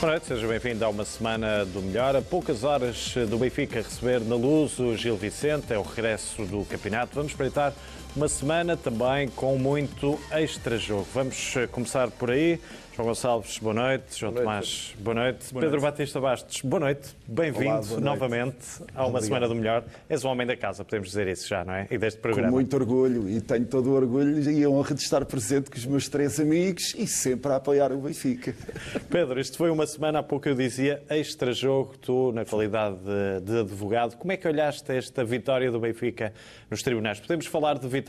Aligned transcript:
Boa 0.00 0.18
seja 0.18 0.48
bem-vindo 0.48 0.82
a 0.82 0.88
uma 0.88 1.04
semana 1.04 1.62
do 1.66 1.82
melhor. 1.82 2.16
A 2.16 2.22
poucas 2.22 2.64
horas 2.64 3.12
do 3.28 3.36
Benfica 3.36 3.82
receber 3.82 4.20
na 4.22 4.34
luz 4.34 4.78
o 4.78 4.96
Gil 4.96 5.14
Vicente, 5.14 5.74
é 5.74 5.78
o 5.78 5.82
regresso 5.82 6.42
do 6.46 6.64
campeonato. 6.64 7.14
Vamos 7.14 7.32
espreitar 7.32 7.74
uma 8.16 8.28
semana 8.28 8.76
também 8.76 9.28
com 9.28 9.56
muito 9.56 10.18
extra-jogo. 10.32 11.06
Vamos 11.14 11.54
começar 11.70 12.10
por 12.10 12.30
aí. 12.30 12.60
João 13.00 13.06
Gonçalves, 13.06 13.58
boa 13.58 13.72
noite. 13.72 14.18
João 14.18 14.32
boa 14.32 14.44
noite. 14.44 14.60
Tomás, 14.60 14.94
boa 14.98 15.14
noite. 15.14 15.52
Boa 15.52 15.62
Pedro 15.62 15.80
noite. 15.80 15.92
Batista 15.92 16.20
Bastos, 16.20 16.60
boa 16.62 16.80
noite. 16.80 17.16
Bem-vindo 17.26 18.00
novamente 18.00 18.56
a 18.94 19.06
uma 19.06 19.18
Obrigado. 19.18 19.24
Semana 19.24 19.48
do 19.48 19.54
Melhor. 19.54 19.84
És 20.08 20.24
o 20.24 20.28
homem 20.28 20.46
da 20.46 20.56
casa, 20.56 20.84
podemos 20.84 21.08
dizer 21.08 21.28
isso 21.28 21.48
já, 21.48 21.64
não 21.64 21.72
é? 21.72 21.86
E 21.90 21.96
deste 21.96 22.20
programa. 22.20 22.48
Com 22.48 22.54
muito 22.56 22.74
orgulho, 22.74 23.28
e 23.28 23.40
tenho 23.40 23.64
todo 23.64 23.90
o 23.90 23.94
orgulho 23.94 24.50
e 24.50 24.64
a 24.64 24.68
honra 24.68 24.94
de 24.94 25.02
estar 25.02 25.24
presente 25.24 25.70
com 25.70 25.78
os 25.78 25.86
meus 25.86 26.08
três 26.08 26.38
amigos 26.40 26.94
e 26.94 27.06
sempre 27.06 27.52
a 27.52 27.56
apoiar 27.56 27.92
o 27.92 27.98
Benfica. 27.98 28.54
Pedro, 29.08 29.40
isto 29.40 29.56
foi 29.56 29.70
uma 29.70 29.86
semana, 29.86 30.18
há 30.18 30.22
pouco 30.22 30.48
eu 30.48 30.54
dizia, 30.54 31.02
extra-jogo. 31.08 31.96
Tu, 31.96 32.32
na 32.32 32.44
qualidade 32.44 32.96
de, 32.96 33.40
de 33.44 33.60
advogado, 33.60 34.16
como 34.16 34.32
é 34.32 34.36
que 34.36 34.48
olhaste 34.48 34.92
esta 34.92 35.24
vitória 35.24 35.70
do 35.70 35.78
Benfica 35.78 36.34
nos 36.68 36.82
tribunais? 36.82 37.20
Podemos 37.20 37.46
falar 37.46 37.78
de 37.78 37.86
vitória? 37.86 37.99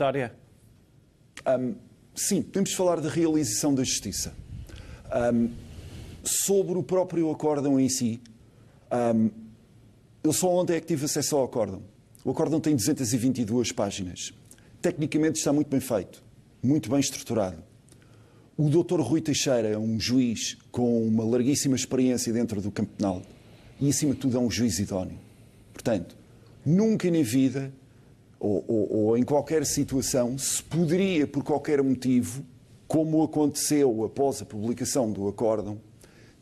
Um, 1.46 1.74
sim, 2.14 2.42
podemos 2.42 2.72
falar 2.72 3.00
de 3.00 3.08
realização 3.08 3.74
da 3.74 3.82
justiça. 3.82 4.34
Um, 5.34 5.50
sobre 6.24 6.78
o 6.78 6.82
próprio 6.82 7.30
acórdão 7.30 7.78
em 7.78 7.88
si, 7.88 8.20
um, 9.14 9.30
eu 10.22 10.32
só 10.32 10.48
ontem 10.48 10.74
é 10.74 10.80
que 10.80 10.86
tive 10.86 11.04
acesso 11.04 11.36
ao 11.36 11.44
acórdão. 11.44 11.82
O 12.24 12.30
acórdão 12.30 12.60
tem 12.60 12.76
222 12.76 13.72
páginas. 13.72 14.32
Tecnicamente 14.80 15.38
está 15.38 15.52
muito 15.52 15.68
bem 15.68 15.80
feito, 15.80 16.22
muito 16.62 16.88
bem 16.88 17.00
estruturado. 17.00 17.62
O 18.56 18.68
Dr. 18.68 19.00
Rui 19.00 19.20
Teixeira 19.20 19.68
é 19.68 19.78
um 19.78 19.98
juiz 19.98 20.56
com 20.70 21.06
uma 21.06 21.24
larguíssima 21.24 21.74
experiência 21.74 22.32
dentro 22.32 22.60
do 22.60 22.70
campo 22.70 22.92
penal 22.96 23.22
e, 23.80 23.88
acima 23.88 24.14
de 24.14 24.20
tudo, 24.20 24.36
é 24.36 24.40
um 24.40 24.50
juiz 24.50 24.78
idóneo. 24.78 25.18
Portanto, 25.72 26.16
nunca 26.64 27.10
na 27.10 27.22
vida 27.22 27.72
ou, 28.42 28.64
ou, 28.66 28.92
ou 28.92 29.16
em 29.16 29.22
qualquer 29.22 29.64
situação 29.64 30.36
se 30.36 30.60
poderia, 30.64 31.28
por 31.28 31.44
qualquer 31.44 31.80
motivo, 31.80 32.44
como 32.88 33.22
aconteceu 33.22 34.04
após 34.04 34.42
a 34.42 34.44
publicação 34.44 35.12
do 35.12 35.28
acórdão, 35.28 35.80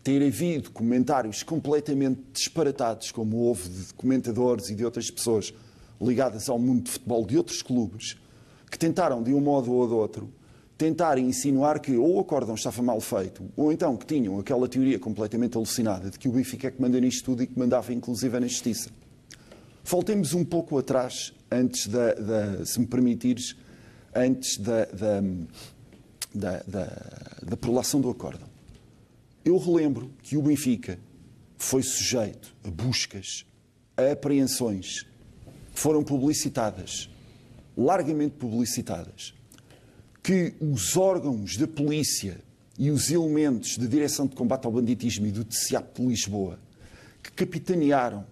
ter 0.02 0.26
havido 0.26 0.70
comentários 0.70 1.42
completamente 1.42 2.22
disparatados, 2.32 3.12
como 3.12 3.36
houve 3.36 3.68
de 3.68 3.92
comentadores 3.94 4.70
e 4.70 4.74
de 4.74 4.82
outras 4.82 5.10
pessoas 5.10 5.52
ligadas 6.00 6.48
ao 6.48 6.58
mundo 6.58 6.84
de 6.84 6.92
futebol 6.92 7.26
de 7.26 7.36
outros 7.36 7.60
clubes, 7.60 8.16
que 8.70 8.78
tentaram, 8.78 9.22
de 9.22 9.34
um 9.34 9.40
modo 9.40 9.70
ou 9.70 9.86
de 9.86 9.92
outro, 9.92 10.32
tentar 10.78 11.18
insinuar 11.18 11.80
que 11.80 11.94
ou 11.98 12.16
o 12.16 12.20
acórdão 12.20 12.54
estava 12.54 12.82
mal 12.82 12.98
feito, 13.02 13.44
ou 13.54 13.70
então 13.70 13.94
que 13.94 14.06
tinham 14.06 14.38
aquela 14.38 14.66
teoria 14.66 14.98
completamente 14.98 15.54
alucinada 15.58 16.08
de 16.08 16.18
que 16.18 16.26
o 16.26 16.32
Benfica 16.32 16.68
é 16.68 16.70
que 16.70 16.80
manda 16.80 16.98
nisto 16.98 17.26
tudo 17.26 17.42
e 17.42 17.46
que 17.46 17.58
mandava 17.58 17.92
inclusive 17.92 18.40
na 18.40 18.46
Justiça. 18.46 18.88
Voltemos 19.84 20.32
um 20.32 20.44
pouco 20.44 20.78
atrás, 20.78 21.34
antes 21.50 21.86
da, 21.86 22.14
da 22.14 22.64
se 22.64 22.78
me 22.80 22.86
permitires, 22.86 23.56
antes 24.14 24.56
da, 24.58 24.84
da 24.86 25.22
da, 26.34 26.62
da, 27.42 27.56
prolação 27.56 28.00
do 28.00 28.08
acórdão. 28.08 28.48
Eu 29.44 29.58
relembro 29.58 30.10
que 30.22 30.36
o 30.36 30.42
Benfica 30.42 30.98
foi 31.58 31.82
sujeito 31.82 32.54
a 32.64 32.70
buscas, 32.70 33.44
a 33.96 34.12
apreensões, 34.12 35.02
que 35.74 35.80
foram 35.80 36.02
publicitadas, 36.02 37.10
largamente 37.76 38.36
publicitadas, 38.36 39.34
que 40.22 40.54
os 40.60 40.96
órgãos 40.96 41.56
da 41.56 41.66
polícia 41.66 42.38
e 42.78 42.90
os 42.90 43.10
elementos 43.10 43.76
da 43.76 43.86
Direção 43.86 44.26
de 44.26 44.36
Combate 44.36 44.66
ao 44.66 44.72
Banditismo 44.72 45.26
e 45.26 45.32
do 45.32 45.44
TCIAP 45.44 46.00
de 46.00 46.06
Lisboa, 46.06 46.58
que 47.22 47.32
capitanearam 47.32 48.24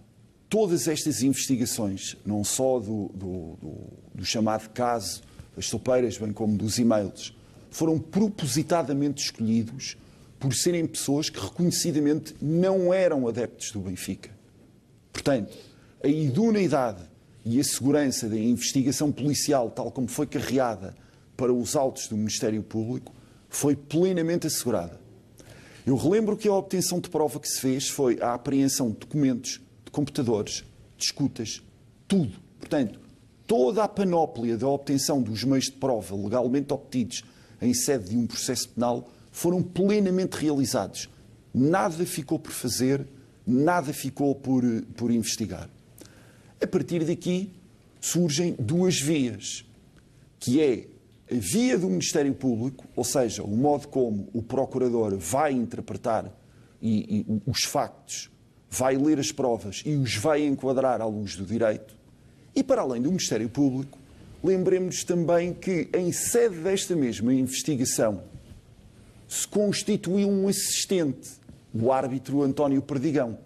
todas 0.48 0.88
estas 0.88 1.22
investigações, 1.22 2.16
não 2.24 2.42
só 2.42 2.78
do, 2.78 3.10
do, 3.14 3.56
do, 3.60 3.74
do 4.14 4.24
chamado 4.24 4.68
caso 4.70 5.22
das 5.54 5.68
topeiras, 5.68 6.16
bem 6.16 6.32
como 6.32 6.56
dos 6.56 6.78
e-mails, 6.78 7.36
foram 7.70 7.98
propositadamente 7.98 9.24
escolhidos 9.24 9.96
por 10.38 10.54
serem 10.54 10.86
pessoas 10.86 11.28
que 11.28 11.40
reconhecidamente 11.40 12.34
não 12.40 12.94
eram 12.94 13.26
adeptos 13.26 13.72
do 13.72 13.80
Benfica. 13.80 14.30
Portanto, 15.12 15.56
a 16.02 16.08
idoneidade 16.08 17.02
e 17.44 17.58
a 17.58 17.64
segurança 17.64 18.28
da 18.28 18.38
investigação 18.38 19.10
policial, 19.10 19.70
tal 19.70 19.90
como 19.90 20.06
foi 20.06 20.26
carreada 20.26 20.94
para 21.36 21.52
os 21.52 21.74
autos 21.74 22.08
do 22.08 22.16
Ministério 22.16 22.62
Público, 22.62 23.12
foi 23.48 23.74
plenamente 23.74 24.46
assegurada. 24.46 25.00
Eu 25.86 25.96
relembro 25.96 26.36
que 26.36 26.46
a 26.46 26.52
obtenção 26.52 27.00
de 27.00 27.08
prova 27.08 27.40
que 27.40 27.48
se 27.48 27.60
fez 27.60 27.88
foi 27.88 28.20
a 28.20 28.34
apreensão 28.34 28.90
de 28.90 28.98
documentos, 28.98 29.60
computadores, 29.90 30.64
de 30.96 31.04
escutas, 31.04 31.62
tudo. 32.06 32.32
Portanto, 32.58 33.00
toda 33.46 33.84
a 33.84 33.88
panóplia 33.88 34.56
da 34.56 34.68
obtenção 34.68 35.22
dos 35.22 35.44
meios 35.44 35.66
de 35.66 35.72
prova 35.72 36.14
legalmente 36.14 36.72
obtidos 36.72 37.22
em 37.60 37.74
sede 37.74 38.10
de 38.10 38.16
um 38.16 38.26
processo 38.26 38.68
penal 38.68 39.08
foram 39.30 39.62
plenamente 39.62 40.36
realizados. 40.36 41.08
Nada 41.52 42.04
ficou 42.04 42.38
por 42.38 42.52
fazer, 42.52 43.06
nada 43.46 43.92
ficou 43.92 44.34
por, 44.34 44.62
por 44.96 45.10
investigar. 45.10 45.68
A 46.60 46.66
partir 46.66 47.04
daqui 47.04 47.52
surgem 48.00 48.54
duas 48.58 49.00
vias, 49.00 49.64
que 50.38 50.60
é 50.60 50.88
a 51.30 51.34
via 51.34 51.78
do 51.78 51.88
Ministério 51.88 52.34
Público, 52.34 52.86
ou 52.96 53.04
seja, 53.04 53.42
o 53.42 53.56
modo 53.56 53.88
como 53.88 54.28
o 54.32 54.42
procurador 54.42 55.16
vai 55.18 55.52
interpretar 55.52 56.32
e, 56.80 57.20
e, 57.20 57.42
os 57.46 57.64
factos, 57.64 58.30
vai 58.70 58.96
ler 58.96 59.18
as 59.18 59.32
provas 59.32 59.82
e 59.84 59.94
os 59.96 60.16
vai 60.16 60.44
enquadrar 60.44 61.00
à 61.00 61.06
luz 61.06 61.36
do 61.36 61.44
direito, 61.44 61.94
e 62.54 62.62
para 62.62 62.82
além 62.82 63.00
do 63.00 63.08
Ministério 63.08 63.48
Público, 63.48 63.98
Lembremos 64.42 65.02
também 65.02 65.52
que, 65.52 65.88
em 65.92 66.12
sede 66.12 66.56
desta 66.56 66.94
mesma 66.94 67.34
investigação, 67.34 68.22
se 69.26 69.46
constituiu 69.48 70.28
um 70.28 70.46
assistente, 70.46 71.30
o 71.74 71.92
árbitro 71.92 72.42
António 72.42 72.80
Perdigão. 72.80 73.36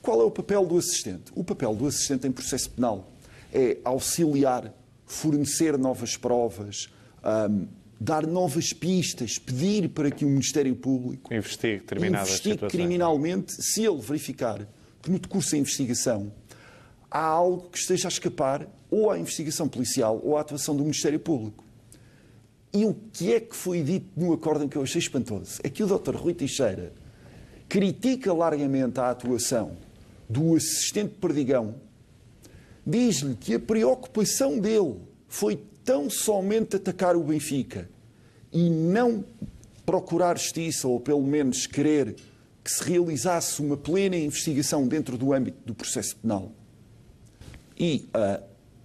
Qual 0.00 0.20
é 0.22 0.24
o 0.24 0.30
papel 0.30 0.64
do 0.64 0.78
assistente? 0.78 1.30
O 1.34 1.44
papel 1.44 1.74
do 1.74 1.86
assistente 1.86 2.26
em 2.26 2.32
processo 2.32 2.70
penal 2.70 3.12
é 3.52 3.76
auxiliar, 3.84 4.72
fornecer 5.04 5.76
novas 5.76 6.16
provas, 6.16 6.88
um, 7.50 7.66
dar 8.04 8.26
novas 8.26 8.74
pistas, 8.74 9.38
pedir 9.38 9.88
para 9.88 10.10
que 10.10 10.26
o 10.26 10.28
Ministério 10.28 10.76
Público 10.76 11.32
investigue, 11.32 11.82
investigue 12.06 12.66
criminalmente, 12.68 13.54
se 13.54 13.82
ele 13.82 13.98
verificar 13.98 14.68
que 15.00 15.10
no 15.10 15.18
decurso 15.18 15.52
da 15.52 15.58
investigação 15.58 16.30
há 17.10 17.24
algo 17.24 17.70
que 17.70 17.78
esteja 17.78 18.08
a 18.08 18.10
escapar 18.10 18.68
ou 18.90 19.10
à 19.10 19.18
investigação 19.18 19.66
policial 19.66 20.20
ou 20.22 20.36
à 20.36 20.42
atuação 20.42 20.76
do 20.76 20.82
Ministério 20.82 21.18
Público. 21.18 21.64
E 22.74 22.84
o 22.84 22.94
que 23.12 23.32
é 23.32 23.40
que 23.40 23.56
foi 23.56 23.82
dito 23.82 24.06
no 24.16 24.34
acórdão 24.34 24.68
que 24.68 24.76
eu 24.76 24.82
achei 24.82 24.98
espantoso? 24.98 25.60
É 25.62 25.70
que 25.70 25.82
o 25.82 25.86
Dr. 25.86 26.14
Rui 26.14 26.34
Teixeira 26.34 26.92
critica 27.70 28.34
largamente 28.34 29.00
a 29.00 29.08
atuação 29.08 29.78
do 30.28 30.54
assistente 30.54 31.14
Perdigão, 31.14 31.76
diz-lhe 32.86 33.34
que 33.34 33.54
a 33.54 33.60
preocupação 33.60 34.58
dele 34.58 34.96
foi 35.26 35.58
tão 35.82 36.10
somente 36.10 36.76
atacar 36.76 37.16
o 37.16 37.24
Benfica 37.24 37.93
e 38.54 38.70
não 38.70 39.24
procurar 39.84 40.38
justiça, 40.38 40.88
ou 40.88 41.00
pelo 41.00 41.22
menos 41.22 41.66
querer 41.66 42.14
que 42.62 42.70
se 42.70 42.82
realizasse 42.84 43.60
uma 43.60 43.76
plena 43.76 44.16
investigação 44.16 44.86
dentro 44.88 45.18
do 45.18 45.34
âmbito 45.34 45.58
do 45.66 45.74
processo 45.74 46.16
penal. 46.16 46.50
E 47.78 48.08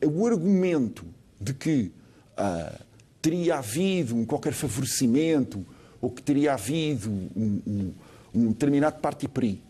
uh, 0.03 0.09
o 0.09 0.27
argumento 0.27 1.05
de 1.39 1.53
que 1.53 1.91
uh, 2.37 2.83
teria 3.21 3.57
havido 3.57 4.15
um 4.15 4.25
qualquer 4.25 4.53
favorecimento 4.53 5.65
ou 6.01 6.09
que 6.09 6.21
teria 6.21 6.53
havido 6.53 7.09
um, 7.09 7.61
um, 7.65 7.93
um 8.33 8.47
determinado 8.47 8.99
parte 8.99 9.27
PRI 9.27 9.61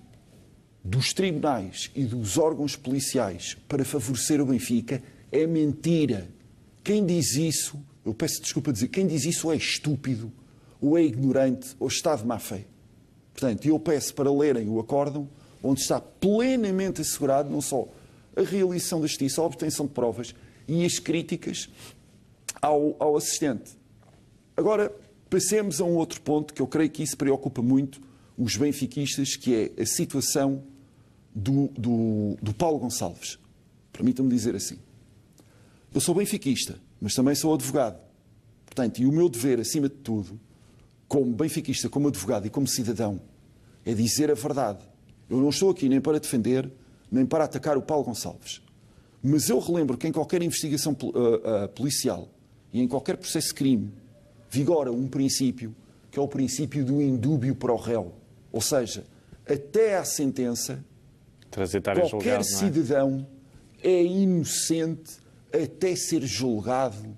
dos 0.83 1.13
tribunais 1.13 1.91
e 1.95 2.03
dos 2.03 2.37
órgãos 2.37 2.75
policiais 2.75 3.57
para 3.67 3.83
favorecer 3.83 4.41
o 4.41 4.45
Benfica 4.45 5.01
é 5.31 5.45
mentira. 5.45 6.27
Quem 6.83 7.05
diz 7.05 7.35
isso, 7.35 7.79
eu 8.05 8.13
peço 8.13 8.41
desculpa 8.41 8.71
dizer, 8.71 8.87
quem 8.87 9.05
diz 9.07 9.25
isso 9.25 9.51
é 9.51 9.55
estúpido, 9.55 10.31
ou 10.81 10.97
é 10.97 11.03
ignorante, 11.03 11.75
ou 11.79 11.87
está 11.87 12.15
de 12.15 12.25
má 12.25 12.39
fé. 12.39 12.65
Portanto, 13.33 13.65
eu 13.65 13.79
peço 13.79 14.13
para 14.13 14.31
lerem 14.31 14.69
o 14.69 14.79
acórdão, 14.79 15.29
onde 15.61 15.81
está 15.81 15.99
plenamente 15.99 17.01
assegurado 17.01 17.49
não 17.49 17.61
só 17.61 17.87
a 18.35 18.41
realização 18.41 19.01
da 19.01 19.07
justiça, 19.07 19.41
a 19.41 19.45
obtenção 19.45 19.85
de 19.85 19.93
provas 19.93 20.33
e 20.67 20.85
as 20.85 20.99
críticas 20.99 21.69
ao, 22.61 22.95
ao 22.99 23.17
assistente. 23.17 23.71
Agora, 24.55 24.93
passemos 25.29 25.79
a 25.79 25.85
um 25.85 25.95
outro 25.95 26.21
ponto 26.21 26.53
que 26.53 26.61
eu 26.61 26.67
creio 26.67 26.89
que 26.89 27.03
isso 27.03 27.17
preocupa 27.17 27.61
muito 27.61 28.01
os 28.37 28.55
benfiquistas, 28.55 29.35
que 29.35 29.53
é 29.53 29.81
a 29.81 29.85
situação 29.85 30.63
do, 31.35 31.67
do, 31.69 32.37
do 32.41 32.53
Paulo 32.53 32.79
Gonçalves. 32.79 33.37
Permitam-me 33.91 34.29
dizer 34.31 34.55
assim. 34.55 34.79
Eu 35.93 35.99
sou 35.99 36.15
benfiquista, 36.15 36.79
mas 37.01 37.13
também 37.13 37.35
sou 37.35 37.53
advogado. 37.53 37.99
Portanto, 38.65 38.99
e 38.99 39.05
o 39.05 39.11
meu 39.11 39.29
dever, 39.29 39.59
acima 39.59 39.89
de 39.89 39.95
tudo, 39.95 40.39
como 41.07 41.33
benfiquista, 41.33 41.89
como 41.89 42.07
advogado 42.07 42.45
e 42.45 42.49
como 42.49 42.67
cidadão, 42.67 43.19
é 43.85 43.93
dizer 43.93 44.29
a 44.29 44.35
verdade. 44.35 44.79
Eu 45.29 45.37
não 45.37 45.49
estou 45.49 45.71
aqui 45.71 45.89
nem 45.89 45.99
para 45.99 46.19
defender, 46.19 46.71
nem 47.11 47.25
para 47.25 47.43
atacar 47.45 47.77
o 47.77 47.81
Paulo 47.81 48.05
Gonçalves. 48.05 48.61
Mas 49.21 49.49
eu 49.49 49.59
relembro 49.59 49.97
que 49.97 50.07
em 50.07 50.11
qualquer 50.11 50.41
investigação 50.41 50.95
uh, 51.01 51.07
uh, 51.07 51.69
policial 51.69 52.29
e 52.71 52.81
em 52.81 52.87
qualquer 52.87 53.17
processo 53.17 53.49
de 53.49 53.53
crime 53.55 53.91
vigora 54.49 54.91
um 54.91 55.07
princípio 55.07 55.75
que 56.11 56.17
é 56.17 56.21
o 56.21 56.27
princípio 56.27 56.83
do 56.83 57.01
indúbio 57.01 57.55
para 57.55 57.71
o 57.71 57.77
réu. 57.77 58.13
Ou 58.51 58.61
seja, 58.61 59.03
até 59.47 59.97
à 59.97 60.03
sentença, 60.03 60.83
qualquer 62.09 62.41
julgado, 62.41 62.41
é? 62.41 62.43
cidadão 62.43 63.27
é? 63.83 64.03
inocente 64.03 65.17
até 65.53 65.95
ser 65.95 66.21
julgado 66.25 67.17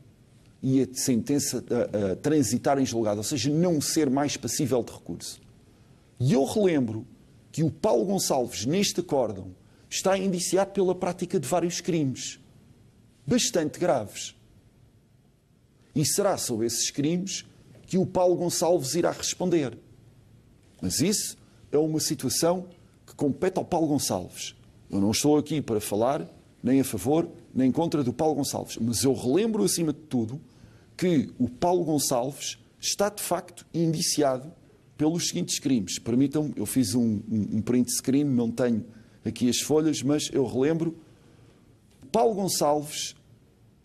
e 0.61 0.81
a 0.81 0.87
sentença 0.93 1.63
a, 1.69 2.11
a, 2.11 2.15
transitar 2.15 2.77
em 2.79 2.85
julgado, 2.85 3.17
ou 3.17 3.23
seja, 3.23 3.49
não 3.49 3.81
ser 3.81 4.09
mais 4.09 4.37
passível 4.37 4.83
de 4.83 4.91
recurso. 4.91 5.41
E 6.19 6.33
eu 6.33 6.43
relembro 6.45 7.05
que 7.51 7.63
o 7.63 7.71
Paulo 7.71 8.05
Gonçalves, 8.05 8.65
neste 8.65 8.99
acórdão, 8.99 9.55
está 9.89 10.17
indiciado 10.17 10.71
pela 10.71 10.95
prática 10.95 11.39
de 11.39 11.47
vários 11.47 11.81
crimes 11.81 12.39
bastante 13.25 13.79
graves. 13.79 14.35
E 15.93 16.05
será 16.05 16.37
sobre 16.37 16.67
esses 16.67 16.89
crimes 16.89 17.45
que 17.85 17.97
o 17.97 18.05
Paulo 18.05 18.35
Gonçalves 18.35 18.95
irá 18.95 19.11
responder. 19.11 19.77
Mas 20.81 21.01
isso 21.01 21.37
é 21.71 21.77
uma 21.77 21.99
situação 21.99 22.67
que 23.05 23.13
compete 23.15 23.57
ao 23.57 23.65
Paulo 23.65 23.87
Gonçalves. 23.87 24.55
Eu 24.89 25.01
não 25.01 25.11
estou 25.11 25.37
aqui 25.37 25.61
para 25.61 25.81
falar 25.81 26.27
nem 26.63 26.79
a 26.79 26.83
favor 26.83 27.29
nem 27.53 27.71
contra 27.71 28.03
do 28.03 28.13
Paulo 28.13 28.35
Gonçalves, 28.35 28.77
mas 28.79 29.03
eu 29.03 29.13
relembro, 29.13 29.63
acima 29.63 29.91
de 29.91 29.99
tudo, 29.99 30.39
que 30.95 31.29
o 31.37 31.49
Paulo 31.49 31.83
Gonçalves 31.83 32.57
está 32.79 33.09
de 33.09 33.21
facto 33.21 33.65
indiciado 33.73 34.51
pelos 34.97 35.27
seguintes 35.27 35.59
crimes. 35.59 35.99
Permitam-me, 35.99 36.53
eu 36.55 36.65
fiz 36.65 36.95
um, 36.95 37.21
um, 37.29 37.57
um 37.57 37.61
print 37.61 37.91
screen, 37.91 38.23
não 38.23 38.49
tenho 38.51 38.85
aqui 39.25 39.49
as 39.49 39.59
folhas, 39.59 40.01
mas 40.01 40.29
eu 40.31 40.45
relembro. 40.45 40.97
Paulo 42.11 42.35
Gonçalves 42.35 43.15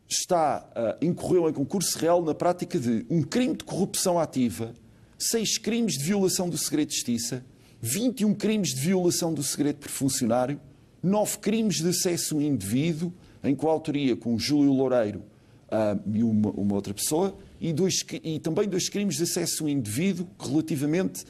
está, 0.09 0.69
uh, 0.77 1.05
incorreu 1.05 1.49
em 1.49 1.53
concurso 1.53 1.99
real 1.99 2.23
na 2.23 2.35
prática 2.35 2.79
de 2.79 3.05
um 3.11 3.23
crime 3.23 3.57
de 3.57 3.65
corrupção 3.65 4.19
ativa, 4.19 4.75
seis 5.19 5.59
crimes 5.59 5.95
de 5.95 6.05
violação 6.05 6.49
do 6.49 6.57
segredo 6.57 6.89
de 6.89 6.95
justiça, 6.95 7.45
21 7.81 8.35
crimes 8.35 8.75
de 8.75 8.81
violação 8.81 9.33
do 9.33 9.43
segredo 9.43 9.79
por 9.79 9.89
funcionário, 9.89 10.61
nove 11.07 11.39
crimes 11.39 11.77
de 11.77 11.89
acesso 11.89 12.41
indevido, 12.41 13.13
em 13.43 13.55
coautoria 13.55 14.17
com 14.17 14.39
Júlio 14.39 14.73
Loureiro 14.73 15.21
uh, 15.69 16.01
e 16.13 16.23
uma, 16.23 16.51
uma, 16.51 16.75
outra 16.75 16.93
pessoa, 16.93 17.37
e, 17.61 17.73
dois, 17.73 18.05
e 18.25 18.41
também 18.41 18.69
dois 18.69 18.89
crimes 18.89 19.17
de 19.17 19.23
acesso 19.23 19.69
indevido 19.69 20.29
relativamente 20.39 21.25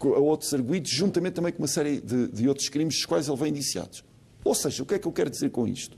a 0.00 0.18
outros 0.18 0.54
arguídos, 0.54 0.90
juntamente 0.90 1.34
também 1.34 1.52
com 1.52 1.58
uma 1.58 1.68
série 1.68 2.00
de, 2.00 2.28
de 2.28 2.48
outros 2.48 2.68
crimes 2.70 2.94
dos 2.94 3.04
quais 3.04 3.28
ele 3.28 3.36
vem 3.36 3.50
indiciado. 3.50 3.98
Ou 4.42 4.54
seja, 4.54 4.82
o 4.82 4.86
que 4.86 4.94
é 4.94 4.98
que 4.98 5.06
eu 5.06 5.12
quero 5.12 5.28
dizer 5.28 5.50
com 5.50 5.68
isto? 5.68 5.96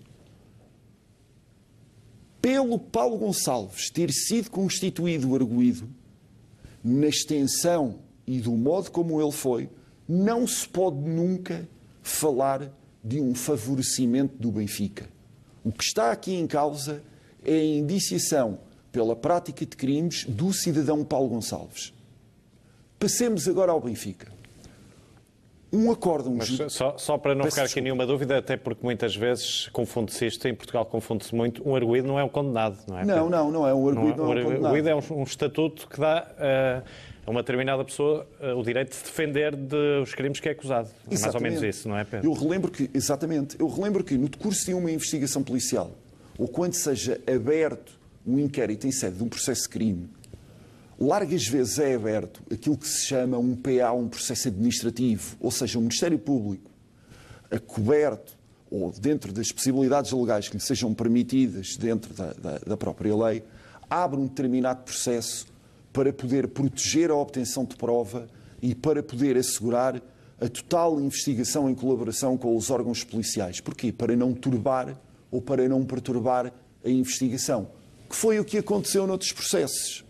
Pelo 2.42 2.78
Paulo 2.78 3.16
Gonçalves 3.18 3.90
ter 3.90 4.10
sido 4.10 4.50
constituído 4.50 5.34
arguído, 5.34 5.88
na 6.82 7.06
extensão 7.06 8.00
e 8.26 8.40
do 8.40 8.52
modo 8.52 8.90
como 8.90 9.20
ele 9.20 9.32
foi, 9.32 9.68
não 10.08 10.46
se 10.46 10.68
pode 10.68 10.98
nunca 10.98 11.68
falar 12.06 12.72
de 13.02 13.20
um 13.20 13.34
favorecimento 13.34 14.36
do 14.38 14.52
Benfica. 14.52 15.08
O 15.64 15.72
que 15.72 15.84
está 15.84 16.12
aqui 16.12 16.34
em 16.34 16.46
causa 16.46 17.02
é 17.44 17.52
a 17.52 17.64
indiciação 17.64 18.60
pela 18.92 19.16
prática 19.16 19.66
de 19.66 19.76
crimes 19.76 20.24
do 20.24 20.52
cidadão 20.52 21.04
Paulo 21.04 21.28
Gonçalves. 21.28 21.92
Passemos 22.98 23.48
agora 23.48 23.72
ao 23.72 23.80
Benfica. 23.80 24.35
Um 25.72 25.90
acordo... 25.90 26.30
Um... 26.30 26.36
Mas 26.36 26.72
só, 26.72 26.96
só 26.96 27.18
para 27.18 27.34
não 27.34 27.44
Peço 27.44 27.56
ficar 27.56 27.66
aqui 27.66 27.80
nenhuma 27.80 28.06
dúvida, 28.06 28.38
até 28.38 28.56
porque 28.56 28.84
muitas 28.84 29.16
vezes 29.16 29.68
confunde-se 29.68 30.26
isto, 30.26 30.46
em 30.46 30.54
Portugal 30.54 30.86
confunde-se 30.86 31.34
muito, 31.34 31.66
um 31.68 31.74
arguído 31.74 32.06
não 32.06 32.18
é 32.18 32.24
um 32.24 32.28
condenado, 32.28 32.78
não 32.86 32.98
é? 32.98 33.04
Não, 33.04 33.28
não, 33.28 33.50
não 33.50 33.68
é 33.68 33.74
um 33.74 33.88
arguído, 33.88 34.16
não, 34.16 34.26
não 34.26 34.32
é 34.32 34.40
um, 34.40 34.44
condenado. 34.44 34.66
arguído 34.66 34.88
é 34.88 34.94
um, 34.94 35.02
um 35.10 35.22
estatuto 35.24 35.88
que 35.88 36.00
dá 36.00 36.26
uh, 36.32 36.88
a 37.26 37.30
uma 37.30 37.42
determinada 37.42 37.84
pessoa 37.84 38.26
uh, 38.40 38.56
o 38.56 38.62
direito 38.62 38.90
de 38.90 38.96
se 38.96 39.04
defender 39.04 39.56
dos 39.56 40.10
de 40.10 40.16
crimes 40.16 40.38
que 40.38 40.48
é 40.48 40.52
acusado. 40.52 40.88
É 41.10 41.18
mais 41.18 41.34
ou 41.34 41.40
menos 41.40 41.62
isso, 41.62 41.88
não 41.88 41.98
é, 41.98 42.04
Pedro? 42.04 42.30
Eu 42.30 42.32
relembro 42.32 42.70
que, 42.70 42.88
exatamente, 42.94 43.56
eu 43.58 43.68
relembro 43.68 44.04
que 44.04 44.16
no 44.16 44.28
decurso 44.28 44.66
de 44.66 44.74
uma 44.74 44.90
investigação 44.90 45.42
policial, 45.42 45.90
ou 46.38 46.46
quando 46.46 46.74
seja 46.74 47.20
aberto 47.26 47.96
um 48.26 48.38
inquérito 48.38 48.86
em 48.86 48.92
sede 48.92 49.16
de 49.16 49.22
um 49.22 49.28
processo 49.28 49.62
de 49.62 49.68
crime, 49.68 50.08
largas 50.98 51.46
vezes 51.46 51.78
é 51.78 51.94
aberto 51.94 52.42
aquilo 52.50 52.76
que 52.76 52.88
se 52.88 53.06
chama 53.06 53.38
um 53.38 53.54
PA, 53.54 53.92
um 53.92 54.08
processo 54.08 54.48
administrativo, 54.48 55.36
ou 55.40 55.50
seja, 55.50 55.78
o 55.78 55.82
Ministério 55.82 56.18
Público, 56.18 56.70
a 57.50 57.58
coberto 57.58 58.36
ou 58.70 58.90
dentro 58.92 59.32
das 59.32 59.52
possibilidades 59.52 60.10
legais 60.10 60.48
que 60.48 60.56
lhe 60.56 60.62
sejam 60.62 60.92
permitidas 60.92 61.76
dentro 61.76 62.12
da, 62.14 62.32
da, 62.32 62.58
da 62.58 62.76
própria 62.76 63.14
lei, 63.14 63.44
abre 63.88 64.18
um 64.18 64.26
determinado 64.26 64.82
processo 64.82 65.46
para 65.92 66.12
poder 66.12 66.48
proteger 66.48 67.10
a 67.10 67.14
obtenção 67.14 67.64
de 67.64 67.76
prova 67.76 68.26
e 68.60 68.74
para 68.74 69.02
poder 69.02 69.36
assegurar 69.36 70.02
a 70.40 70.48
total 70.48 71.00
investigação 71.00 71.70
em 71.70 71.74
colaboração 71.74 72.36
com 72.36 72.56
os 72.56 72.70
órgãos 72.70 73.04
policiais. 73.04 73.60
Porquê? 73.60 73.92
Para 73.92 74.16
não 74.16 74.34
turbar 74.34 74.98
ou 75.30 75.40
para 75.40 75.68
não 75.68 75.84
perturbar 75.84 76.52
a 76.84 76.88
investigação. 76.88 77.70
Que 78.08 78.16
foi 78.16 78.38
o 78.38 78.44
que 78.44 78.58
aconteceu 78.58 79.06
noutros 79.06 79.32
processos 79.32 80.05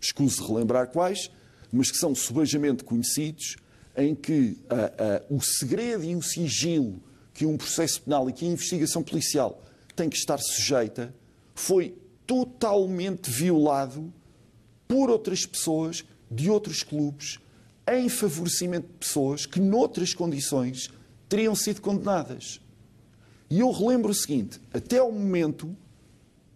escuso 0.00 0.46
relembrar 0.46 0.88
quais, 0.88 1.30
mas 1.72 1.90
que 1.90 1.96
são 1.96 2.14
subejamente 2.14 2.84
conhecidos, 2.84 3.56
em 3.96 4.14
que 4.14 4.58
uh, 4.70 5.32
uh, 5.32 5.36
o 5.36 5.40
segredo 5.40 6.04
e 6.04 6.14
o 6.14 6.22
sigilo 6.22 7.02
que 7.32 7.46
um 7.46 7.56
processo 7.56 8.02
penal 8.02 8.28
e 8.28 8.32
que 8.32 8.44
a 8.44 8.48
investigação 8.48 9.02
policial 9.02 9.62
tem 9.94 10.08
que 10.08 10.16
estar 10.16 10.38
sujeita 10.38 11.14
foi 11.54 11.96
totalmente 12.26 13.30
violado 13.30 14.12
por 14.86 15.10
outras 15.10 15.46
pessoas 15.46 16.04
de 16.30 16.50
outros 16.50 16.82
clubes 16.82 17.38
em 17.88 18.08
favorecimento 18.08 18.88
de 18.88 18.94
pessoas 18.94 19.46
que, 19.46 19.60
noutras 19.60 20.12
condições, 20.12 20.90
teriam 21.28 21.54
sido 21.54 21.80
condenadas. 21.80 22.60
E 23.48 23.60
eu 23.60 23.70
relembro 23.70 24.10
o 24.10 24.14
seguinte: 24.14 24.60
até 24.72 24.98
ao 24.98 25.12
momento, 25.12 25.76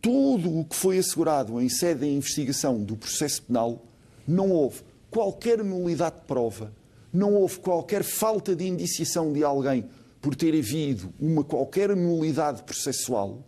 tudo 0.01 0.61
o 0.61 0.65
que 0.65 0.75
foi 0.75 0.99
assegurado 0.99 1.61
em 1.61 1.69
sede 1.69 2.01
de 2.01 2.07
investigação 2.07 2.83
do 2.83 2.97
processo 2.97 3.43
penal, 3.43 3.85
não 4.27 4.51
houve 4.51 4.81
qualquer 5.11 5.63
nulidade 5.63 6.17
de 6.17 6.27
prova, 6.27 6.73
não 7.13 7.35
houve 7.35 7.59
qualquer 7.59 8.03
falta 8.03 8.55
de 8.55 8.67
indiciação 8.67 9.33
de 9.33 9.45
alguém 9.45 9.85
por 10.21 10.35
ter 10.35 10.57
havido 10.57 11.13
uma 11.19 11.43
qualquer 11.43 11.95
nulidade 11.97 12.63
processual, 12.63 13.43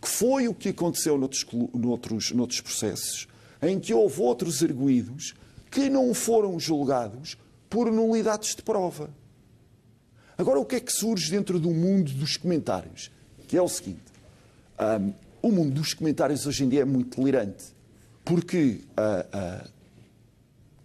que 0.00 0.08
foi 0.08 0.48
o 0.48 0.54
que 0.54 0.70
aconteceu 0.70 1.18
noutros, 1.18 1.46
noutros, 1.74 2.32
noutros 2.32 2.60
processos, 2.60 3.28
em 3.62 3.78
que 3.78 3.92
houve 3.92 4.20
outros 4.20 4.62
arguídos 4.62 5.34
que 5.70 5.88
não 5.90 6.14
foram 6.14 6.58
julgados 6.58 7.36
por 7.68 7.90
nulidades 7.90 8.54
de 8.54 8.62
prova. 8.62 9.10
Agora, 10.36 10.58
o 10.58 10.64
que 10.64 10.76
é 10.76 10.80
que 10.80 10.92
surge 10.92 11.30
dentro 11.30 11.58
do 11.58 11.70
mundo 11.70 12.12
dos 12.12 12.36
comentários? 12.36 13.10
Que 13.46 13.56
é 13.56 13.62
o 13.62 13.68
seguinte: 13.68 14.02
um, 14.78 15.12
o 15.44 15.52
mundo 15.52 15.74
dos 15.74 15.92
comentários 15.92 16.46
hoje 16.46 16.64
em 16.64 16.70
dia 16.70 16.80
é 16.80 16.84
muito 16.86 17.20
delirante, 17.20 17.64
porque 18.24 18.80
uh, 18.98 19.66
uh, 19.66 19.70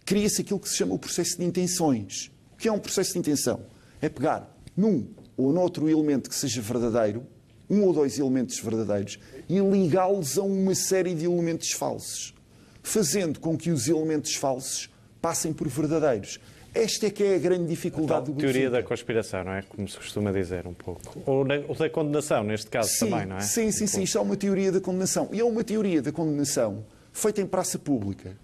cria-se 0.04 0.42
aquilo 0.42 0.60
que 0.60 0.68
se 0.68 0.76
chama 0.76 0.92
o 0.92 0.98
processo 0.98 1.38
de 1.38 1.44
intenções. 1.46 2.30
O 2.52 2.56
que 2.58 2.68
é 2.68 2.72
um 2.72 2.78
processo 2.78 3.14
de 3.14 3.20
intenção? 3.20 3.62
É 4.02 4.08
pegar 4.10 4.54
num 4.76 5.08
ou 5.34 5.50
noutro 5.50 5.88
elemento 5.88 6.28
que 6.28 6.36
seja 6.36 6.60
verdadeiro, 6.60 7.26
um 7.70 7.84
ou 7.84 7.94
dois 7.94 8.18
elementos 8.18 8.60
verdadeiros, 8.60 9.18
e 9.48 9.58
ligá-los 9.60 10.36
a 10.36 10.42
uma 10.42 10.74
série 10.74 11.14
de 11.14 11.24
elementos 11.24 11.70
falsos, 11.72 12.34
fazendo 12.82 13.40
com 13.40 13.56
que 13.56 13.70
os 13.70 13.88
elementos 13.88 14.34
falsos 14.34 14.90
passem 15.22 15.54
por 15.54 15.68
verdadeiros. 15.68 16.38
Esta 16.72 17.06
é 17.06 17.10
que 17.10 17.22
é 17.22 17.34
a 17.34 17.38
grande 17.38 17.66
dificuldade 17.66 18.22
então, 18.22 18.34
do 18.34 18.40
teoria 18.40 18.70
da 18.70 18.82
conspiração, 18.82 19.44
não 19.44 19.52
é? 19.52 19.62
Como 19.62 19.88
se 19.88 19.96
costuma 19.96 20.30
dizer 20.30 20.66
um 20.66 20.72
pouco. 20.72 21.20
Ou, 21.26 21.44
da 21.44 21.90
condenação, 21.90 22.44
neste 22.44 22.70
caso 22.70 22.88
sim, 22.88 23.10
também, 23.10 23.26
não 23.26 23.36
é? 23.36 23.40
Sim, 23.40 23.72
sim, 23.72 23.84
um 23.84 23.86
sim. 23.88 24.02
Isto 24.02 24.18
é 24.18 24.20
uma 24.20 24.36
teoria 24.36 24.70
da 24.70 24.80
condenação. 24.80 25.28
E 25.32 25.40
é 25.40 25.44
uma 25.44 25.64
teoria 25.64 26.00
da 26.00 26.12
condenação 26.12 26.84
feita 27.12 27.40
em 27.40 27.46
praça 27.46 27.78
pública, 27.78 28.36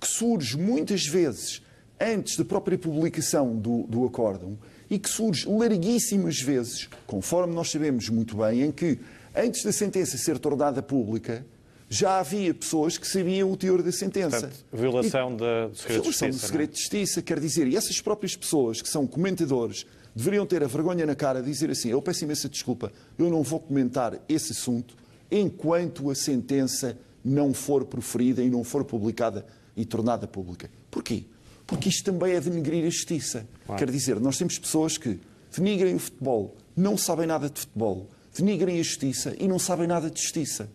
que 0.00 0.06
surge 0.06 0.56
muitas 0.56 1.06
vezes 1.06 1.62
antes 2.00 2.36
da 2.36 2.44
própria 2.44 2.78
publicação 2.78 3.56
do, 3.56 3.84
do 3.84 4.04
acórdão 4.04 4.58
e 4.90 4.98
que 4.98 5.08
surge 5.08 5.48
larguíssimas 5.48 6.40
vezes, 6.40 6.88
conforme 7.06 7.54
nós 7.54 7.70
sabemos 7.70 8.08
muito 8.08 8.36
bem, 8.36 8.62
em 8.62 8.72
que, 8.72 8.98
antes 9.34 9.64
da 9.64 9.72
sentença 9.72 10.18
ser 10.18 10.38
tornada 10.38 10.82
pública, 10.82 11.44
já 11.92 12.20
havia 12.20 12.54
pessoas 12.54 12.96
que 12.96 13.06
sabiam 13.06 13.52
o 13.52 13.56
teor 13.56 13.82
da 13.82 13.92
sentença. 13.92 14.40
Portanto, 14.40 14.64
violação 14.72 15.32
e, 15.32 15.36
do 15.36 15.76
segredo 15.76 16.00
de 16.00 16.06
justiça. 16.06 16.26
Violação 16.26 16.30
do 16.30 16.38
segredo 16.38 16.70
é? 16.70 16.72
de 16.72 16.78
justiça, 16.78 17.22
quer 17.22 17.38
dizer, 17.38 17.68
e 17.68 17.76
essas 17.76 18.00
próprias 18.00 18.34
pessoas 18.34 18.80
que 18.80 18.88
são 18.88 19.06
comentadores 19.06 19.84
deveriam 20.16 20.46
ter 20.46 20.64
a 20.64 20.66
vergonha 20.66 21.04
na 21.04 21.14
cara 21.14 21.42
de 21.42 21.50
dizer 21.50 21.70
assim: 21.70 21.90
eu 21.90 22.00
peço 22.00 22.24
imensa 22.24 22.48
desculpa, 22.48 22.90
eu 23.18 23.28
não 23.28 23.42
vou 23.42 23.60
comentar 23.60 24.18
esse 24.26 24.52
assunto 24.52 24.96
enquanto 25.30 26.10
a 26.10 26.14
sentença 26.14 26.98
não 27.22 27.52
for 27.52 27.84
proferida 27.84 28.42
e 28.42 28.48
não 28.48 28.64
for 28.64 28.84
publicada 28.84 29.44
e 29.76 29.84
tornada 29.84 30.26
pública. 30.26 30.70
Porquê? 30.90 31.24
Porque 31.66 31.90
isto 31.90 32.10
também 32.10 32.32
é 32.32 32.40
denegrir 32.40 32.86
a 32.86 32.90
justiça. 32.90 33.46
Claro. 33.66 33.78
Quer 33.78 33.90
dizer, 33.90 34.18
nós 34.18 34.38
temos 34.38 34.58
pessoas 34.58 34.96
que 34.96 35.20
denigrem 35.54 35.94
o 35.94 35.98
futebol, 35.98 36.56
não 36.74 36.96
sabem 36.96 37.26
nada 37.26 37.50
de 37.50 37.60
futebol, 37.60 38.08
denigrem 38.34 38.80
a 38.80 38.82
justiça 38.82 39.36
e 39.38 39.46
não 39.46 39.58
sabem 39.58 39.86
nada 39.86 40.10
de 40.10 40.20
justiça. 40.20 40.70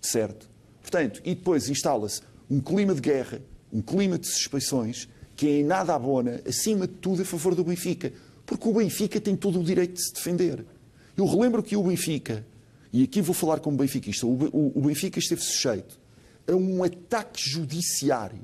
Certo? 0.00 0.53
Portanto, 0.84 1.22
e 1.24 1.34
depois 1.34 1.70
instala-se 1.70 2.20
um 2.50 2.60
clima 2.60 2.94
de 2.94 3.00
guerra, 3.00 3.40
um 3.72 3.80
clima 3.80 4.18
de 4.18 4.28
suspeições, 4.28 5.08
que 5.34 5.48
é 5.48 5.60
em 5.60 5.64
nada 5.64 5.94
abona, 5.94 6.42
acima 6.46 6.86
de 6.86 6.92
tudo, 6.92 7.22
a 7.22 7.24
favor 7.24 7.54
do 7.54 7.64
Benfica. 7.64 8.12
Porque 8.44 8.68
o 8.68 8.74
Benfica 8.74 9.18
tem 9.18 9.34
todo 9.34 9.58
o 9.58 9.64
direito 9.64 9.94
de 9.94 10.04
se 10.04 10.12
defender. 10.12 10.62
Eu 11.16 11.24
relembro 11.24 11.62
que 11.62 11.74
o 11.74 11.82
Benfica, 11.82 12.46
e 12.92 13.02
aqui 13.02 13.22
vou 13.22 13.34
falar 13.34 13.60
como 13.60 13.78
benfiquista, 13.78 14.26
o 14.26 14.80
Benfica 14.82 15.18
esteve 15.18 15.40
sujeito 15.40 15.98
a 16.46 16.54
um 16.54 16.84
ataque 16.84 17.48
judiciário 17.48 18.42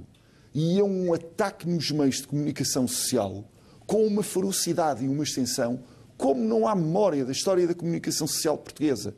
e 0.55 0.81
a 0.81 0.85
um 0.85 1.13
ataque 1.13 1.69
nos 1.69 1.91
meios 1.91 2.17
de 2.17 2.27
comunicação 2.27 2.89
social 2.89 3.45
com 3.87 4.07
uma 4.07 4.23
ferocidade 4.23 5.05
e 5.05 5.09
uma 5.09 5.25
extensão 5.25 5.85
como 6.17 6.43
não 6.43 6.67
há 6.67 6.75
memória 6.75 7.23
da 7.25 7.33
história 7.33 7.67
da 7.67 7.75
comunicação 7.75 8.27
social 8.27 8.57
portuguesa, 8.57 9.15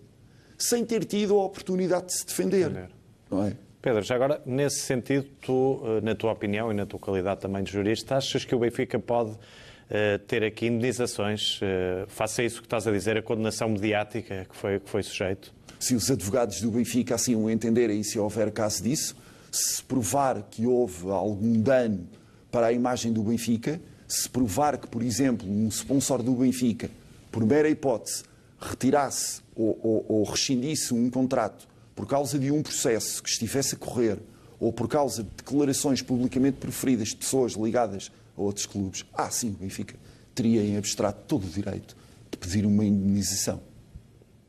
sem 0.58 0.84
ter 0.84 1.04
tido 1.04 1.38
a 1.38 1.44
oportunidade 1.44 2.06
de 2.06 2.18
se 2.18 2.26
defender. 2.26 2.90
Não 3.32 3.46
é? 3.46 3.56
Pedro, 3.80 4.02
já 4.02 4.14
agora, 4.14 4.40
nesse 4.46 4.80
sentido, 4.80 5.26
tu, 5.40 5.80
eh, 5.84 6.00
na 6.02 6.14
tua 6.14 6.30
opinião 6.30 6.70
e 6.70 6.74
na 6.74 6.86
tua 6.86 7.00
qualidade 7.00 7.40
também 7.40 7.64
de 7.64 7.72
jurista, 7.72 8.16
achas 8.16 8.44
que 8.44 8.54
o 8.54 8.58
Benfica 8.60 8.96
pode 8.96 9.30
uh, 9.30 10.18
ter 10.28 10.44
aqui 10.44 10.66
indenizações, 10.66 11.58
uh, 11.60 12.06
face 12.06 12.42
a 12.42 12.44
isso 12.44 12.60
que 12.60 12.66
estás 12.66 12.86
a 12.86 12.92
dizer, 12.92 13.16
a 13.16 13.22
condenação 13.22 13.70
mediática 13.70 14.46
que 14.48 14.54
foi, 14.54 14.78
que 14.78 14.88
foi 14.88 15.02
sujeito? 15.02 15.52
Se 15.80 15.96
os 15.96 16.08
advogados 16.08 16.60
do 16.60 16.70
Benfica 16.70 17.16
assim 17.16 17.34
o 17.34 17.50
entenderem 17.50 17.98
e 17.98 18.04
se 18.04 18.20
houver 18.20 18.52
caso 18.52 18.84
disso, 18.84 19.16
se 19.50 19.82
provar 19.82 20.42
que 20.48 20.64
houve 20.64 21.10
algum 21.10 21.60
dano 21.60 22.06
para 22.52 22.68
a 22.68 22.72
imagem 22.72 23.12
do 23.12 23.22
Benfica, 23.24 23.80
se 24.06 24.28
provar 24.28 24.78
que, 24.78 24.86
por 24.86 25.02
exemplo, 25.02 25.48
um 25.50 25.66
sponsor 25.68 26.22
do 26.22 26.34
Benfica, 26.34 26.88
por 27.32 27.44
mera 27.44 27.68
hipótese, 27.68 28.22
retirasse 28.60 29.40
ou, 29.56 29.76
ou, 29.82 30.06
ou 30.08 30.22
rescindisse 30.22 30.94
um 30.94 31.10
contrato 31.10 31.71
por 31.94 32.06
causa 32.06 32.38
de 32.38 32.50
um 32.50 32.62
processo 32.62 33.22
que 33.22 33.28
estivesse 33.28 33.74
a 33.74 33.78
correr 33.78 34.18
ou 34.58 34.72
por 34.72 34.88
causa 34.88 35.22
de 35.22 35.30
declarações 35.30 36.02
publicamente 36.02 36.58
preferidas 36.58 37.08
de 37.08 37.16
pessoas 37.16 37.52
ligadas 37.52 38.12
a 38.36 38.40
outros 38.40 38.64
clubes, 38.66 39.04
ah, 39.12 39.30
sim, 39.30 39.50
o 39.50 39.62
Benfica 39.62 39.96
teria 40.34 40.62
em 40.62 40.76
abstrato 40.76 41.20
todo 41.26 41.44
o 41.44 41.50
direito 41.50 41.96
de 42.30 42.38
pedir 42.38 42.64
uma 42.64 42.84
indenização. 42.84 43.60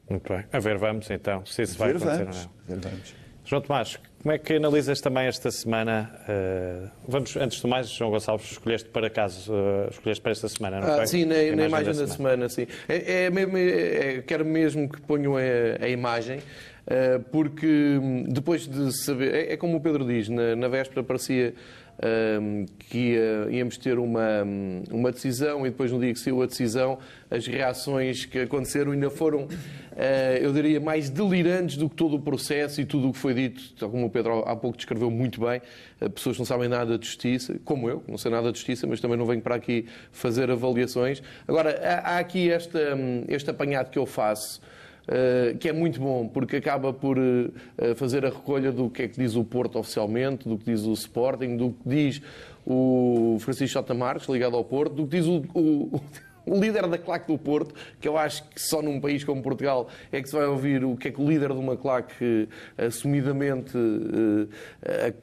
Muito 0.09 0.31
bem. 0.31 0.45
A 0.51 0.59
ver, 0.59 0.77
vamos 0.77 1.09
então, 1.09 1.45
se 1.45 1.63
isso 1.63 1.77
vai 1.77 1.91
acontecer 1.91 2.25
vamos, 2.25 2.37
ou 2.37 2.43
não. 2.43 2.75
A 2.75 2.79
ver, 2.79 2.89
vamos. 2.89 3.23
João 3.45 3.61
Tomás, 3.61 3.99
como 4.21 4.33
é 4.33 4.37
que 4.37 4.53
analisas 4.53 5.01
também 5.01 5.27
esta 5.27 5.51
semana? 5.51 6.09
Uh, 6.29 6.89
vamos, 7.05 7.35
antes 7.35 7.59
de 7.59 7.67
mais, 7.67 7.89
João 7.89 8.09
Gonçalves, 8.09 8.51
escolheste 8.51 8.87
para 8.87 9.09
caso, 9.09 9.51
uh, 9.51 9.89
escolheste 9.91 10.21
para 10.21 10.31
esta 10.31 10.47
semana, 10.47 10.79
não 10.79 10.93
ah, 10.93 10.95
foi? 10.97 11.07
Sim, 11.07 11.25
na, 11.25 11.35
imagem, 11.35 11.55
na 11.55 11.65
imagem 11.65 11.93
da, 11.93 11.99
da 11.99 12.07
semana. 12.07 12.47
semana. 12.47 12.49
sim. 12.49 12.67
É, 12.87 13.25
é 13.25 13.29
mesmo, 13.29 13.57
é, 13.57 14.21
quero 14.25 14.45
mesmo 14.45 14.87
que 14.87 15.01
ponham 15.01 15.35
a, 15.35 15.41
a 15.83 15.89
imagem, 15.89 16.39
porque 17.31 17.99
hum, 18.01 18.25
depois 18.27 18.67
de 18.67 18.91
saber, 19.03 19.33
é, 19.33 19.53
é, 19.53 19.57
como 19.57 19.77
o 19.77 19.81
Pedro 19.81 20.05
diz, 20.05 20.29
na, 20.29 20.55
na 20.55 20.67
véspera 20.67 21.03
parecia 21.03 21.53
que 22.89 23.15
íamos 23.51 23.77
ter 23.77 23.99
uma, 23.99 24.43
uma 24.91 25.11
decisão 25.11 25.65
e 25.65 25.69
depois 25.69 25.91
no 25.91 25.99
dia 25.99 26.11
que 26.11 26.19
saiu 26.19 26.41
a 26.41 26.47
decisão 26.47 26.97
as 27.33 27.47
reações 27.47 28.25
que 28.25 28.39
aconteceram 28.39 28.91
ainda 28.91 29.09
foram, 29.09 29.47
ah, 29.97 30.37
eu 30.39 30.53
diria, 30.53 30.79
mais 30.79 31.09
delirantes 31.09 31.77
do 31.77 31.89
que 31.89 31.95
todo 31.95 32.15
o 32.15 32.19
processo 32.19 32.79
e 32.79 32.85
tudo 32.85 33.09
o 33.09 33.11
que 33.11 33.17
foi 33.17 33.33
dito, 33.33 33.73
tal 33.79 33.89
como 33.89 34.05
o 34.05 34.09
Pedro 34.09 34.43
há 34.45 34.55
pouco 34.55 34.77
descreveu 34.77 35.09
muito 35.09 35.41
bem, 35.41 35.59
ah, 35.99 36.09
pessoas 36.09 36.35
que 36.35 36.41
não 36.41 36.45
sabem 36.45 36.69
nada 36.69 36.97
de 36.97 37.07
justiça, 37.07 37.59
como 37.65 37.89
eu, 37.89 38.03
não 38.07 38.19
sei 38.19 38.29
nada 38.29 38.51
de 38.51 38.57
justiça, 38.59 38.85
mas 38.85 39.01
também 39.01 39.17
não 39.17 39.25
venho 39.25 39.41
para 39.41 39.55
aqui 39.55 39.87
fazer 40.11 40.51
avaliações. 40.51 41.23
Agora, 41.47 41.79
há 42.03 42.19
aqui 42.19 42.51
esta, 42.51 42.79
este 43.27 43.49
apanhado 43.49 43.89
que 43.89 43.97
eu 43.97 44.05
faço, 44.05 44.61
que 45.59 45.67
é 45.67 45.73
muito 45.73 45.99
bom, 45.99 46.27
porque 46.27 46.55
acaba 46.55 46.93
por 46.93 47.17
uh, 47.17 47.51
fazer 47.95 48.25
a 48.25 48.29
recolha 48.29 48.71
do 48.71 48.89
que 48.89 49.03
é 49.03 49.07
que 49.07 49.19
diz 49.19 49.35
o 49.35 49.43
Porto 49.43 49.77
oficialmente, 49.77 50.47
do 50.47 50.57
que 50.57 50.65
diz 50.65 50.83
o 50.83 50.93
Sporting, 50.93 51.57
do 51.57 51.71
que 51.71 51.89
diz 51.89 52.21
o 52.65 53.37
Francisco 53.41 53.79
J. 53.79 53.93
Marques, 53.93 54.29
ligado 54.29 54.55
ao 54.55 54.63
Porto, 54.63 54.93
do 54.95 55.05
que 55.05 55.17
diz 55.17 55.27
o, 55.27 55.43
o 55.53 56.01
o 56.45 56.59
líder 56.59 56.87
da 56.87 56.97
claque 56.97 57.31
do 57.31 57.37
Porto, 57.37 57.73
que 57.99 58.07
eu 58.07 58.17
acho 58.17 58.43
que 58.49 58.61
só 58.61 58.81
num 58.81 58.99
país 58.99 59.23
como 59.23 59.41
Portugal 59.41 59.87
é 60.11 60.21
que 60.21 60.29
se 60.29 60.35
vai 60.35 60.45
ouvir 60.45 60.83
o 60.83 60.95
que 60.95 61.07
é 61.07 61.11
que 61.11 61.21
o 61.21 61.27
líder 61.27 61.53
de 61.53 61.59
uma 61.59 61.77
claque 61.77 62.47
assumidamente 62.77 63.77
uh, 63.77 64.47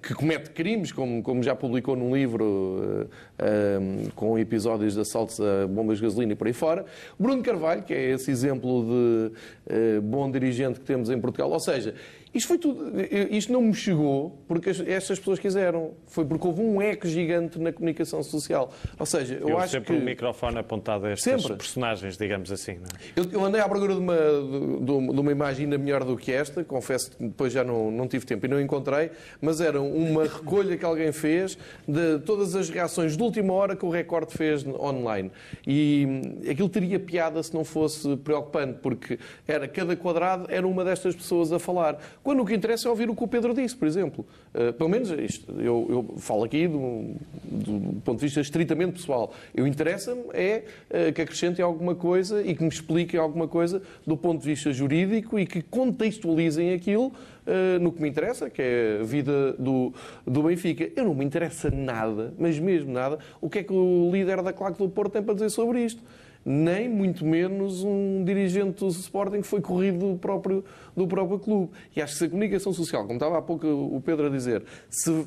que 0.03 0.15
comete 0.15 0.51
crimes, 0.51 0.93
como, 0.93 1.23
como 1.23 1.43
já 1.43 1.55
publicou 1.55 1.97
num 1.97 2.15
livro 2.15 3.09
uh, 3.39 4.11
com 4.15 4.39
episódios 4.39 4.95
de 4.95 5.01
assaltos 5.01 5.41
a 5.41 5.67
bombas 5.67 5.99
de 5.99 6.05
gasolina 6.05 6.33
e 6.33 6.37
por 6.37 6.47
aí 6.47 6.53
fora. 6.53 6.85
Bruno 7.19 7.43
Carvalho, 7.43 7.83
que 7.83 7.95
é 7.95 8.11
esse 8.11 8.31
exemplo 8.31 8.85
de 8.85 10.01
bom 10.01 10.31
dirigente 10.31 10.81
que 10.81 10.87
temos 10.87 11.11
em 11.11 11.21
Portugal. 11.21 11.51
Ou 11.51 11.61
seja, 11.61 11.95
isto 12.33 12.47
foi 12.47 12.59
tudo. 12.59 12.93
Isto 13.31 13.53
não 13.53 13.61
me 13.61 13.75
chegou 13.75 14.39
porque 14.47 14.71
estas 14.71 15.19
pessoas 15.19 15.39
quiseram. 15.41 15.93
Foi 16.07 16.25
porque 16.25 16.47
houve 16.47 16.63
um 16.63 16.81
eco 16.81 17.07
gigante 17.09 17.59
na 17.59 17.73
comunicação 17.73 18.23
social. 18.23 18.73
Ou 18.99 19.07
seja, 19.07 19.35
eu, 19.35 19.49
eu 19.49 19.59
acho 19.59 19.73
sempre 19.73 19.97
que. 19.97 20.01
o 20.01 20.05
microfone 20.05 20.59
apontado 20.59 21.07
a 21.07 21.11
estas 21.11 21.43
sempre. 21.43 21.57
personagens, 21.57 22.17
digamos 22.17 22.53
assim. 22.53 22.73
É? 22.73 23.21
eu, 23.21 23.25
eu, 23.33 23.45
andei 23.45 23.61
à 23.61 23.69
procura 23.69 23.95
de 23.95 24.01
uma, 24.01 24.15
de, 24.15 25.13
de, 25.13 25.21
uma 25.21 25.33
imagem 25.33 25.65
ainda 25.65 25.77
melhor 25.77 26.05
do 26.05 26.17
que 26.17 26.31
esta. 26.31 26.63
Confesso 26.63 27.11
que 27.11 27.25
depois 27.25 27.53
já 27.53 27.65
não, 27.65 27.91
não 27.91 28.07
tive 28.07 28.25
tempo 28.25 28.47
e 28.47 28.49
não 28.49 28.61
encontrei. 28.61 29.11
Mas 29.41 29.61
era 29.61 29.81
uma 29.81 30.23
recolha 30.23 30.77
que 30.77 30.85
alguém 30.85 31.11
fez 31.11 31.59
de 31.87 32.21
todas 32.21 32.55
as 32.55 32.71
reações 32.71 33.17
de 33.17 33.23
última 33.23 33.53
hora 33.53 33.75
que 33.75 33.85
o 33.85 33.91
Record 33.91 34.31
fez 34.31 34.65
online. 34.67 35.33
E 35.67 36.07
aquilo 36.49 36.69
teria 36.69 37.01
piada 37.01 37.43
se 37.43 37.53
não 37.53 37.65
fosse 37.65 38.17
preocupante, 38.19 38.79
porque 38.81 39.19
era 39.49 39.67
cada 39.67 39.97
quadrado 39.97 40.47
era 40.49 40.67
uma 40.67 40.85
destas 40.85 41.17
pessoas 41.17 41.53
a 41.53 41.59
falar. 41.59 41.99
Quando 42.23 42.43
o 42.43 42.47
que 42.47 42.55
interessa 42.55 42.87
é 42.87 42.91
ouvir 42.91 43.09
o 43.09 43.17
que 43.17 43.25
o 43.25 43.29
Pedro 43.29 43.55
disse, 43.55 43.75
por 43.75 43.89
exemplo. 43.89 44.27
Uh, 44.55 44.73
pelo 44.75 44.91
menos 44.91 45.11
isto, 45.11 45.51
eu, 45.59 45.87
eu 45.89 46.15
falo 46.19 46.45
aqui 46.45 46.69
do, 46.69 47.15
do, 47.45 48.01
ponto 48.03 48.19
de 48.19 48.27
vista 48.27 48.41
estritamente 48.41 48.93
pessoal. 48.93 49.33
Eu 49.55 49.67
interessa-me 49.67 50.25
é 50.35 50.65
uh, 50.91 51.13
que 51.13 51.23
acrescentem 51.23 51.65
alguma 51.65 51.95
coisa 51.95 52.43
e 52.43 52.55
que 52.55 52.63
me 52.63 52.69
expliquem 52.69 53.19
alguma 53.19 53.49
coisa 53.49 53.81
do 54.07 54.17
ponto 54.17 54.43
de 54.43 54.47
vista 54.47 54.71
jurídico 54.71 55.39
e 55.39 55.47
que 55.47 55.63
contextualizem 55.63 56.75
aquilo 56.75 57.07
uh, 57.07 57.79
no 57.81 57.91
que 57.91 58.03
me 58.03 58.09
interessa, 58.09 58.51
que 58.51 58.61
é 58.61 58.99
a 59.01 59.05
vida 59.05 59.55
do, 59.55 59.95
do 60.27 60.43
Benfica. 60.43 60.91
Eu 60.95 61.05
não 61.05 61.15
me 61.15 61.25
interessa 61.25 61.71
nada, 61.71 62.35
mas 62.39 62.59
mesmo 62.59 62.93
nada, 62.93 63.19
o 63.41 63.49
que 63.49 63.61
é 63.61 63.63
que 63.63 63.73
o 63.73 64.11
líder 64.13 64.43
da 64.43 64.53
Claque 64.53 64.79
do 64.79 64.91
Porto 64.91 65.13
tem 65.13 65.23
para 65.23 65.35
dizer 65.35 65.49
sobre 65.49 65.83
isto 65.83 66.03
nem 66.45 66.89
muito 66.89 67.25
menos 67.25 67.83
um 67.85 68.25
dirigente 68.25 68.81
do 68.81 68.89
Sporting 68.89 69.41
que 69.43 69.47
foi 69.47 69.61
corrido 69.61 70.13
do 70.13 70.19
próprio, 70.19 70.65
do 70.97 71.07
próprio 71.07 71.39
clube. 71.39 71.71
E 71.95 72.01
acho 72.01 72.15
que 72.15 72.19
se 72.19 72.25
a 72.25 72.29
comunicação 72.29 72.73
social, 72.73 73.03
como 73.03 73.15
estava 73.15 73.39
há 73.39 73.43
pouco 73.43 73.67
o 73.67 74.01
Pedro 74.01 74.27
a 74.27 74.31
dizer, 74.31 74.65
se 74.89 75.27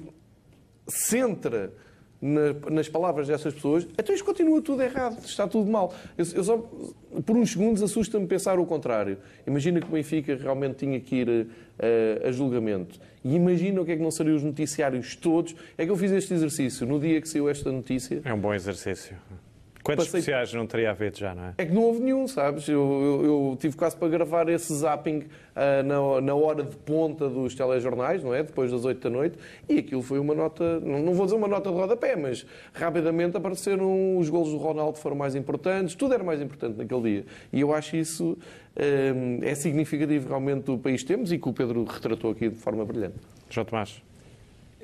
centra 0.88 1.72
na, 2.22 2.72
nas 2.72 2.88
palavras 2.88 3.28
dessas 3.28 3.54
pessoas, 3.54 3.86
então 3.98 4.16
isto 4.16 4.24
continua 4.24 4.62
tudo 4.62 4.82
errado, 4.82 5.20
está 5.26 5.46
tudo 5.46 5.70
mal. 5.70 5.94
Eu, 6.18 6.26
eu 6.36 6.44
só, 6.44 6.58
por 7.26 7.36
uns 7.36 7.52
segundos, 7.52 7.84
assusta-me 7.84 8.26
pensar 8.26 8.58
o 8.60 8.66
contrário. 8.66 9.18
Imagina 9.46 9.82
que 9.82 9.88
o 9.88 9.92
Benfica 9.92 10.36
realmente 10.36 10.78
tinha 10.78 11.00
que 11.00 11.16
ir 11.18 11.30
uh, 11.30 12.28
a 12.28 12.32
julgamento. 12.32 12.98
E 13.24 13.36
imagina 13.36 13.82
o 13.82 13.86
que 13.86 13.92
é 13.92 13.98
que 13.98 14.02
não 14.02 14.12
seriam 14.12 14.38
os 14.38 14.44
noticiários 14.44 15.16
todos. 15.16 15.54
É 15.78 15.86
que 15.86 15.92
eu 15.92 15.98
fiz 15.98 16.12
este 16.12 16.34
exercício 16.34 16.88
no 16.88 17.00
dia 17.00 17.22
que 17.22 17.28
saiu 17.28 17.50
esta 17.50 17.72
notícia. 17.72 18.22
É 18.24 18.34
um 18.34 18.40
bom 18.40 18.54
exercício. 18.54 19.18
Quantos 19.84 20.06
Passei... 20.06 20.22
especiais 20.22 20.54
não 20.54 20.66
teria 20.66 20.92
havido 20.92 21.18
já, 21.18 21.36
não 21.36 21.44
é? 21.44 21.54
É 21.58 21.66
que 21.66 21.74
não 21.74 21.84
houve 21.84 22.00
nenhum, 22.00 22.26
sabes? 22.26 22.70
Eu, 22.70 22.80
eu, 22.80 23.26
eu 23.26 23.58
tive 23.60 23.76
quase 23.76 23.98
para 23.98 24.08
gravar 24.08 24.48
esse 24.48 24.74
zapping 24.74 25.18
uh, 25.20 25.84
na, 25.86 26.22
na, 26.22 26.34
hora 26.34 26.64
de 26.64 26.74
ponta 26.78 27.28
dos 27.28 27.54
telejornais, 27.54 28.24
não 28.24 28.34
é? 28.34 28.44
Depois 28.44 28.72
das 28.72 28.86
8 28.86 29.02
da 29.02 29.10
noite, 29.10 29.38
e 29.68 29.80
aquilo 29.80 30.02
foi 30.02 30.20
uma 30.20 30.34
nota, 30.34 30.80
não, 30.80 31.00
não 31.00 31.14
vou 31.14 31.26
dizer 31.26 31.38
uma 31.38 31.50
nota 31.50 31.70
de 31.70 31.76
rodapé, 31.76 32.16
mas 32.16 32.46
rapidamente 32.74 33.36
apareceram 33.36 34.18
os 34.18 34.30
golos 34.30 34.52
do 34.52 34.58
Ronaldo 34.58 34.98
foram 34.98 35.18
mais 35.18 35.36
importantes, 35.36 35.96
tudo 35.96 36.14
era 36.14 36.24
mais 36.24 36.42
importante 36.42 36.78
naquele 36.78 37.02
dia. 37.02 37.26
E 37.52 37.60
eu 37.60 37.74
acho 37.74 37.98
isso 37.98 38.38
um, 38.78 39.40
ah, 39.42 39.46
é 39.46 39.54
significativo 39.54 40.30
realmente 40.30 40.64
do 40.64 40.78
país 40.78 41.02
que 41.02 41.08
temos 41.10 41.30
e 41.30 41.38
que 41.38 41.50
o 41.50 41.52
Pedro 41.52 41.84
retratou 41.84 42.32
aqui 42.32 42.48
de 42.48 42.56
forma 42.56 42.86
brilhante. 42.86 43.16
João 43.50 43.66
Tomás 43.66 44.02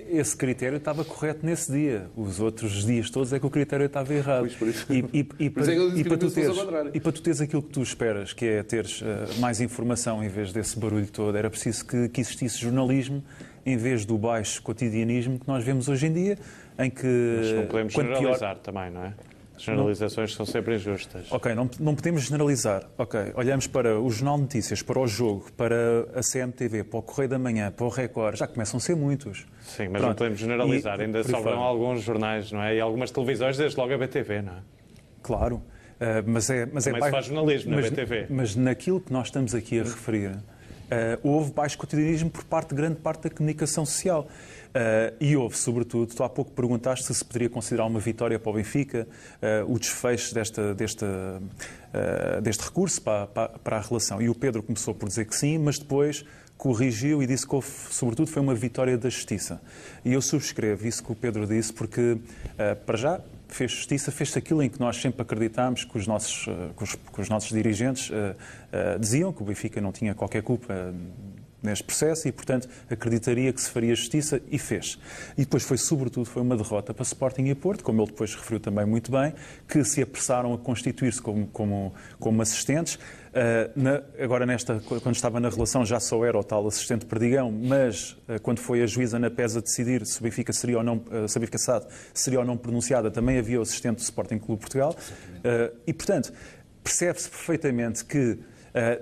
esse 0.09 0.35
critério 0.35 0.77
estava 0.77 1.03
correto 1.03 1.45
nesse 1.45 1.71
dia. 1.71 2.09
Os 2.15 2.39
outros 2.39 2.85
dias 2.85 3.09
todos 3.09 3.33
é 3.33 3.39
que 3.39 3.45
o 3.45 3.49
critério 3.49 3.85
estava 3.85 4.13
errado. 4.13 4.41
Pois, 4.41 4.55
por 4.55 4.67
isso. 4.67 4.85
E, 4.91 5.05
e, 5.13 5.19
e, 5.19 5.49
para, 5.49 5.73
e, 5.73 6.03
para 6.03 6.17
tu 6.17 6.31
teres, 6.31 6.57
e 6.93 6.99
para 6.99 7.11
tu 7.11 7.21
teres 7.21 7.41
aquilo 7.41 7.61
que 7.61 7.69
tu 7.69 7.81
esperas, 7.81 8.33
que 8.33 8.45
é 8.45 8.63
teres 8.63 9.01
uh, 9.01 9.05
mais 9.39 9.61
informação 9.61 10.23
em 10.23 10.29
vez 10.29 10.53
desse 10.53 10.77
barulho 10.77 11.07
todo, 11.07 11.37
era 11.37 11.49
preciso 11.49 11.85
que, 11.85 12.09
que 12.09 12.21
existisse 12.21 12.59
jornalismo 12.59 13.23
em 13.65 13.77
vez 13.77 14.05
do 14.05 14.17
baixo 14.17 14.61
cotidianismo 14.61 15.39
que 15.39 15.47
nós 15.47 15.63
vemos 15.63 15.87
hoje 15.87 16.07
em 16.07 16.13
dia, 16.13 16.37
em 16.77 16.89
que... 16.89 17.35
Mas 17.37 17.51
não 17.51 17.65
podemos 17.67 17.93
generalizar 17.93 18.55
pior... 18.55 18.63
também, 18.63 18.89
não 18.89 19.03
é? 19.03 19.13
Generalizações 19.59 20.31
não, 20.31 20.37
são 20.37 20.45
sempre 20.45 20.75
injustas. 20.75 21.31
Ok, 21.31 21.53
não, 21.53 21.69
não 21.79 21.95
podemos 21.95 22.23
generalizar. 22.23 22.89
Ok, 22.97 23.19
olhamos 23.35 23.67
para 23.67 23.99
o 23.99 24.09
Jornal 24.09 24.37
de 24.37 24.41
Notícias, 24.43 24.81
para 24.81 24.99
o 24.99 25.07
Jogo, 25.07 25.51
para 25.57 26.07
a 26.15 26.21
CMTV, 26.21 26.85
para 26.85 26.99
o 26.99 27.01
Correio 27.01 27.29
da 27.29 27.39
Manhã, 27.39 27.71
para 27.71 27.85
o 27.85 27.89
Record, 27.89 28.37
já 28.37 28.47
começam 28.47 28.77
a 28.77 28.81
ser 28.81 28.95
muitos. 28.95 29.45
Sim, 29.61 29.89
mas 29.89 30.01
Pronto. 30.01 30.07
não 30.07 30.15
podemos 30.15 30.39
generalizar. 30.39 30.99
E, 30.99 31.03
Ainda 31.03 31.23
sobram 31.23 31.59
alguns 31.59 32.01
jornais, 32.01 32.51
não 32.51 32.61
é? 32.61 32.75
E 32.75 32.79
algumas 32.79 33.11
televisões, 33.11 33.57
desde 33.57 33.77
logo 33.77 33.93
a 33.93 33.97
BTV, 33.97 34.41
não 34.41 34.53
é? 34.53 34.61
Claro. 35.21 35.55
Uh, 35.55 36.23
mas 36.25 36.49
é, 36.49 36.65
mas 36.65 36.85
Também 36.85 37.01
é 37.01 37.05
se 37.05 37.11
faz 37.11 37.25
jornalismo 37.25 37.75
mas, 37.75 37.85
na 37.85 37.91
BTV. 37.91 38.27
Mas 38.29 38.55
naquilo 38.55 39.01
que 39.01 39.11
nós 39.11 39.27
estamos 39.27 39.53
aqui 39.53 39.79
a 39.81 39.83
referir, 39.83 40.29
uh, 40.31 40.39
houve 41.21 41.51
baixo 41.51 41.77
cotidianismo 41.77 42.29
por 42.29 42.45
parte 42.45 42.69
de 42.69 42.75
grande 42.75 42.95
parte 42.95 43.23
da 43.23 43.29
comunicação 43.29 43.85
social. 43.85 44.27
Uh, 44.69 45.15
e 45.19 45.35
houve, 45.35 45.57
sobretudo, 45.57 46.13
tu 46.13 46.23
há 46.23 46.29
pouco 46.29 46.51
perguntaste 46.51 47.07
se 47.07 47.15
se 47.15 47.25
poderia 47.25 47.49
considerar 47.49 47.87
uma 47.87 47.99
vitória 47.99 48.37
para 48.37 48.51
o 48.51 48.53
Benfica 48.53 49.07
uh, 49.41 49.73
o 49.73 49.79
desfecho 49.79 50.31
desta, 50.31 50.75
desta, 50.75 51.07
uh, 51.07 52.41
deste 52.41 52.65
recurso 52.65 53.01
para, 53.01 53.25
para, 53.25 53.49
para, 53.49 53.77
a 53.77 53.81
relação. 53.81 54.21
E 54.21 54.29
o 54.29 54.35
Pedro 54.35 54.61
começou 54.61 54.93
por 54.93 55.09
dizer 55.09 55.25
que 55.25 55.35
sim, 55.35 55.57
mas 55.57 55.79
depois 55.79 56.23
corrigiu 56.55 57.23
e 57.23 57.25
disse 57.25 57.47
que, 57.47 57.55
houve, 57.55 57.67
sobretudo, 57.89 58.29
foi 58.29 58.43
uma 58.43 58.53
vitória 58.53 58.95
da 58.95 59.09
justiça. 59.09 59.59
E 60.05 60.13
eu 60.13 60.21
subscrevo 60.21 60.85
isso 60.85 61.03
que 61.03 61.11
o 61.11 61.15
Pedro 61.15 61.47
disse, 61.47 61.71
porque, 61.71 62.17
para 62.85 62.97
já, 62.97 63.21
fez 63.47 63.71
justiça, 63.71 64.11
fez 64.11 64.35
aquilo 64.35 64.61
em 64.61 64.69
que 64.69 64.77
nós 64.77 64.97
sempre 64.97 65.21
acreditámos 65.21 65.85
que 65.85 65.97
os 65.97 66.05
nossos, 66.05 66.49
que 66.75 66.83
os, 66.83 66.95
que 66.95 67.21
os 67.21 67.29
nossos 67.29 67.49
dirigentes 67.49 68.11
diziam 68.99 69.31
que 69.31 69.41
o 69.41 69.45
Benfica 69.45 69.79
não 69.79 69.93
tinha 69.93 70.13
qualquer 70.13 70.43
culpa 70.43 70.93
neste 71.61 71.83
processo 71.83 72.27
e, 72.27 72.31
portanto, 72.31 72.67
acreditaria 72.89 73.51
que 73.51 73.61
se 73.61 73.69
faria 73.69 73.93
justiça 73.95 74.41
e 74.49 74.57
fez. 74.57 74.97
E 75.37 75.41
depois 75.41 75.63
foi, 75.63 75.77
sobretudo, 75.77 76.25
foi 76.25 76.41
uma 76.41 76.55
derrota 76.55 76.93
para 76.93 77.03
Sporting 77.03 77.45
e 77.45 77.55
Porto, 77.55 77.83
como 77.83 78.01
ele 78.01 78.11
depois 78.11 78.33
referiu 78.33 78.59
também 78.59 78.85
muito 78.85 79.11
bem, 79.11 79.33
que 79.67 79.83
se 79.83 80.01
apressaram 80.01 80.53
a 80.53 80.57
constituir-se 80.57 81.21
como, 81.21 81.47
como, 81.47 81.93
como 82.19 82.41
assistentes. 82.41 82.95
Uh, 82.95 83.71
na, 83.75 84.01
agora, 84.19 84.45
nesta, 84.45 84.79
quando 84.79 85.15
estava 85.15 85.39
na 85.39 85.49
relação, 85.49 85.85
já 85.85 85.99
só 85.99 86.23
era 86.25 86.37
o 86.37 86.43
tal 86.43 86.67
assistente 86.67 87.05
perdigão, 87.05 87.51
mas 87.51 88.11
uh, 88.27 88.41
quando 88.41 88.59
foi 88.59 88.81
a 88.81 88.87
juíza 88.87 89.19
na 89.19 89.29
PES 89.29 89.57
a 89.57 89.59
decidir 89.59 90.05
se 90.05 90.19
o 90.19 90.23
Benfica 90.23 90.51
seria 90.51 90.77
ou 90.77 90.83
não, 90.83 90.97
uh, 90.97 91.27
se 91.27 91.37
a 91.37 91.39
Benfica 91.39 91.59
SAD 91.59 91.85
seria 92.13 92.39
ou 92.39 92.45
não 92.45 92.57
pronunciada, 92.57 93.11
também 93.11 93.37
havia 93.37 93.59
o 93.59 93.61
assistente 93.61 93.97
do 93.97 94.03
Sporting 94.03 94.39
Clube 94.39 94.61
Portugal. 94.61 94.95
e, 95.85 95.93
portanto, 95.93 96.33
percebe-se 96.83 97.29
perfeitamente 97.29 98.03
que 98.03 98.39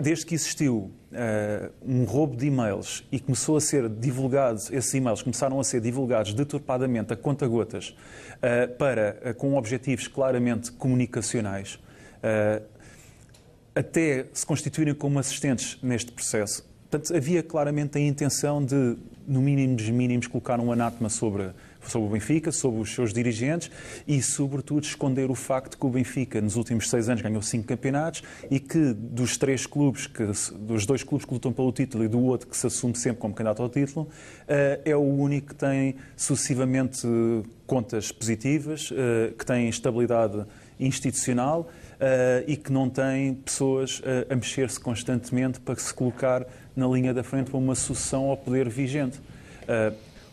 desde 0.01 0.25
que 0.25 0.36
existiu 0.36 0.91
uh, 1.12 1.72
um 1.81 2.03
roubo 2.03 2.36
de 2.36 2.48
e-mails 2.48 3.03
e 3.12 3.19
começou 3.19 3.57
a 3.57 3.62
ser 3.62 3.88
divulgado, 3.89 4.60
esses 4.72 4.93
e-mails 4.93 5.22
começaram 5.22 5.60
a 5.60 5.63
ser 5.63 5.81
divulgados 5.81 6.34
deturpadamente 6.34 7.13
a 7.13 7.15
conta-gotas 7.15 7.89
uh, 7.89 8.75
para, 8.77 9.34
com 9.38 9.55
objetivos 9.55 10.07
claramente 10.07 10.72
comunicacionais, 10.72 11.79
até 13.75 14.25
se 14.34 14.46
constituírem 14.46 14.93
como 14.93 15.19
assistentes 15.19 15.77
neste 15.84 16.12
processo. 16.12 16.67
Portanto, 16.89 17.15
havia 17.15 17.43
claramente 17.43 17.98
a 17.98 18.01
intenção 18.01 18.63
de, 18.63 18.98
no 19.27 19.41
mínimo 19.41 19.75
dos 19.75 19.89
mínimos, 19.89 20.25
colocar 20.27 20.60
um 20.60 20.72
anátema 20.72 21.10
sobre 21.10 21.51
sobre 21.89 22.08
o 22.08 22.12
Benfica, 22.12 22.51
sobre 22.51 22.82
os 22.82 22.94
seus 22.94 23.13
dirigentes 23.13 23.72
e, 24.08 24.22
sobretudo, 24.22 24.84
esconder 24.84 25.29
o 25.29 25.36
facto 25.36 25.77
que 25.77 25.86
o 25.86 25.89
Benfica, 25.89 26.41
nos 26.41 26.56
últimos 26.56 26.89
seis 26.89 27.10
anos, 27.10 27.22
ganhou 27.22 27.41
cinco 27.41 27.67
campeonatos 27.67 28.24
e 28.50 28.60
que 28.60 28.94
dos 28.94 29.38
três 29.38 29.65
clubes, 29.65 30.08
que, 30.08 30.24
dos 30.60 30.86
dois 30.86 31.03
clubes 31.03 31.25
que 31.25 31.34
lutam 31.34 31.51
pelo 31.51 31.72
título 31.72 32.03
e 32.03 32.08
do 32.08 32.20
outro 32.20 32.48
que 32.48 32.58
se 32.58 32.67
assume 32.67 32.96
sempre 32.96 33.20
como 33.20 33.34
candidato 33.34 33.62
ao 33.62 33.70
título, 33.70 34.08
eh, 34.48 34.82
é 34.86 34.96
o 34.96 35.01
único 35.01 35.48
que 35.48 35.56
tem 35.56 35.96
sucessivamente 36.15 37.08
contas 37.65 38.12
positivas, 38.12 38.91
eh, 38.91 39.34
que 39.38 39.46
tem 39.46 39.70
estabilidade 39.70 40.46
institucional 40.79 41.70
e 42.46 42.56
que 42.56 42.72
não 42.72 42.88
tem 42.88 43.34
pessoas 43.34 44.00
a 44.29 44.36
mexer-se 44.36 44.79
constantemente 44.79 45.60
para 45.60 45.75
se 45.75 45.91
colocar 45.91 46.46
na 46.75 46.88
linha 46.88 47.12
da 47.12 47.24
frente 47.24 47.50
para 47.50 47.58
uma 47.58 47.74
sucessão 47.74 48.25
ao 48.25 48.38
poder 48.38 48.70
vigente. 48.70 49.20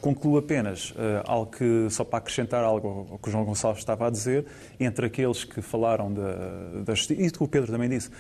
Concluo 0.05 0.37
apenas 0.37 0.91
uh, 0.91 1.25
algo 1.25 1.51
que, 1.51 1.87
só 1.89 2.05
para 2.05 2.19
acrescentar 2.19 2.63
algo 2.63 3.09
ao 3.11 3.19
que 3.19 3.31
o 3.31 3.33
João 3.33 3.43
Gonçalves 3.43 3.81
estava 3.81 4.07
a 4.07 4.11
dizer, 4.11 4.45
entre 4.79 5.07
aqueles 5.07 5.45
que 5.45 5.63
falaram 5.63 6.13
da, 6.13 6.95
justiça, 6.95 7.23
e 7.23 7.31
o 7.43 7.49
Pedro 7.49 7.73
também 7.73 7.89
disse, 7.89 8.09
uh, 8.09 8.13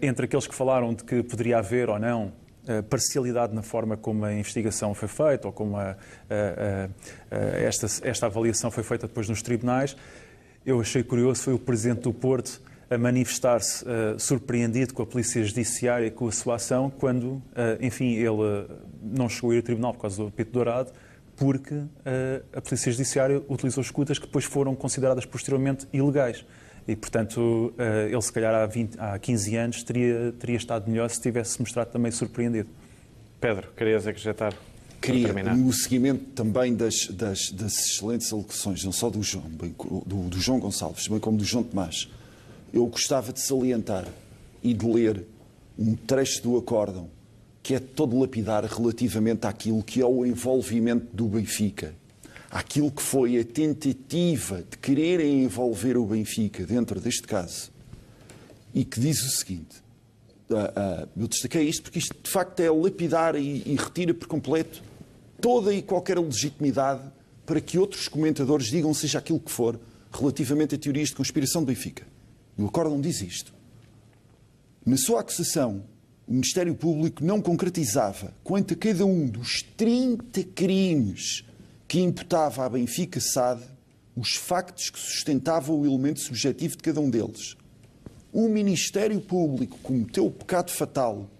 entre 0.00 0.24
aqueles 0.24 0.46
que 0.46 0.54
falaram 0.54 0.94
de 0.94 1.04
que 1.04 1.22
poderia 1.22 1.58
haver 1.58 1.90
ou 1.90 1.98
não 1.98 2.32
uh, 2.66 2.82
parcialidade 2.84 3.54
na 3.54 3.60
forma 3.60 3.98
como 3.98 4.24
a 4.24 4.32
investigação 4.32 4.94
foi 4.94 5.08
feita 5.08 5.46
ou 5.46 5.52
como 5.52 5.76
a, 5.76 5.94
esta, 7.30 7.86
esta 8.08 8.24
avaliação 8.24 8.70
foi 8.70 8.82
feita 8.82 9.06
depois 9.06 9.28
nos 9.28 9.42
tribunais, 9.42 9.94
eu 10.64 10.80
achei 10.80 11.02
curioso 11.02 11.42
foi 11.42 11.52
o 11.52 11.58
Presidente 11.58 12.00
do 12.00 12.14
Porto 12.14 12.62
a 12.88 12.96
manifestar-se 12.96 13.84
uh, 13.84 14.18
surpreendido 14.18 14.94
com 14.94 15.02
a 15.02 15.06
Polícia 15.06 15.44
Judiciária, 15.44 16.10
com 16.10 16.28
a 16.28 16.32
sua 16.32 16.54
ação, 16.54 16.88
quando, 16.88 17.24
uh, 17.24 17.42
enfim, 17.78 18.14
ele 18.14 18.66
não 19.02 19.28
chegou 19.28 19.50
a 19.50 19.54
ir 19.54 19.58
ao 19.58 19.62
tribunal 19.62 19.92
por 19.92 20.00
causa 20.00 20.24
do 20.24 20.30
Pito 20.30 20.52
Dourado, 20.52 20.92
porque 21.36 21.74
uh, 21.74 21.88
a 22.52 22.60
Polícia 22.60 22.90
Judiciária 22.90 23.42
utilizou 23.48 23.82
escutas 23.82 24.18
que 24.18 24.26
depois 24.26 24.44
foram 24.44 24.74
consideradas 24.74 25.24
posteriormente 25.26 25.86
ilegais. 25.92 26.44
E, 26.88 26.96
portanto, 26.96 27.74
uh, 27.76 28.08
ele, 28.10 28.22
se 28.22 28.32
calhar, 28.32 28.54
há, 28.54 28.66
20, 28.66 28.98
há 28.98 29.18
15 29.18 29.56
anos 29.56 29.82
teria, 29.82 30.32
teria 30.38 30.56
estado 30.56 30.90
melhor 30.90 31.10
se 31.10 31.20
tivesse 31.20 31.60
mostrado 31.60 31.90
também 31.90 32.10
surpreendido. 32.10 32.68
Pedro, 33.40 33.70
querias 33.76 34.06
acrescentar? 34.06 34.54
Queria, 35.00 35.32
no 35.54 35.72
seguimento 35.72 36.24
também 36.34 36.74
das, 36.74 37.06
das, 37.08 37.50
das, 37.50 37.74
excelentes 37.78 38.32
alocuções, 38.32 38.82
não 38.82 38.92
só 38.92 39.10
do 39.10 39.22
João, 39.22 39.44
bem, 39.44 39.74
do, 40.06 40.28
do 40.28 40.40
João 40.40 40.58
Gonçalves, 40.58 41.06
bem 41.06 41.20
como 41.20 41.36
do 41.36 41.44
João 41.44 41.62
Tomás, 41.62 42.10
eu 42.72 42.84
gostava 42.86 43.32
de 43.32 43.40
salientar 43.40 44.06
e 44.62 44.72
de 44.72 44.86
ler 44.86 45.24
um 45.78 45.94
trecho 45.94 46.42
do 46.42 46.56
acórdão 46.56 47.08
que 47.66 47.74
é 47.74 47.80
todo 47.80 48.16
lapidar 48.20 48.64
relativamente 48.64 49.44
àquilo 49.44 49.82
que 49.82 50.00
é 50.00 50.06
o 50.06 50.24
envolvimento 50.24 51.08
do 51.12 51.26
Benfica, 51.26 51.96
àquilo 52.48 52.92
que 52.92 53.02
foi 53.02 53.40
a 53.40 53.44
tentativa 53.44 54.62
de 54.62 54.78
quererem 54.78 55.42
envolver 55.42 55.96
o 55.96 56.06
Benfica 56.06 56.64
dentro 56.64 57.00
deste 57.00 57.22
caso, 57.22 57.72
e 58.72 58.84
que 58.84 59.00
diz 59.00 59.20
o 59.20 59.30
seguinte: 59.30 59.82
uh, 60.48 60.54
uh, 60.54 61.08
eu 61.16 61.26
destaquei 61.26 61.64
isto 61.64 61.82
porque 61.82 61.98
isto 61.98 62.14
de 62.22 62.30
facto 62.30 62.60
é 62.60 62.70
lapidar 62.70 63.34
e, 63.34 63.64
e 63.66 63.74
retira 63.74 64.14
por 64.14 64.28
completo 64.28 64.80
toda 65.40 65.74
e 65.74 65.82
qualquer 65.82 66.20
legitimidade 66.20 67.02
para 67.44 67.60
que 67.60 67.80
outros 67.80 68.06
comentadores 68.06 68.68
digam 68.68 68.94
seja 68.94 69.18
aquilo 69.18 69.40
que 69.40 69.50
for 69.50 69.76
relativamente 70.12 70.76
a 70.76 70.78
teorias 70.78 71.08
de 71.08 71.16
conspiração 71.16 71.62
do 71.62 71.66
Benfica. 71.66 72.06
E 72.56 72.62
o 72.62 72.68
acórdão 72.68 73.00
diz 73.00 73.20
isto. 73.22 73.52
Na 74.86 74.96
sua 74.96 75.18
acusação, 75.18 75.82
o 76.26 76.32
Ministério 76.32 76.74
Público 76.74 77.24
não 77.24 77.40
concretizava 77.40 78.34
quanto 78.42 78.74
a 78.74 78.76
cada 78.76 79.06
um 79.06 79.28
dos 79.28 79.62
30 79.76 80.42
crimes 80.54 81.44
que 81.86 82.00
imputava 82.00 82.64
à 82.64 82.68
Benfica 82.68 83.20
SAD 83.20 83.62
os 84.16 84.34
factos 84.34 84.90
que 84.90 84.98
sustentavam 84.98 85.80
o 85.80 85.86
elemento 85.86 86.20
subjetivo 86.20 86.76
de 86.76 86.82
cada 86.82 87.00
um 87.00 87.08
deles. 87.08 87.56
O 88.32 88.48
Ministério 88.48 89.20
Público 89.20 89.78
cometeu 89.82 90.26
o 90.26 90.30
pecado 90.30 90.72
fatal 90.72 91.30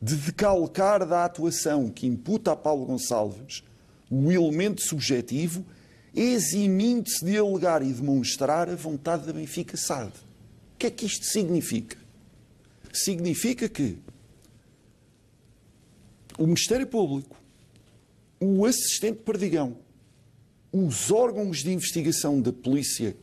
de 0.00 0.14
decalcar 0.14 1.04
da 1.06 1.24
atuação 1.24 1.88
que 1.88 2.06
imputa 2.06 2.52
a 2.52 2.56
Paulo 2.56 2.86
Gonçalves 2.86 3.64
o 4.08 4.30
elemento 4.30 4.82
subjetivo, 4.82 5.64
eximindo-se 6.14 7.24
de 7.24 7.36
alegar 7.36 7.82
e 7.82 7.92
demonstrar 7.92 8.68
a 8.68 8.76
vontade 8.76 9.26
da 9.26 9.32
Benfica 9.32 9.76
SAD. 9.76 10.10
O 10.10 10.78
que 10.78 10.86
é 10.86 10.90
que 10.90 11.06
isto 11.06 11.24
significa? 11.24 11.96
Significa 12.92 13.68
que 13.68 13.98
o 16.38 16.44
Ministério 16.44 16.86
Público, 16.86 17.36
o 18.40 18.64
assistente 18.66 19.20
Perdigão, 19.22 19.78
os 20.72 21.10
órgãos 21.10 21.58
de 21.58 21.72
investigação 21.72 22.40
da 22.40 22.52
polícia 22.52 23.16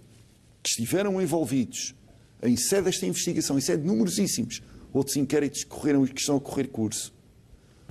que 0.63 0.69
estiveram 0.69 1.21
envolvidos 1.21 1.93
em 2.41 2.57
sede 2.57 2.83
desta 2.83 3.05
investigação, 3.05 3.57
em 3.57 3.61
sede 3.61 3.83
de 3.83 3.87
numerosíssimos 3.87 4.61
outros 4.91 5.15
inquéritos 5.15 5.63
que, 5.63 5.69
correram, 5.69 6.05
que 6.05 6.19
estão 6.19 6.37
a 6.37 6.41
correr 6.41 6.67
curso, 6.67 7.13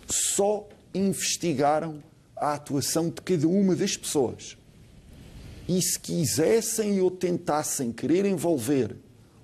só 0.08 0.68
investigaram 0.94 2.02
a 2.36 2.54
atuação 2.54 3.08
de 3.08 3.22
cada 3.22 3.46
uma 3.48 3.74
das 3.74 3.96
pessoas. 3.96 4.56
E 5.68 5.80
se 5.80 5.98
quisessem 5.98 7.00
ou 7.00 7.10
tentassem 7.10 7.92
querer 7.92 8.24
envolver 8.24 8.96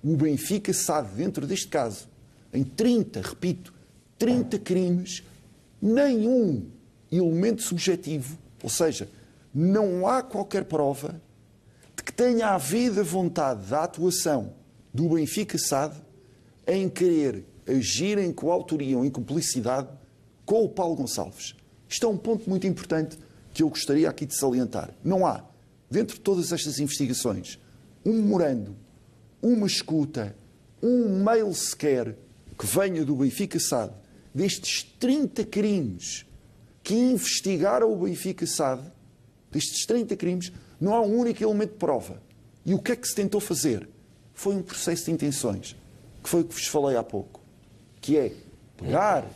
o 0.03 0.17
Benfica 0.17 0.73
SAD 0.73 1.15
dentro 1.15 1.47
deste 1.47 1.69
caso, 1.69 2.09
em 2.53 2.65
30, 2.65 3.21
repito, 3.23 3.73
30 4.19 4.59
crimes, 4.59 5.23
nenhum 5.81 6.71
elemento 7.11 7.63
subjetivo, 7.63 8.39
ou 8.63 8.69
seja, 8.69 9.09
não 9.55 10.07
há 10.07 10.23
qualquer 10.23 10.65
prova 10.65 11.21
de 11.97 12.03
que 12.03 12.13
tenha 12.13 12.49
havido 12.49 13.01
a 13.01 13.05
vontade 13.05 13.67
da 13.67 13.85
atuação 13.85 14.53
do 14.93 15.09
Benfica 15.09 15.59
SAD 15.59 15.95
em 16.67 16.89
querer 16.89 17.45
agir 17.67 18.19
em 18.19 18.33
coautoria 18.33 18.99
ou 18.99 19.05
em 19.05 19.11
cumplicidade 19.11 19.89
com 20.45 20.65
o 20.65 20.69
Paulo 20.69 20.97
Gonçalves. 20.97 21.55
Isto 21.89 22.07
é 22.07 22.09
um 22.09 22.17
ponto 22.17 22.49
muito 22.49 22.67
importante 22.67 23.19
que 23.53 23.63
eu 23.63 23.69
gostaria 23.69 24.09
aqui 24.09 24.27
de 24.27 24.35
salientar. 24.35 24.91
Não 25.03 25.27
há, 25.27 25.45
dentro 25.91 26.17
de 26.17 26.21
todas 26.21 26.53
estas 26.53 26.79
investigações, 26.79 27.59
um 28.05 28.13
memorando 28.13 28.77
uma 29.43 29.67
escuta, 29.67 30.35
um 30.83 31.23
mail 31.23 31.53
sequer 31.55 32.17
que 32.59 32.67
venha 32.67 33.05
do 33.05 33.17
Benfica 33.17 33.59
SAD 33.59 33.93
destes 34.35 34.83
30 34.99 35.45
crimes 35.45 36.27
que 36.83 36.95
investigaram 36.95 37.93
o 37.93 37.97
Benfica 37.97 38.47
SAD, 38.47 38.83
destes 39.51 39.85
30 39.87 40.17
crimes, 40.17 40.53
não 40.81 40.95
há 40.95 41.01
um 41.01 41.19
único 41.19 41.43
elemento 41.43 41.73
de 41.73 41.79
prova. 41.79 42.23
E 42.65 42.75
o 42.75 42.79
que 42.79 42.93
é 42.93 42.97
que 42.97 43.07
se 43.07 43.15
tentou 43.15 43.41
fazer? 43.41 43.89
Foi 44.33 44.55
um 44.55 44.63
processo 44.63 45.07
de 45.07 45.11
intenções, 45.11 45.77
que 46.23 46.29
foi 46.29 46.43
o 46.43 46.45
que 46.45 46.55
vos 46.55 46.67
falei 46.67 46.97
há 46.97 47.03
pouco, 47.03 47.41
que 48.01 48.17
é 48.17 48.33
pegar 48.77 49.27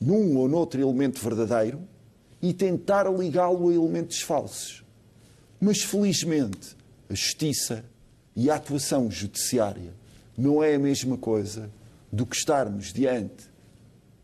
num 0.00 0.36
ou 0.36 0.48
noutro 0.48 0.80
elemento 0.80 1.20
verdadeiro 1.20 1.80
e 2.42 2.52
tentar 2.52 3.08
ligá-lo 3.10 3.68
a 3.68 3.74
elementos 3.74 4.20
falsos. 4.20 4.84
Mas, 5.60 5.82
felizmente, 5.82 6.76
a 7.08 7.14
justiça 7.14 7.84
e 8.34 8.50
a 8.50 8.56
atuação 8.56 9.10
judiciária 9.10 9.94
não 10.36 10.62
é 10.62 10.74
a 10.74 10.78
mesma 10.78 11.16
coisa 11.16 11.70
do 12.12 12.26
que 12.26 12.36
estarmos 12.36 12.92
diante 12.92 13.48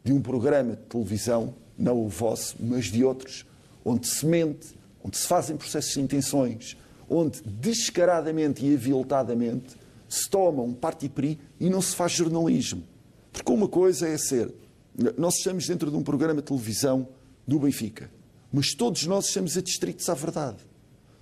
de 0.04 0.12
um 0.12 0.20
programa 0.20 0.76
de 0.76 0.82
televisão, 0.82 1.54
não 1.78 2.04
o 2.04 2.08
vosso, 2.08 2.56
mas 2.60 2.86
de 2.86 3.04
outros, 3.04 3.46
onde 3.84 4.06
se 4.06 4.26
mente, 4.26 4.68
onde 5.02 5.16
se 5.16 5.26
fazem 5.26 5.56
processos 5.56 5.92
de 5.94 6.00
intenções, 6.00 6.76
onde 7.08 7.40
descaradamente 7.42 8.64
e 8.64 8.74
aviltadamente 8.74 9.76
se 10.08 10.28
toma 10.28 10.62
um 10.62 10.72
parti-pri 10.72 11.38
e 11.58 11.70
não 11.70 11.80
se 11.80 11.94
faz 11.94 12.12
jornalismo. 12.12 12.82
Porque 13.32 13.50
uma 13.50 13.68
coisa 13.68 14.06
é 14.06 14.16
ser, 14.18 14.52
nós 15.16 15.36
estamos 15.36 15.66
dentro 15.66 15.90
de 15.90 15.96
um 15.96 16.02
programa 16.02 16.40
de 16.40 16.46
televisão 16.46 17.08
do 17.46 17.58
Benfica, 17.58 18.10
mas 18.52 18.74
todos 18.74 19.06
nós 19.06 19.26
estamos 19.26 19.56
adstritos 19.56 20.08
à 20.08 20.14
verdade. 20.14 20.58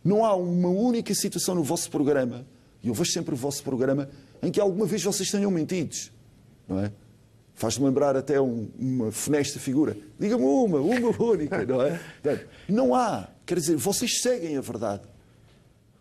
Não 0.03 0.25
há 0.25 0.35
uma 0.35 0.69
única 0.69 1.15
situação 1.15 1.55
no 1.55 1.63
vosso 1.63 1.91
programa, 1.91 2.47
e 2.83 2.89
eu 2.89 2.95
vejo 2.95 3.13
sempre 3.13 3.35
o 3.35 3.37
vosso 3.37 3.63
programa, 3.63 4.09
em 4.43 4.51
que 4.51 4.61
alguma 4.61 4.87
vez 4.87 5.03
vocês 5.05 5.31
tenham 5.31 5.51
mentidos. 5.51 6.11
Não 6.67 6.81
é? 6.81 6.93
Faz-me 7.61 7.85
lembrar 7.85 8.17
até 8.17 8.41
um, 8.41 8.71
uma 8.79 9.13
funesta 9.13 9.59
figura. 9.61 9.95
Diga-me 10.19 10.43
uma, 10.43 10.81
uma 10.81 11.11
única, 11.23 11.63
não 11.67 11.83
é? 11.83 12.01
Não 12.67 12.95
há. 12.95 13.29
Quer 13.45 13.57
dizer, 13.57 13.77
vocês 13.77 14.23
seguem 14.23 14.57
a 14.57 14.63
verdade. 14.63 15.03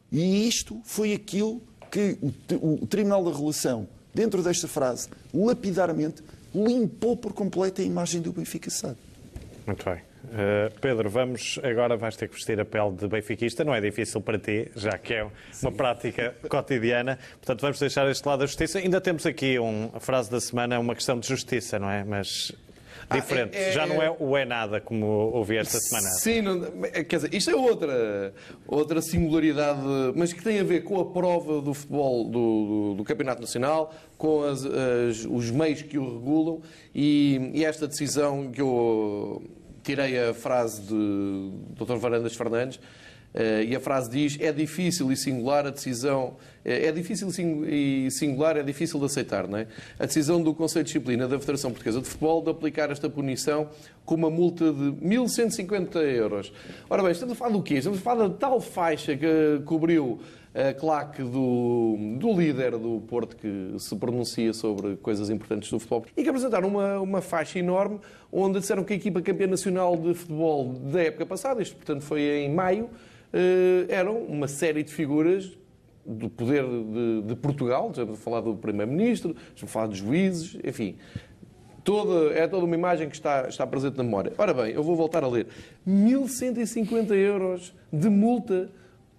E 0.09 0.47
isto 0.47 0.79
foi 0.85 1.11
aquilo 1.11 1.61
que 1.91 2.17
o, 2.21 2.75
o 2.81 2.87
Tribunal 2.87 3.25
da 3.25 3.37
Relação, 3.37 3.89
dentro 4.15 4.41
desta 4.41 4.69
frase, 4.69 5.09
lapidarmente, 5.33 6.23
limpou 6.55 7.17
por 7.17 7.33
completo 7.33 7.81
a 7.81 7.83
imagem 7.83 8.21
do 8.21 8.31
Benfica 8.31 8.69
SAD. 8.69 8.95
Muito 9.67 9.83
bem. 9.83 10.08
Uh, 10.25 10.79
Pedro, 10.82 11.10
vamos 11.10 11.60
agora 11.63 11.95
vais 11.95 12.15
ter 12.15 12.27
que 12.27 12.36
vestir 12.36 12.60
a 12.60 12.65
pele 12.65 12.91
de 12.91 13.08
benfiquista. 13.08 13.63
Não 13.63 13.73
é 13.73 13.79
difícil 13.79 14.19
para 14.21 14.38
ti, 14.38 14.69
já 14.75 14.97
que 14.97 15.13
é 15.13 15.23
uma 15.23 15.32
Sim. 15.51 15.71
prática 15.71 16.36
cotidiana. 16.49 17.17
Portanto, 17.34 17.62
vamos 17.62 17.79
deixar 17.79 18.10
este 18.10 18.27
lado 18.27 18.39
da 18.39 18.45
justiça. 18.45 18.79
Ainda 18.79 18.99
temos 18.99 19.25
aqui 19.25 19.58
um, 19.58 19.89
a 19.93 19.99
frase 19.99 20.29
da 20.29 20.39
semana, 20.41 20.79
uma 20.79 20.93
questão 20.93 21.19
de 21.19 21.27
justiça, 21.27 21.79
não 21.79 21.89
é? 21.89 22.03
Mas 22.03 22.51
ah, 23.10 23.15
diferente. 23.15 23.58
Ah, 23.58 23.60
é, 23.60 23.69
é, 23.69 23.71
Já 23.71 23.88
não 23.88 24.01
é 24.01 24.15
o 24.19 24.38
é 24.38 24.45
nada 24.45 24.79
como 24.79 25.05
ouvi 25.05 25.58
esta 25.58 25.79
semana. 25.79 26.10
Sim, 26.10 26.41
não, 26.41 26.62
quer 26.91 27.15
dizer, 27.15 27.34
isto 27.34 27.49
é 27.49 27.55
outra, 27.55 28.34
outra 28.67 29.01
singularidade, 29.01 29.82
mas 30.15 30.32
que 30.32 30.43
tem 30.43 30.60
a 30.60 30.63
ver 30.63 30.84
com 30.84 30.99
a 30.99 31.05
prova 31.05 31.62
do 31.62 31.73
futebol 31.73 32.25
do, 32.25 32.32
do, 32.32 32.93
do 32.95 33.03
Campeonato 33.03 33.41
Nacional, 33.41 33.93
com 34.17 34.43
as, 34.43 34.63
as, 34.65 35.25
os 35.25 35.49
meios 35.49 35.82
que 35.82 35.97
o 35.97 36.19
regulam 36.19 36.62
e, 36.93 37.51
e 37.53 37.65
esta 37.65 37.88
decisão 37.88 38.51
que 38.51 38.62
eu 38.62 39.41
tirei 39.89 40.19
a 40.19 40.36
frase 40.36 40.82
de 40.84 41.52
Dr. 41.75 41.95
Varandas 41.95 42.36
Fernandes, 42.36 42.80
Uh, 43.32 43.62
e 43.62 43.75
a 43.75 43.80
frase 43.80 44.10
diz: 44.10 44.38
é 44.41 44.52
difícil 44.52 45.12
e 45.12 45.15
singular 45.15 45.63
a 45.67 45.69
decisão, 45.69 46.36
é, 46.65 46.88
é 46.88 46.91
difícil 46.91 47.30
e 47.67 48.10
singular, 48.10 48.58
é 48.58 48.63
difícil 48.63 48.99
de 48.99 49.06
aceitar, 49.06 49.47
não 49.47 49.60
é? 49.60 49.67
A 49.99 50.08
decisão 50.08 50.41
do 50.41 50.52
Conselho 50.52 50.84
de 50.84 50.88
Disciplina 50.88 51.28
da 51.28 51.39
Federação 51.39 51.69
Portuguesa 51.69 52.02
de 52.02 52.08
Futebol 52.08 52.41
de 52.41 52.49
aplicar 52.49 52.89
esta 52.89 53.08
punição 53.08 53.69
com 54.04 54.15
uma 54.15 54.32
multa 54.32 54.73
de 54.73 54.93
1.150 54.93 55.97
euros. 55.97 56.52
Ora 56.89 57.04
bem, 57.04 57.12
estamos 57.12 57.34
a 57.34 57.36
falar 57.36 57.52
do 57.52 57.62
quê? 57.62 57.75
Estamos 57.75 57.99
a 57.99 58.02
falar 58.02 58.28
da 58.30 58.34
tal 58.34 58.60
faixa 58.60 59.15
que 59.15 59.62
cobriu 59.63 60.19
a 60.53 60.73
claque 60.73 61.21
do, 61.21 61.95
do 62.17 62.33
líder 62.33 62.71
do 62.71 63.01
Porto 63.07 63.35
que 63.35 63.75
se 63.77 63.95
pronuncia 63.95 64.51
sobre 64.53 64.95
coisas 64.97 65.29
importantes 65.29 65.69
do 65.69 65.79
futebol 65.79 66.05
e 66.17 66.23
que 66.23 66.29
apresentaram 66.29 66.67
uma, 66.67 66.99
uma 66.99 67.21
faixa 67.21 67.59
enorme 67.59 67.99
onde 68.31 68.59
disseram 68.59 68.83
que 68.83 68.93
a 68.93 68.95
equipa 68.95 69.21
campeã 69.21 69.47
nacional 69.47 69.95
de 69.95 70.13
futebol 70.13 70.73
da 70.73 71.03
época 71.03 71.25
passada, 71.25 71.62
isto 71.62 71.75
portanto 71.75 72.01
foi 72.01 72.21
em 72.21 72.53
maio, 72.53 72.89
eh, 73.31 73.85
eram 73.89 74.17
uma 74.17 74.47
série 74.47 74.83
de 74.83 74.91
figuras 74.91 75.57
do 76.05 76.29
poder 76.29 76.65
de, 76.65 77.21
de 77.21 77.35
Portugal, 77.35 77.89
estamos 77.91 78.19
a 78.19 78.21
falar 78.21 78.41
do 78.41 78.55
Primeiro-Ministro, 78.55 79.35
estamos 79.53 79.63
a 79.63 79.67
falar 79.67 79.88
dos 79.88 79.97
juízes, 79.97 80.57
enfim. 80.63 80.95
Toda, 81.83 82.33
é 82.33 82.47
toda 82.47 82.65
uma 82.65 82.75
imagem 82.75 83.07
que 83.07 83.15
está, 83.15 83.47
está 83.47 83.65
presente 83.65 83.97
na 83.97 84.03
memória. 84.03 84.33
Ora 84.38 84.53
bem, 84.53 84.73
eu 84.73 84.83
vou 84.83 84.95
voltar 84.95 85.23
a 85.23 85.27
ler. 85.27 85.47
1.150 85.88 87.12
euros 87.12 87.73
de 87.91 88.09
multa 88.09 88.69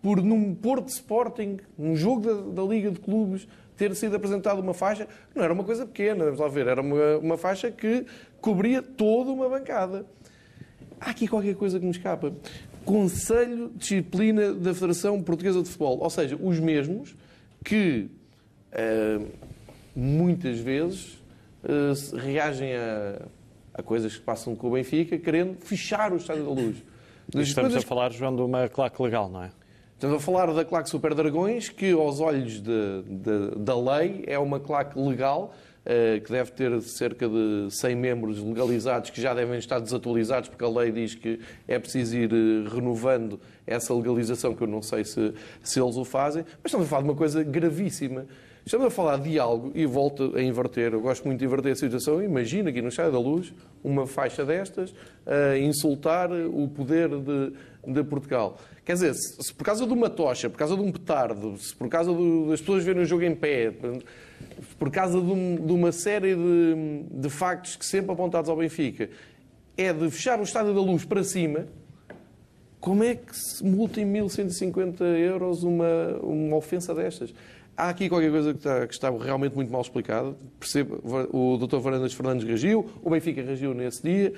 por 0.02 0.22
num 0.22 0.54
Porto 0.54 0.88
Sporting, 0.88 1.58
num 1.78 1.94
jogo 1.94 2.22
da, 2.22 2.62
da, 2.62 2.68
Liga 2.68 2.90
de 2.90 3.00
Clubes, 3.00 3.46
ter 3.76 3.94
sido 3.94 4.16
apresentada 4.16 4.60
uma 4.60 4.74
faixa, 4.74 5.06
não 5.34 5.42
era 5.42 5.52
uma 5.52 5.64
coisa 5.64 5.86
pequena, 5.86 6.24
vamos 6.24 6.40
lá 6.40 6.48
ver, 6.48 6.66
era 6.66 6.80
uma, 6.80 7.16
uma 7.18 7.36
faixa 7.36 7.70
que 7.70 8.04
cobria 8.40 8.82
toda 8.82 9.30
uma 9.30 9.48
bancada. 9.48 10.06
Há 11.00 11.10
aqui 11.10 11.26
qualquer 11.26 11.54
coisa 11.54 11.78
que 11.78 11.84
me 11.84 11.90
escapa. 11.90 12.32
Conselho 12.84 13.70
de 13.70 13.78
Disciplina 13.78 14.52
da 14.52 14.74
Federação 14.74 15.22
Portuguesa 15.22 15.62
de 15.62 15.68
Futebol. 15.68 15.98
Ou 15.98 16.10
seja, 16.10 16.36
os 16.40 16.58
mesmos 16.58 17.14
que 17.64 18.10
uh, 18.72 19.26
muitas 19.94 20.58
vezes 20.58 21.18
uh, 21.64 22.16
reagem 22.16 22.74
a, 22.74 23.22
a, 23.74 23.82
coisas 23.82 24.16
que 24.16 24.22
passam 24.22 24.54
com 24.54 24.68
o 24.68 24.70
Benfica 24.72 25.18
querendo 25.18 25.56
fechar 25.60 26.12
o 26.12 26.16
Estádio 26.16 26.44
da 26.44 26.50
Luz. 26.50 26.76
Estamos 27.34 27.76
a 27.76 27.80
falar, 27.80 28.12
João, 28.12 28.34
de 28.34 28.42
uma 28.42 28.68
claque 28.68 29.00
legal, 29.02 29.28
não 29.28 29.44
é? 29.44 29.50
Estamos 30.00 30.16
a 30.16 30.18
falar 30.18 30.50
da 30.54 30.64
claque 30.64 30.88
Super 30.88 31.12
Dragões, 31.14 31.68
que 31.68 31.92
aos 31.92 32.20
olhos 32.20 32.54
de, 32.62 33.02
de, 33.02 33.50
da 33.58 33.78
lei 33.78 34.24
é 34.26 34.38
uma 34.38 34.58
claque 34.58 34.98
legal, 34.98 35.52
uh, 35.84 36.20
que 36.22 36.32
deve 36.32 36.52
ter 36.52 36.80
cerca 36.80 37.28
de 37.28 37.66
100 37.68 37.96
membros 37.96 38.42
legalizados, 38.42 39.10
que 39.10 39.20
já 39.20 39.34
devem 39.34 39.58
estar 39.58 39.78
desatualizados, 39.78 40.48
porque 40.48 40.64
a 40.64 40.70
lei 40.70 40.90
diz 40.90 41.14
que 41.14 41.38
é 41.68 41.78
preciso 41.78 42.16
ir 42.16 42.32
uh, 42.32 42.74
renovando 42.74 43.38
essa 43.66 43.92
legalização, 43.92 44.54
que 44.54 44.62
eu 44.62 44.66
não 44.66 44.80
sei 44.80 45.04
se, 45.04 45.34
se 45.62 45.78
eles 45.78 45.96
o 45.98 46.04
fazem. 46.06 46.46
Mas 46.62 46.72
estamos 46.72 46.86
a 46.86 46.88
falar 46.88 47.02
de 47.02 47.08
uma 47.10 47.14
coisa 47.14 47.42
gravíssima. 47.44 48.24
Estamos 48.64 48.86
a 48.86 48.90
falar 48.90 49.18
de 49.18 49.38
algo, 49.38 49.70
e 49.74 49.84
volto 49.84 50.34
a 50.34 50.42
inverter, 50.42 50.94
eu 50.94 51.00
gosto 51.02 51.26
muito 51.26 51.40
de 51.40 51.44
inverter 51.44 51.72
a 51.72 51.76
situação. 51.76 52.22
Imagina 52.22 52.70
aqui 52.70 52.80
no 52.80 52.90
Chá 52.90 53.10
da 53.10 53.18
Luz 53.18 53.52
uma 53.84 54.06
faixa 54.06 54.46
destas 54.46 54.94
a 55.26 55.58
insultar 55.58 56.30
o 56.32 56.68
poder 56.68 57.08
de, 57.08 57.52
de 57.86 58.02
Portugal. 58.04 58.58
Quer 58.84 58.94
dizer, 58.94 59.14
se 59.14 59.54
por 59.54 59.64
causa 59.64 59.86
de 59.86 59.92
uma 59.92 60.10
tocha, 60.10 60.50
por 60.50 60.56
causa 60.58 60.76
de 60.76 60.82
um 60.82 60.92
petardo, 60.92 61.56
se 61.58 61.74
por 61.74 61.88
causa 61.88 62.12
das 62.48 62.60
pessoas 62.60 62.84
verem 62.84 63.02
o 63.02 63.06
jogo 63.06 63.22
em 63.22 63.34
pé, 63.34 63.72
por 64.78 64.90
causa 64.90 65.20
de, 65.20 65.30
um, 65.30 65.56
de 65.56 65.72
uma 65.72 65.92
série 65.92 66.34
de, 66.34 67.04
de, 67.10 67.30
factos 67.30 67.76
que 67.76 67.84
sempre 67.84 68.12
apontados 68.12 68.50
ao 68.50 68.56
Benfica, 68.56 69.10
é 69.76 69.92
de 69.92 70.10
fechar 70.10 70.38
o 70.40 70.42
Estádio 70.42 70.74
da 70.74 70.80
Luz 70.80 71.04
para 71.04 71.22
cima, 71.22 71.66
como 72.80 73.04
é 73.04 73.14
que 73.14 73.36
se 73.36 73.62
multa 73.64 74.00
em 74.00 74.10
1.150 74.10 75.02
euros 75.02 75.62
uma, 75.62 76.18
uma 76.22 76.56
ofensa 76.56 76.94
destas? 76.94 77.32
Há 77.76 77.88
aqui 77.88 78.08
qualquer 78.08 78.30
coisa 78.30 78.52
que 78.52 78.58
está, 78.58 78.86
que 78.86 78.92
está, 78.92 79.10
realmente 79.10 79.54
muito 79.54 79.72
mal 79.72 79.80
explicada. 79.80 80.34
Percebo, 80.58 81.00
o 81.32 81.56
Dr. 81.56 81.78
Varandas 81.78 82.12
Fernandes 82.12 82.46
reagiu, 82.46 82.90
o 83.02 83.10
Benfica 83.10 83.42
reagiu 83.42 83.72
nesse 83.72 84.02
dia. 84.02 84.34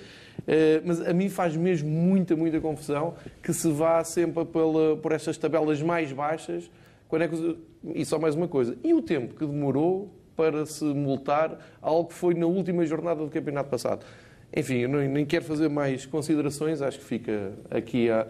Eh, 0.47 0.81
mas 0.85 1.01
a 1.01 1.13
mim 1.13 1.29
faz 1.29 1.57
mesmo 1.57 1.89
muita, 1.89 2.37
muita 2.37 2.61
confusão 2.61 3.15
que 3.43 3.53
se 3.53 3.69
vá 3.71 4.03
sempre 4.05 4.45
pela, 4.45 4.97
por 4.97 5.13
estas 5.13 5.37
tabelas 5.37 5.83
mais 5.83 6.13
baixas. 6.13 6.71
Quando 7.09 7.23
é 7.23 7.29
que, 7.29 7.59
e 7.95 8.05
só 8.05 8.19
mais 8.19 8.35
uma 8.35 8.49
coisa. 8.49 8.77
E 8.83 8.95
o 8.95 9.03
tempo 9.03 9.35
que 9.35 9.45
demorou 9.45 10.15
para 10.37 10.65
se 10.65 10.85
multar 10.85 11.59
algo 11.81 12.09
que 12.09 12.15
foi 12.15 12.35
na 12.35 12.47
última 12.47 12.87
jornada 12.87 13.25
do 13.25 13.31
campeonato 13.31 13.69
passado? 13.69 14.07
Enfim, 14.55 14.79
eu 14.79 14.89
nem 14.89 15.25
quero 15.25 15.45
fazer 15.45 15.69
mais 15.69 16.05
considerações, 16.05 16.83
acho 16.83 16.99
que 16.99 17.05
fica 17.05 17.53
aqui 17.71 18.11
a 18.11 18.27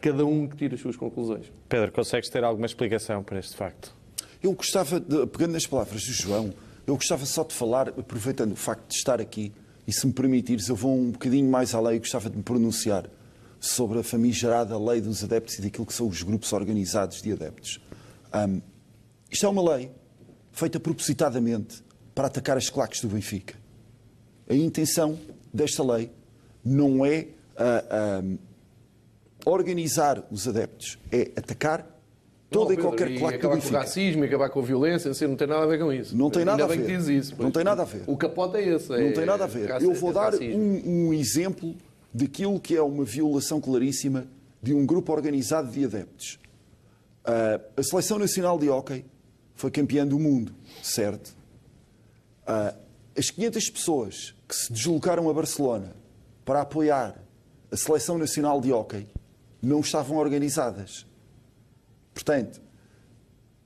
cada 0.00 0.24
um 0.24 0.46
que 0.46 0.56
tira 0.56 0.74
as 0.74 0.80
suas 0.80 0.96
conclusões. 0.96 1.52
Pedro, 1.68 1.90
consegues 1.90 2.28
ter 2.28 2.44
alguma 2.44 2.66
explicação 2.66 3.22
para 3.22 3.38
este 3.38 3.56
facto? 3.56 3.94
Eu 4.44 4.52
gostava, 4.52 5.00
de, 5.00 5.26
pegando 5.28 5.52
nas 5.52 5.66
palavras 5.66 6.02
do 6.02 6.12
João, 6.12 6.52
eu 6.86 6.94
gostava 6.96 7.24
só 7.24 7.42
de 7.44 7.54
falar, 7.54 7.88
aproveitando 7.88 8.52
o 8.52 8.56
facto 8.56 8.90
de 8.90 8.94
estar 8.94 9.18
aqui, 9.18 9.50
e 9.86 9.92
se 9.92 10.06
me 10.06 10.12
permitires, 10.12 10.68
eu 10.68 10.76
vou 10.76 10.94
um 10.94 11.12
bocadinho 11.12 11.50
mais 11.50 11.74
além 11.74 11.96
e 11.96 11.98
gostava 11.98 12.28
de 12.28 12.36
me 12.36 12.42
pronunciar 12.42 13.08
sobre 13.58 14.00
a 14.00 14.02
famigerada 14.02 14.78
lei 14.78 15.00
dos 15.00 15.24
adeptos 15.24 15.58
e 15.58 15.62
daquilo 15.62 15.86
que 15.86 15.94
são 15.94 16.06
os 16.06 16.22
grupos 16.22 16.52
organizados 16.52 17.22
de 17.22 17.32
adeptos. 17.32 17.80
Um, 18.34 18.60
isto 19.30 19.46
é 19.46 19.48
uma 19.48 19.76
lei 19.76 19.90
feita 20.52 20.78
propositadamente 20.78 21.82
para 22.14 22.26
atacar 22.26 22.58
as 22.58 22.68
claques 22.68 23.00
do 23.00 23.08
Benfica. 23.08 23.54
A 24.46 24.54
intenção 24.54 25.18
desta 25.54 25.82
lei 25.82 26.10
não 26.62 27.02
é 27.06 27.28
uh, 27.56 28.22
uh, 28.22 28.38
organizar 29.46 30.22
os 30.30 30.46
adeptos, 30.46 30.98
é 31.10 31.30
atacar 31.34 31.93
toda 32.54 32.70
oh, 32.70 32.72
e 32.72 32.76
qualquer 32.76 33.10
e 33.10 33.18
claque 33.18 33.36
acabar 33.36 33.60
com 33.60 33.68
o 33.68 33.72
racismo 33.72 34.24
e 34.24 34.26
acabar 34.26 34.48
com 34.48 34.60
a 34.60 34.62
violência, 34.62 35.10
assim, 35.10 35.26
não 35.26 35.36
tem 35.36 35.48
nada 35.48 35.64
a 35.64 35.66
ver 35.66 35.78
com 35.78 35.92
isso. 35.92 36.16
Não 36.16 36.30
tem 36.30 36.44
nada 36.44 36.62
Ainda 36.62 36.72
a 36.72 36.76
ver. 36.76 36.86
Que 36.86 36.96
diz 36.96 37.08
isso, 37.08 37.34
não 37.38 37.50
tem 37.50 37.64
nada 37.64 37.82
a 37.82 37.84
ver. 37.84 38.02
O 38.06 38.16
capote 38.16 38.56
é 38.56 38.68
esse. 38.68 38.88
Não 38.88 38.96
é, 38.96 39.12
tem 39.12 39.26
nada 39.26 39.44
a 39.44 39.46
ver. 39.46 39.70
Eu 39.82 39.92
vou 39.92 40.12
dar 40.12 40.34
um, 40.34 41.08
um 41.08 41.12
exemplo 41.12 41.74
daquilo 42.12 42.60
que 42.60 42.76
é 42.76 42.82
uma 42.82 43.04
violação 43.04 43.60
claríssima 43.60 44.26
de 44.62 44.72
um 44.72 44.86
grupo 44.86 45.12
organizado 45.12 45.70
de 45.70 45.84
adeptos. 45.84 46.38
Uh, 47.24 47.60
a 47.76 47.82
Seleção 47.82 48.18
Nacional 48.18 48.58
de 48.58 48.70
Hockey 48.70 49.04
foi 49.54 49.70
campeã 49.70 50.06
do 50.06 50.18
mundo, 50.18 50.54
certo? 50.82 51.34
Uh, 52.46 52.76
as 53.16 53.30
500 53.30 53.70
pessoas 53.70 54.34
que 54.48 54.54
se 54.54 54.72
deslocaram 54.72 55.28
a 55.28 55.32
Barcelona 55.32 55.96
para 56.44 56.60
apoiar 56.60 57.16
a 57.72 57.76
Seleção 57.76 58.18
Nacional 58.18 58.60
de 58.60 58.72
Hockey 58.72 59.06
não 59.60 59.80
estavam 59.80 60.18
organizadas. 60.18 61.06
Portanto, 62.14 62.62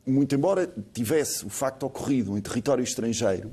muito 0.04 0.34
embora 0.34 0.72
tivesse 0.92 1.44
o 1.44 1.50
facto 1.50 1.84
ocorrido 1.84 2.36
em 2.36 2.40
território 2.40 2.82
estrangeiro, 2.82 3.52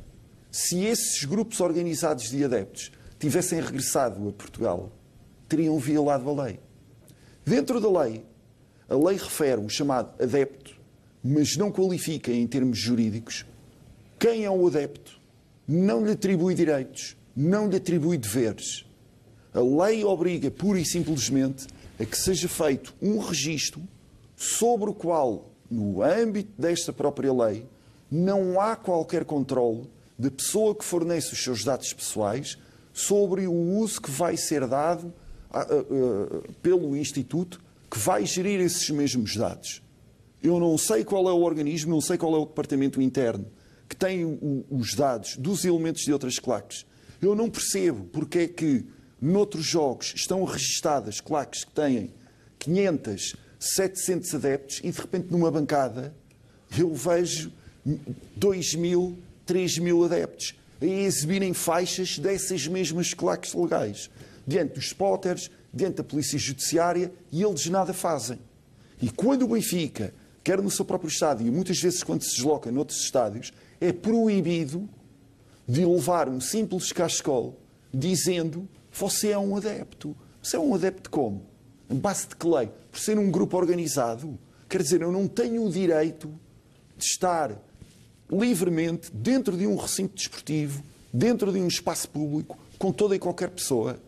se 0.49 0.85
esses 0.85 1.23
grupos 1.25 1.59
organizados 1.59 2.29
de 2.29 2.43
adeptos 2.43 2.91
tivessem 3.19 3.59
regressado 3.59 4.27
a 4.27 4.31
Portugal, 4.31 4.91
teriam 5.49 5.77
violado 5.77 6.29
a 6.29 6.45
lei. 6.45 6.59
Dentro 7.45 7.81
da 7.81 8.03
lei, 8.03 8.25
a 8.87 8.95
lei 8.95 9.17
refere 9.17 9.61
o 9.61 9.69
chamado 9.69 10.11
adepto, 10.21 10.75
mas 11.21 11.57
não 11.57 11.71
qualifica 11.71 12.31
em 12.31 12.47
termos 12.47 12.77
jurídicos 12.77 13.45
quem 14.17 14.45
é 14.45 14.49
o 14.49 14.65
adepto, 14.67 15.19
não 15.67 16.05
lhe 16.05 16.11
atribui 16.11 16.55
direitos, 16.55 17.17
não 17.35 17.69
lhe 17.69 17.75
atribui 17.75 18.17
deveres. 18.17 18.85
A 19.53 19.59
lei 19.59 20.03
obriga 20.03 20.49
pura 20.49 20.79
e 20.79 20.85
simplesmente 20.85 21.67
a 21.99 22.05
que 22.05 22.17
seja 22.17 22.47
feito 22.47 22.95
um 23.01 23.19
registro 23.19 23.81
sobre 24.35 24.89
o 24.89 24.93
qual, 24.93 25.51
no 25.69 26.01
âmbito 26.01 26.51
desta 26.59 26.91
própria 26.91 27.33
lei, 27.33 27.65
não 28.11 28.59
há 28.59 28.75
qualquer 28.75 29.25
controle 29.25 29.89
da 30.17 30.31
pessoa 30.31 30.75
que 30.75 30.85
fornece 30.85 31.33
os 31.33 31.43
seus 31.43 31.63
dados 31.63 31.91
pessoais 31.93 32.57
sobre 32.93 33.47
o 33.47 33.53
uso 33.53 34.01
que 34.01 34.11
vai 34.11 34.37
ser 34.37 34.65
dado 34.67 35.13
pelo 36.61 36.95
Instituto 36.95 37.61
que 37.89 37.99
vai 37.99 38.25
gerir 38.25 38.59
esses 38.59 38.89
mesmos 38.89 39.35
dados. 39.35 39.81
Eu 40.41 40.59
não 40.59 40.77
sei 40.77 41.03
qual 41.03 41.27
é 41.29 41.31
o 41.31 41.41
organismo, 41.41 41.91
não 41.91 42.01
sei 42.01 42.17
qual 42.17 42.35
é 42.35 42.37
o 42.37 42.45
departamento 42.45 43.01
interno 43.01 43.45
que 43.87 43.95
tem 43.95 44.65
os 44.69 44.93
dados 44.95 45.37
dos 45.37 45.63
elementos 45.63 46.03
de 46.03 46.11
outras 46.11 46.39
claques. 46.39 46.85
Eu 47.21 47.35
não 47.35 47.49
percebo 47.49 48.05
porque 48.05 48.39
é 48.39 48.47
que 48.47 48.85
noutros 49.21 49.65
jogos 49.65 50.13
estão 50.15 50.43
registadas 50.43 51.21
claques 51.21 51.63
que 51.63 51.71
têm 51.71 52.13
500, 52.59 53.35
700 53.73 54.35
adeptos 54.35 54.81
e 54.83 54.91
de 54.91 54.99
repente 54.99 55.27
numa 55.31 55.49
bancada 55.49 56.13
eu 56.77 56.93
vejo 56.93 57.51
2 58.35 58.75
mil, 58.75 59.17
3 59.45 59.77
mil 59.79 60.03
adeptos 60.03 60.55
a 60.81 60.85
exibirem 60.85 61.53
faixas 61.53 62.19
dessas 62.19 62.67
mesmas 62.67 63.13
claques 63.13 63.53
legais 63.53 64.09
diante 64.45 64.75
dos 64.75 64.85
spotters, 64.85 65.49
diante 65.73 65.97
da 65.97 66.03
polícia 66.03 66.37
judiciária 66.37 67.11
e 67.31 67.41
eles 67.43 67.65
nada 67.67 67.93
fazem. 67.93 68.39
E 69.01 69.09
quando 69.09 69.43
o 69.43 69.47
Benfica, 69.47 70.13
quer 70.43 70.61
no 70.61 70.69
seu 70.69 70.85
próprio 70.85 71.07
estádio 71.07 71.47
e 71.47 71.51
muitas 71.51 71.79
vezes 71.79 72.03
quando 72.03 72.21
se 72.21 72.35
desloca 72.35 72.71
noutros 72.71 73.01
estádios, 73.01 73.51
é 73.81 73.91
proibido 73.91 74.87
de 75.67 75.83
levar 75.83 76.29
um 76.29 76.39
simples 76.39 76.91
cascol 76.91 77.59
dizendo 77.91 78.67
você 78.91 79.29
é 79.29 79.37
um 79.37 79.57
adepto. 79.57 80.15
Você 80.41 80.55
é 80.55 80.59
um 80.59 80.73
adepto 80.75 81.09
como? 81.09 81.54
Em 81.89 81.95
base 81.95 82.27
de 82.27 82.35
que 82.35 82.47
lei? 82.47 82.69
Por 82.91 82.99
ser 82.99 83.17
um 83.17 83.29
grupo 83.29 83.57
organizado? 83.57 84.37
Quer 84.67 84.81
dizer, 84.81 85.01
eu 85.01 85.11
não 85.11 85.27
tenho 85.27 85.65
o 85.65 85.69
direito 85.69 86.33
de 86.97 87.05
estar 87.05 87.51
livremente 88.31 89.11
dentro 89.13 89.55
de 89.55 89.67
um 89.67 89.75
recinto 89.75 90.15
desportivo, 90.15 90.83
dentro 91.13 91.51
de 91.51 91.59
um 91.59 91.67
espaço 91.67 92.09
público, 92.09 92.57
com 92.79 92.91
toda 92.91 93.15
e 93.15 93.19
qualquer 93.19 93.49
pessoa. 93.49 93.99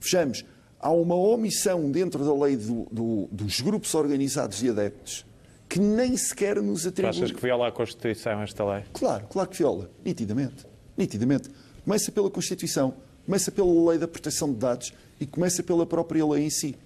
Vejamos, 0.00 0.44
há 0.80 0.90
uma 0.90 1.14
omissão 1.14 1.90
dentro 1.90 2.24
da 2.24 2.34
lei 2.44 2.56
do, 2.56 2.86
do, 2.90 3.28
dos 3.30 3.60
grupos 3.60 3.94
organizados 3.94 4.58
de 4.58 4.70
adeptos 4.70 5.24
que 5.72 5.80
nem 5.80 6.14
sequer 6.18 6.60
nos 6.60 6.86
atribui. 6.86 7.08
achas 7.08 7.32
que 7.32 7.40
viola 7.40 7.68
a 7.68 7.72
Constituição 7.72 8.42
esta 8.42 8.62
lei? 8.62 8.84
Claro, 8.92 9.26
claro 9.30 9.48
que 9.48 9.56
viola. 9.56 9.90
Nitidamente. 10.04 10.66
Nitidamente. 10.98 11.48
Começa 11.82 12.12
pela 12.12 12.30
Constituição, 12.30 12.92
começa 13.24 13.50
pela 13.50 13.88
lei 13.88 13.98
da 13.98 14.06
proteção 14.06 14.52
de 14.52 14.58
dados 14.58 14.92
e 15.18 15.24
começa 15.24 15.62
pela 15.62 15.86
própria 15.86 16.26
lei 16.26 16.44
em 16.44 16.50
si. 16.50 16.76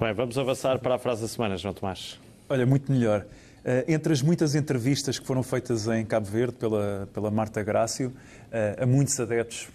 Bem, 0.00 0.14
vamos 0.14 0.38
avançar 0.38 0.78
para 0.78 0.94
a 0.94 0.98
frase 0.98 1.20
da 1.20 1.28
semana, 1.28 1.58
João 1.58 1.74
Tomás. 1.74 2.18
Olha, 2.48 2.64
muito 2.64 2.90
melhor. 2.90 3.20
Uh, 3.58 3.84
entre 3.86 4.14
as 4.14 4.22
muitas 4.22 4.54
entrevistas 4.54 5.18
que 5.18 5.26
foram 5.26 5.42
feitas 5.42 5.86
em 5.88 6.06
Cabo 6.06 6.24
Verde 6.24 6.54
pela, 6.54 7.06
pela 7.12 7.30
Marta 7.30 7.62
Grácio, 7.62 8.10
a 8.80 8.86
muitos 8.86 9.20
adeptos 9.20 9.68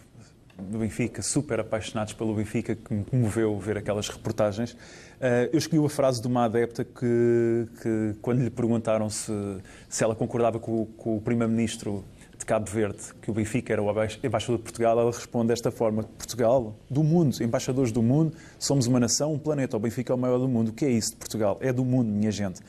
do 0.57 0.79
Benfica, 0.79 1.21
super 1.21 1.59
apaixonados 1.59 2.13
pelo 2.13 2.33
Benfica, 2.33 2.75
que 2.75 2.91
me 2.91 3.03
comoveu 3.03 3.59
ver 3.59 3.77
aquelas 3.77 4.09
reportagens. 4.09 4.75
Eh, 5.19 5.49
eu 5.53 5.59
escolhi 5.59 5.85
a 5.85 5.89
frase 5.89 6.21
de 6.21 6.27
uma 6.27 6.45
adepta 6.45 6.83
que, 6.83 7.67
que 7.81 8.15
quando 8.21 8.41
lhe 8.41 8.49
perguntaram 8.49 9.09
se, 9.09 9.31
se 9.87 10.03
ela 10.03 10.15
concordava 10.15 10.59
com, 10.59 10.85
com 10.97 11.17
o 11.17 11.21
primeiro-ministro 11.21 12.03
de 12.37 12.45
Cabo 12.45 12.69
Verde, 12.69 12.99
que 13.21 13.31
o 13.31 13.33
Benfica 13.33 13.73
era 13.73 13.81
o 13.81 13.89
embaixador 14.23 14.57
de 14.57 14.63
Portugal, 14.63 14.99
ela 14.99 15.11
responde 15.11 15.47
desta 15.47 15.71
forma: 15.71 16.03
Portugal, 16.03 16.75
do 16.89 17.03
mundo, 17.03 17.41
embaixadores 17.41 17.91
do 17.91 18.01
mundo, 18.01 18.35
somos 18.59 18.87
uma 18.87 18.99
nação, 18.99 19.33
um 19.33 19.39
planeta. 19.39 19.77
O 19.77 19.79
Benfica 19.79 20.13
é 20.13 20.15
o 20.15 20.17
maior 20.17 20.37
do 20.37 20.47
mundo. 20.47 20.69
O 20.69 20.73
que 20.73 20.85
é 20.85 20.89
isso 20.89 21.11
de 21.11 21.17
Portugal? 21.17 21.57
É 21.61 21.71
do 21.71 21.83
mundo, 21.83 22.09
minha 22.09 22.31
gente. 22.31 22.61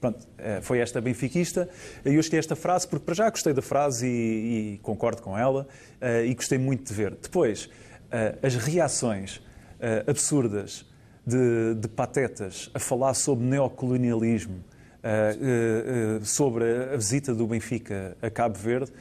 Pronto, 0.00 0.26
eh, 0.38 0.60
foi 0.62 0.78
esta 0.78 0.98
benfiquista. 1.00 1.68
E 2.04 2.14
eu 2.14 2.20
escolhi 2.20 2.38
esta 2.38 2.56
frase 2.56 2.88
porque, 2.88 3.04
para 3.04 3.14
já, 3.14 3.28
gostei 3.28 3.52
da 3.52 3.60
frase 3.60 4.06
e, 4.06 4.74
e 4.74 4.78
concordo 4.78 5.20
com 5.20 5.36
ela 5.36 5.66
uh, 6.00 6.24
e 6.24 6.34
gostei 6.34 6.56
muito 6.56 6.88
de 6.88 6.94
ver. 6.94 7.14
Depois, 7.20 7.66
uh, 7.66 8.38
as 8.42 8.54
reações 8.56 9.42
absurdas 10.06 10.84
de, 11.26 11.74
de, 11.74 11.88
patetas 11.88 12.70
a 12.74 12.78
falar 12.78 13.14
sobre 13.14 13.46
neocolonialismo, 13.46 14.62
sobre 16.22 16.64
a 16.92 16.96
visita 16.96 17.34
do 17.34 17.46
Benfica 17.46 18.16
a 18.20 18.30
Cabo 18.30 18.58
Verde, 18.58 18.92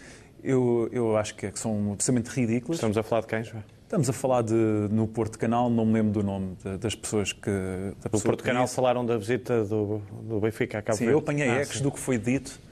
eu, 0.44 0.90
eu 0.92 1.18
acho 1.18 1.36
que 1.36 1.52
são 1.56 1.94
absolutamente 1.94 2.30
ridículas. 2.30 2.78
Estamos 2.78 2.98
a 2.98 3.04
falar 3.04 3.22
de 3.22 3.28
quem, 3.28 3.44
João? 3.44 3.64
Estamos 3.84 4.08
a 4.08 4.14
falar 4.14 4.44
de, 4.44 4.54
no 4.54 5.08
Porto 5.08 5.40
Canal, 5.40 5.68
não 5.68 5.84
me 5.84 5.94
lembro 5.94 6.12
do 6.12 6.24
nome 6.24 6.56
de, 6.64 6.78
das 6.78 6.94
pessoas 6.94 7.34
que. 7.34 7.50
No 7.50 8.22
Porto 8.22 8.44
Canal 8.44 8.68
falaram 8.68 9.04
da 9.04 9.18
visita 9.18 9.64
do, 9.66 10.00
do 10.22 10.40
Benfica 10.40 10.78
a 10.78 10.82
Cabo 10.82 10.98
Sim, 10.98 11.06
Verde. 11.06 11.14
eu 11.14 11.20
apanhei 11.20 11.50
ah, 11.50 11.60
ex 11.60 11.82
do 11.82 11.92
que 11.92 12.00
foi 12.00 12.18
dito 12.20 12.50
uh, 12.50 12.69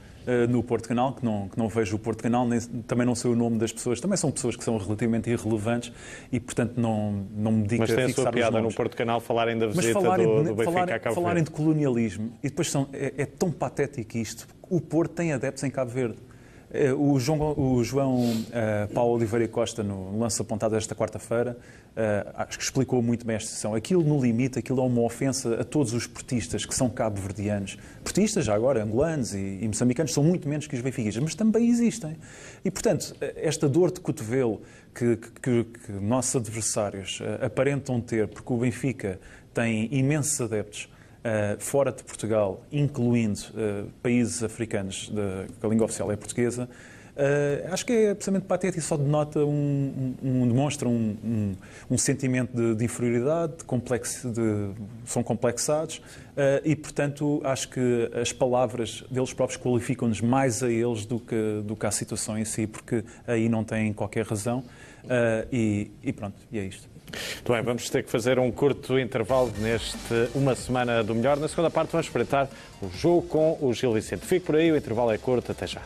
no 0.48 0.62
Porto 0.62 0.88
Canal, 0.88 1.12
que 1.14 1.24
não, 1.24 1.48
que 1.48 1.58
não 1.58 1.68
vejo 1.68 1.96
o 1.96 1.98
Porto 1.98 2.22
Canal, 2.22 2.46
nem, 2.46 2.60
também 2.60 3.06
não 3.06 3.14
sei 3.14 3.30
o 3.30 3.36
nome 3.36 3.58
das 3.58 3.72
pessoas, 3.72 4.00
também 4.00 4.16
são 4.16 4.30
pessoas 4.30 4.56
que 4.56 4.64
são 4.64 4.76
relativamente 4.76 5.30
irrelevantes 5.30 5.92
e, 6.30 6.38
portanto, 6.38 6.74
não, 6.76 7.26
não 7.34 7.52
me 7.52 7.62
dedico 7.62 7.80
Mas 7.80 7.90
Mas 7.90 7.96
tem 7.96 8.04
a 8.06 8.14
sua 8.14 8.30
piada 8.30 8.60
no 8.60 8.72
Porto 8.72 8.96
Canal 8.96 9.20
falarem 9.20 9.58
da 9.58 9.66
visita 9.66 10.00
falarem 10.00 10.26
do, 10.26 10.34
do, 10.34 10.54
Benfica 10.54 10.64
falarem, 10.64 10.94
a 10.94 10.98
Cabo 10.98 11.14
falarem 11.14 11.42
Verde. 11.42 11.50
de 11.50 11.56
colonialismo 11.56 12.32
e 12.42 12.48
depois 12.48 12.70
são, 12.70 12.88
é, 12.92 13.14
é 13.18 13.26
tão 13.26 13.50
patético 13.50 14.18
isto. 14.18 14.46
O 14.68 14.80
Porto 14.80 15.12
tem 15.12 15.32
adeptos 15.32 15.64
em 15.64 15.70
Cabo 15.70 15.90
Verde. 15.90 16.16
Eh, 16.70 16.92
o 16.92 17.18
João, 17.18 17.54
o 17.58 17.82
João 17.82 18.20
uh, 18.20 18.92
Paulo 18.92 19.14
Oliveira 19.14 19.48
Costa, 19.48 19.82
no 19.82 20.18
lance 20.18 20.40
apontado 20.40 20.76
esta 20.76 20.94
quarta-feira, 20.94 21.56
uh, 21.96 22.30
acho 22.34 22.58
que 22.58 22.64
explicou 22.64 23.00
muito 23.00 23.24
bem 23.24 23.36
esta 23.36 23.50
sessão. 23.50 23.74
Aquilo, 23.74 24.04
no 24.04 24.20
limite, 24.20 24.58
aquilo 24.58 24.80
é 24.80 24.84
uma 24.84 25.00
ofensa 25.02 25.60
a 25.60 25.64
todos 25.64 25.94
os 25.94 26.06
portistas 26.06 26.66
que 26.66 26.74
são 26.74 26.90
cabo-verdianos. 26.90 27.78
Portistas, 28.02 28.44
já 28.44 28.54
agora, 28.54 28.82
angolanos 28.82 29.34
e, 29.34 29.58
e 29.62 29.66
moçambicanos, 29.66 30.12
são 30.12 30.22
muito 30.22 30.46
menos 30.48 30.66
que 30.66 30.74
os 30.74 30.82
benfiquistas, 30.82 31.22
mas 31.22 31.34
também 31.34 31.68
existem. 31.68 32.16
E, 32.64 32.70
portanto, 32.70 33.16
esta 33.20 33.66
dor 33.66 33.90
de 33.90 34.00
cotovelo 34.00 34.60
que, 34.94 35.16
que, 35.16 35.64
que 35.64 35.92
nossos 35.92 36.36
adversários 36.36 37.20
uh, 37.20 37.46
aparentam 37.46 37.98
ter, 38.00 38.28
porque 38.28 38.52
o 38.52 38.58
Benfica 38.58 39.18
tem 39.54 39.88
imensos 39.90 40.38
adeptos 40.40 40.88
Uh, 41.18 41.60
fora 41.60 41.90
de 41.90 42.04
Portugal, 42.04 42.62
incluindo 42.70 43.40
uh, 43.50 43.90
países 44.00 44.40
africanos, 44.44 45.08
de, 45.08 45.52
que 45.52 45.66
a 45.66 45.68
língua 45.68 45.86
oficial 45.86 46.12
é 46.12 46.16
portuguesa, 46.16 46.68
uh, 47.16 47.72
acho 47.72 47.84
que 47.84 47.92
é 47.92 48.10
absolutamente 48.10 48.46
patético 48.46 48.78
e 48.78 48.82
só 48.82 48.96
denota 48.96 49.40
um, 49.40 50.14
um, 50.22 50.42
um 50.42 50.48
demonstra 50.48 50.88
um, 50.88 51.56
um, 51.90 51.98
sentimento 51.98 52.56
de, 52.56 52.76
de 52.76 52.84
inferioridade, 52.84 53.56
de 53.56 53.64
complexo, 53.64 54.30
de, 54.30 54.70
são 55.04 55.24
complexados 55.24 56.00
e, 56.64 56.76
portanto, 56.76 57.40
acho 57.42 57.68
que 57.68 58.10
as 58.14 58.32
palavras 58.32 59.02
deles 59.10 59.32
próprios 59.32 59.60
qualificam-nos 59.60 60.20
mais 60.20 60.62
a 60.62 60.70
eles 60.70 61.04
do 61.04 61.18
que, 61.18 61.62
do 61.64 61.74
que 61.74 61.84
à 61.84 61.90
situação 61.90 62.38
em 62.38 62.44
si, 62.44 62.64
porque 62.64 63.02
aí 63.26 63.48
não 63.48 63.64
têm 63.64 63.92
qualquer 63.92 64.24
razão 64.24 64.62
e, 65.50 65.90
e 66.00 66.12
pronto, 66.12 66.36
e 66.52 66.60
é 66.60 66.64
isto. 66.64 66.88
Muito 67.10 67.52
bem, 67.52 67.62
vamos 67.62 67.88
ter 67.88 68.02
que 68.04 68.10
fazer 68.10 68.38
um 68.38 68.50
curto 68.50 68.98
intervalo 68.98 69.52
neste 69.58 70.28
Uma 70.34 70.54
Semana 70.54 71.02
do 71.02 71.14
Melhor. 71.14 71.36
Na 71.38 71.48
segunda 71.48 71.70
parte 71.70 71.90
vamos 71.90 72.06
espreitar 72.06 72.48
o 72.82 72.88
jogo 72.90 73.22
com 73.22 73.58
o 73.60 73.72
Gil 73.72 73.92
Vicente. 73.92 74.26
Fique 74.26 74.46
por 74.46 74.56
aí, 74.56 74.70
o 74.70 74.76
intervalo 74.76 75.10
é 75.10 75.18
curto, 75.18 75.52
até 75.52 75.66
já. 75.66 75.82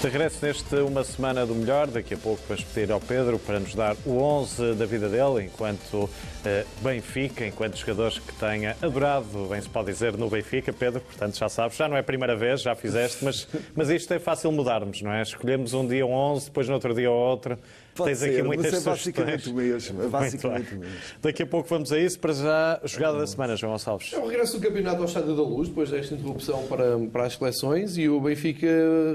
De 0.00 0.06
regresso 0.06 0.46
neste 0.46 0.76
Uma 0.76 1.02
Semana 1.02 1.44
do 1.44 1.56
Melhor, 1.56 1.88
daqui 1.88 2.14
a 2.14 2.16
pouco 2.16 2.40
vais 2.48 2.62
pedir 2.62 2.92
ao 2.92 3.00
Pedro 3.00 3.36
para 3.36 3.58
nos 3.58 3.74
dar 3.74 3.96
o 4.06 4.18
11 4.22 4.74
da 4.74 4.86
vida 4.86 5.08
dele, 5.08 5.46
enquanto 5.46 6.08
eh, 6.44 6.64
Benfica, 6.80 7.44
enquanto 7.44 7.76
jogadores 7.76 8.16
que 8.20 8.32
tenha 8.34 8.76
adorado, 8.80 9.48
bem 9.50 9.60
se 9.60 9.68
pode 9.68 9.90
dizer, 9.90 10.16
no 10.16 10.30
Benfica. 10.30 10.72
Pedro, 10.72 11.00
portanto, 11.00 11.36
já 11.36 11.48
sabes, 11.48 11.76
já 11.76 11.88
não 11.88 11.96
é 11.96 12.00
a 12.00 12.04
primeira 12.04 12.36
vez, 12.36 12.62
já 12.62 12.76
fizeste, 12.76 13.24
mas, 13.24 13.48
mas 13.74 13.90
isto 13.90 14.14
é 14.14 14.20
fácil 14.20 14.52
mudarmos, 14.52 15.02
não 15.02 15.12
é? 15.12 15.20
Escolhemos 15.20 15.74
um 15.74 15.84
dia 15.84 16.06
um 16.06 16.12
11, 16.12 16.44
depois 16.44 16.68
no 16.68 16.74
outro 16.74 16.94
dia 16.94 17.10
outro. 17.10 17.58
Pode 17.98 18.10
Tens 18.10 18.18
ser, 18.20 18.30
aqui 18.30 18.42
muitas 18.44 18.72
mas 18.72 18.86
é 18.86 18.90
basicamente 18.90 19.50
o 19.50 19.54
mesmo. 19.54 20.02
É 20.04 20.06
basicamente 20.06 20.74
mesmo. 20.76 20.94
Daqui 21.20 21.42
a 21.42 21.46
pouco 21.46 21.68
vamos 21.68 21.92
a 21.92 21.98
isso. 21.98 22.16
Para 22.20 22.32
já, 22.32 22.80
jogada 22.84 23.18
da 23.18 23.26
semana, 23.26 23.56
João 23.56 23.72
Gonçalves. 23.72 24.12
É 24.12 24.18
o 24.18 24.26
regresso 24.28 24.56
do 24.56 24.64
campeonato 24.64 24.98
ao 24.98 25.04
Estádio 25.04 25.34
da 25.34 25.42
Luz, 25.42 25.68
depois 25.68 25.90
desta 25.90 26.14
interrupção 26.14 26.62
para, 26.68 26.96
para 27.12 27.24
as 27.24 27.34
seleções, 27.34 27.98
e 27.98 28.08
o 28.08 28.20
Benfica 28.20 28.68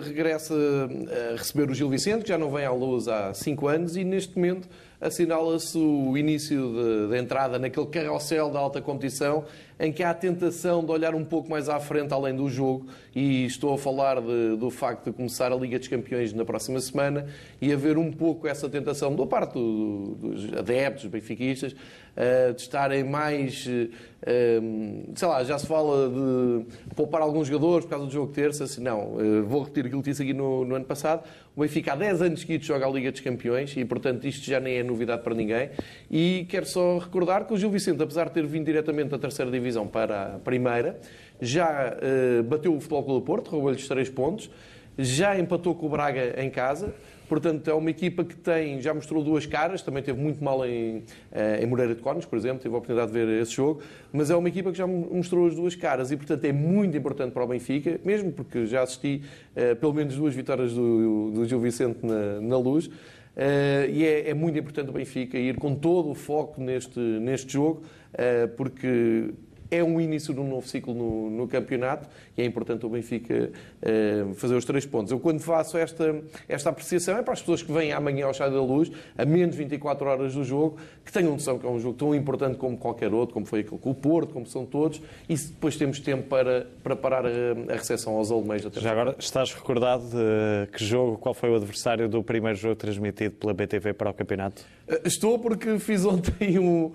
regressa 0.04 0.54
a 0.54 1.38
receber 1.38 1.72
o 1.72 1.74
Gil 1.74 1.90
Vicente, 1.90 2.24
que 2.24 2.30
já 2.30 2.38
não 2.38 2.52
vem 2.52 2.66
à 2.66 2.72
luz 2.72 3.08
há 3.08 3.34
5 3.34 3.68
anos, 3.70 3.96
e 3.96 4.04
neste 4.04 4.36
momento 4.36 4.68
assinala-se 5.00 5.78
o 5.78 6.18
início 6.18 7.08
da 7.10 7.18
entrada 7.18 7.58
naquele 7.58 7.88
carrossel 7.88 8.50
da 8.50 8.60
alta 8.60 8.82
competição 8.82 9.46
em 9.84 9.92
que 9.92 10.02
há 10.02 10.12
a 10.12 10.14
tentação 10.14 10.82
de 10.82 10.90
olhar 10.92 11.14
um 11.14 11.26
pouco 11.26 11.50
mais 11.50 11.68
à 11.68 11.78
frente 11.78 12.14
além 12.14 12.34
do 12.34 12.50
jogo 12.50 12.88
e 13.14 13.46
estou 13.46 13.74
a 13.74 13.78
falar 13.78 14.22
de, 14.22 14.56
do 14.56 14.70
facto 14.70 15.08
de 15.08 15.12
começar 15.12 15.52
a 15.52 15.56
Liga 15.58 15.78
dos 15.78 15.90
Campeões 15.90 16.32
na 16.32 16.46
próxima 16.46 16.80
semana 16.80 17.28
e 17.62 17.74
haver 17.74 17.98
um 17.98 18.10
pouco 18.10 18.48
essa 18.48 18.70
tentação 18.70 19.14
da 19.14 19.26
parte 19.26 19.56
do, 19.56 20.16
dos 20.16 20.54
adeptos, 20.58 21.06
benfiquistas, 21.08 21.74
uh, 21.74 22.54
de 22.54 22.62
estarem 22.62 23.04
mais, 23.04 23.68
uh, 23.68 25.14
sei 25.16 25.28
lá, 25.28 25.44
já 25.44 25.60
se 25.60 25.68
fala 25.68 26.10
de 26.10 26.96
poupar 26.96 27.22
alguns 27.22 27.50
jogadores 27.50 27.84
por 27.84 27.92
causa 27.92 28.06
do 28.06 28.12
jogo 28.12 28.32
terça, 28.32 28.66
se 28.66 28.80
não, 28.80 29.18
vou 29.46 29.64
repetir 29.64 29.88
aquilo 29.88 30.02
que 30.02 30.12
disse 30.12 30.24
aqui 30.24 30.34
no, 30.34 30.64
no 30.64 30.76
ano 30.76 30.86
passado, 30.86 31.26
o 31.56 31.62
Benfica 31.62 31.94
há 31.94 31.96
10 31.96 32.22
anos 32.24 32.40
seguidos 32.42 32.66
joga 32.66 32.88
a 32.88 32.90
Liga 32.90 33.12
dos 33.12 33.22
Campeões 33.22 33.78
e, 33.78 33.86
portanto, 33.86 34.26
isto 34.26 34.44
já 34.44 34.60
nem 34.60 34.78
é 34.78 34.84
novidade 34.84 35.22
para 35.22 35.36
ninguém. 35.36 35.70
E 36.10 36.48
quero 36.50 36.66
só 36.66 36.98
recordar 36.98 37.46
que 37.46 37.54
o 37.54 37.58
Gil 37.58 37.70
Vicente, 37.70 38.02
apesar 38.02 38.26
de 38.26 38.32
ter 38.32 38.46
vindo 38.48 38.66
diretamente 38.66 39.10
da 39.10 39.20
terceira 39.20 39.52
divisão 39.52 39.73
para 39.88 40.36
a 40.36 40.40
primeira, 40.40 41.00
já 41.42 41.94
uh, 41.94 42.44
bateu 42.44 42.76
o 42.76 42.80
Futebol 42.80 43.04
Clube 43.04 43.20
do 43.20 43.26
Porto, 43.26 43.50
roubou-lhes 43.50 43.88
3 43.88 44.10
pontos, 44.10 44.50
já 44.98 45.38
empatou 45.38 45.74
com 45.76 45.88
o 45.88 45.90
Braga 45.90 46.42
em 46.42 46.50
casa, 46.50 46.94
Portanto, 47.28 47.68
é 47.68 47.74
uma 47.74 47.90
equipa 47.90 48.24
que 48.24 48.36
tem, 48.36 48.80
já 48.80 48.94
mostrou 48.94 49.24
duas 49.24 49.46
caras, 49.46 49.82
também 49.82 50.04
teve 50.04 50.22
muito 50.22 50.44
mal 50.44 50.64
em, 50.68 51.04
eh, 51.32 51.64
em 51.64 51.66
Moreira 51.66 51.96
de 51.96 52.02
Cónigos, 52.02 52.26
por 52.26 52.38
exemplo, 52.38 52.60
tive 52.60 52.76
a 52.76 52.78
oportunidade 52.78 53.12
de 53.12 53.18
ver 53.18 53.42
esse 53.42 53.54
jogo, 53.54 53.82
mas 54.12 54.30
é 54.30 54.36
uma 54.36 54.48
equipa 54.48 54.72
que 54.72 54.78
já 54.78 54.86
mostrou 54.86 55.48
as 55.48 55.56
duas 55.56 55.76
caras 55.76 56.12
e, 56.12 56.18
portanto, 56.18 56.44
é 56.46 56.52
muito 56.52 56.96
importante 56.96 57.32
para 57.32 57.44
o 57.44 57.48
Benfica, 57.48 58.00
mesmo 58.06 58.32
porque 58.32 58.68
já 58.68 58.84
assisti 58.84 59.24
uh, 59.56 59.76
pelo 59.78 59.94
menos 59.94 60.16
duas 60.16 60.36
vitórias 60.36 60.74
do, 60.74 61.32
do 61.32 61.46
Gil 61.46 61.60
Vicente 61.60 62.06
na, 62.06 62.42
na 62.42 62.58
luz. 62.58 62.86
Uh, 62.86 63.90
e 63.90 64.06
é, 64.06 64.30
é, 64.30 64.34
muito 64.36 64.60
importante 64.60 64.92
o 64.92 64.94
Benfica 64.94 65.36
ir 65.36 65.56
com 65.56 65.74
todo 65.74 66.12
o 66.12 66.14
foco 66.14 66.62
neste, 66.62 67.00
neste 67.00 67.54
jogo, 67.54 67.82
uh, 68.14 68.48
porque 68.56 69.34
é 69.74 69.84
um 69.84 70.00
início 70.00 70.34
de 70.34 70.40
um 70.40 70.48
novo 70.48 70.68
ciclo 70.68 70.94
no, 70.94 71.30
no 71.30 71.48
campeonato 71.48 72.08
e 72.38 72.42
é 72.42 72.46
importante 72.46 72.86
o 72.86 72.90
Benfica 72.90 73.52
uh, 73.82 74.34
fazer 74.36 74.56
os 74.56 74.66
três 74.66 74.86
pontos. 74.86 75.12
Eu, 75.12 75.20
quando 75.20 75.40
faço 75.40 75.78
esta, 75.78 76.22
esta 76.48 76.70
apreciação, 76.70 77.18
é 77.18 77.24
para 77.24 77.34
as 77.34 77.40
pessoas 77.40 77.64
que 77.64 77.72
vêm 77.72 77.92
amanhã 77.92 78.26
ao 78.26 78.32
Estádio 78.32 78.56
da 78.56 78.64
Luz, 78.64 78.92
a 79.18 79.26
menos 79.26 79.56
24 79.56 80.08
horas 80.08 80.36
do 80.36 80.44
jogo, 80.44 80.78
que 81.04 81.12
tenham 81.12 81.32
noção 81.32 81.58
que 81.58 81.66
é 81.66 81.70
um 81.70 81.80
jogo 81.80 81.98
tão 81.98 82.14
importante 82.14 82.58
como 82.58 82.78
qualquer 82.78 83.14
outro, 83.14 83.34
como 83.34 83.46
foi 83.46 83.62
aquele 83.62 83.80
com 83.80 83.90
o 83.90 83.96
Porto, 83.96 84.34
como 84.34 84.46
são 84.46 84.66
todos, 84.66 85.02
e 85.28 85.36
depois 85.36 85.76
temos 85.76 86.00
tempo 86.00 86.28
para 86.28 86.68
preparar 86.84 87.26
a, 87.26 87.30
a 87.70 87.76
recepção 87.76 88.16
aos 88.16 88.32
alemães 88.32 88.64
Já 88.74 88.92
agora, 88.92 89.16
estás 89.18 89.54
recordado 89.54 90.04
de 90.04 90.72
que 90.72 90.84
jogo, 90.84 91.18
qual 91.18 91.34
foi 91.34 91.50
o 91.50 91.56
adversário 91.56 92.08
do 92.08 92.24
primeiro 92.24 92.58
jogo 92.58 92.76
transmitido 92.76 93.36
pela 93.36 93.54
BTV 93.54 93.94
para 93.94 94.10
o 94.10 94.14
campeonato? 94.14 94.64
Eh, 94.88 95.02
estou 95.06 95.40
porque 95.40 95.80
fiz 95.80 96.06
ontem 96.06 96.58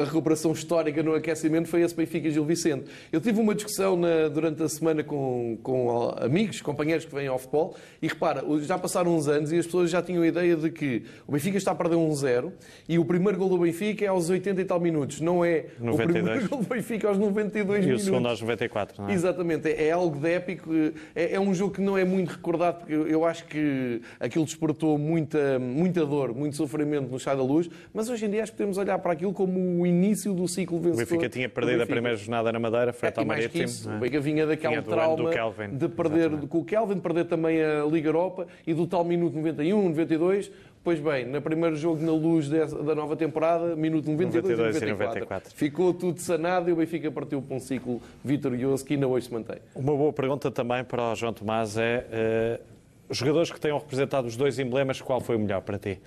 a 0.00 0.04
recuperação 0.04 0.52
histórica 0.52 1.02
no 1.02 1.14
aquecimento, 1.14 1.68
foi 1.68 1.82
esse 1.82 1.94
Benfica 1.94 2.30
Gil 2.30 2.44
Vicente. 2.44 2.84
Eu 3.12 3.20
tive 3.20 3.40
uma 3.40 3.54
discussão 3.54 3.96
na, 3.96 4.28
durante 4.28 4.62
a 4.62 4.68
semana 4.68 5.04
com, 5.04 5.56
com 5.62 6.14
amigos, 6.18 6.60
companheiros 6.60 7.04
que 7.04 7.14
vêm 7.14 7.28
ao 7.28 7.38
futebol, 7.38 7.76
e 8.02 8.08
repara, 8.08 8.42
já 8.62 8.76
passaram 8.78 9.14
uns 9.14 9.28
anos 9.28 9.52
e 9.52 9.58
as 9.58 9.66
pessoas 9.66 9.90
já 9.90 10.02
tinham 10.02 10.22
a 10.22 10.26
ideia 10.26 10.56
de 10.56 10.70
que 10.70 11.04
o 11.26 11.32
Benfica 11.32 11.56
está 11.56 11.70
a 11.70 11.74
perder 11.74 11.96
um 11.96 12.12
zero 12.14 12.52
e 12.88 12.98
o 12.98 13.04
primeiro 13.04 13.38
gol 13.38 13.48
do 13.48 13.58
Benfica 13.58 14.04
é 14.04 14.08
aos 14.08 14.28
80 14.28 14.60
e 14.60 14.64
tal 14.64 14.80
minutos, 14.80 15.20
não 15.20 15.44
é 15.44 15.66
92. 15.78 15.94
o 16.00 16.12
primeiro 16.12 16.48
gol 16.50 16.62
do 16.62 16.68
Benfica 16.68 17.08
aos 17.08 17.18
92 17.18 17.78
e 17.84 17.86
minutos. 17.86 18.06
E 18.06 18.08
o 18.08 18.12
segundo 18.12 18.28
aos 18.28 18.40
94, 18.40 19.02
não 19.02 19.08
é? 19.08 19.12
Exatamente, 19.12 19.68
é, 19.68 19.88
é 19.88 19.90
algo 19.92 20.18
de 20.18 20.28
épico, 20.28 20.70
é, 21.14 21.34
é, 21.34 21.40
um 21.40 21.54
jogo 21.54 21.74
que 21.74 21.80
não 21.80 21.96
é 21.96 22.04
muito 22.04 22.30
recordado, 22.30 22.78
porque 22.78 22.94
eu, 22.94 23.06
eu 23.06 23.24
acho 23.24 23.44
que 23.44 24.02
aquilo 24.18 24.44
despertou 24.44 24.98
muita, 24.98 25.58
muita 25.58 26.04
dor, 26.04 26.34
muito 26.34 26.56
sofrimento 26.56 26.79
no 26.84 27.18
Chá 27.18 27.34
da 27.34 27.42
Luz, 27.42 27.68
mas 27.92 28.08
hoje 28.08 28.26
em 28.26 28.30
dia 28.30 28.42
acho 28.42 28.52
que 28.52 28.58
podemos 28.58 28.78
olhar 28.78 28.98
para 28.98 29.12
aquilo 29.12 29.32
como 29.32 29.80
o 29.80 29.86
início 29.86 30.32
do 30.32 30.46
ciclo 30.48 30.78
vencedor. 30.78 31.02
O 31.02 31.06
Benfica 31.06 31.28
tinha 31.28 31.48
perdido 31.48 31.82
a 31.82 31.86
primeira 31.86 32.16
jornada 32.16 32.52
na 32.52 32.58
Madeira, 32.58 32.92
frente 32.92 33.16
é, 33.16 33.20
ao 33.20 33.26
Marítimo. 33.26 33.64
É? 33.64 33.96
O 33.96 34.00
Benfica 34.00 34.20
vinha 34.20 34.46
daquele 34.46 34.82
trauma 34.82 35.30
de 35.72 35.88
perder 35.88 36.30
com 36.48 36.58
o 36.58 36.64
Kelvin, 36.64 36.94
de 36.94 37.00
perder 37.00 37.24
também 37.24 37.62
a 37.62 37.84
Liga 37.84 38.08
Europa 38.08 38.46
e 38.66 38.74
do 38.74 38.86
tal 38.86 39.04
minuto 39.04 39.34
91, 39.36 39.88
92, 39.88 40.50
Pois 40.82 40.98
bem, 40.98 41.26
no 41.26 41.42
primeiro 41.42 41.76
jogo 41.76 42.02
na 42.02 42.12
luz 42.12 42.48
da 42.48 42.94
nova 42.94 43.14
temporada, 43.14 43.76
minuto 43.76 44.10
92, 44.10 44.42
92 44.42 44.76
e 44.76 44.80
94, 44.80 45.20
94, 45.20 45.54
ficou 45.54 45.92
tudo 45.92 46.18
sanado 46.20 46.70
e 46.70 46.72
o 46.72 46.76
Benfica 46.76 47.10
partiu 47.10 47.42
para 47.42 47.54
um 47.54 47.60
ciclo 47.60 48.00
vitorioso 48.24 48.82
que 48.82 48.94
ainda 48.94 49.06
hoje 49.06 49.26
se 49.26 49.32
mantém. 49.32 49.58
Uma 49.74 49.94
boa 49.94 50.10
pergunta 50.10 50.50
também 50.50 50.82
para 50.82 51.12
o 51.12 51.14
João 51.14 51.34
Tomás 51.34 51.76
é, 51.76 52.58
uh, 52.58 53.14
jogadores 53.14 53.52
que 53.52 53.60
tenham 53.60 53.76
representado 53.76 54.26
os 54.26 54.36
dois 54.36 54.58
emblemas, 54.58 55.02
qual 55.02 55.20
foi 55.20 55.36
o 55.36 55.38
melhor 55.38 55.60
para 55.60 55.78
ti? 55.78 56.00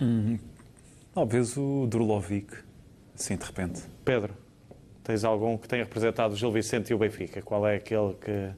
Hum, 0.00 0.38
talvez 1.14 1.56
o 1.56 1.86
Drulovic, 1.86 2.54
assim 3.14 3.36
de 3.36 3.44
repente. 3.44 3.82
Pedro, 4.04 4.34
tens 5.04 5.24
algum 5.24 5.56
que 5.56 5.68
tenha 5.68 5.84
representado 5.84 6.34
o 6.34 6.36
Gil 6.36 6.50
Vicente 6.50 6.90
e 6.90 6.94
o 6.94 6.98
Benfica? 6.98 7.42
Qual 7.42 7.66
é 7.66 7.76
aquele 7.76 8.14
que 8.14 8.50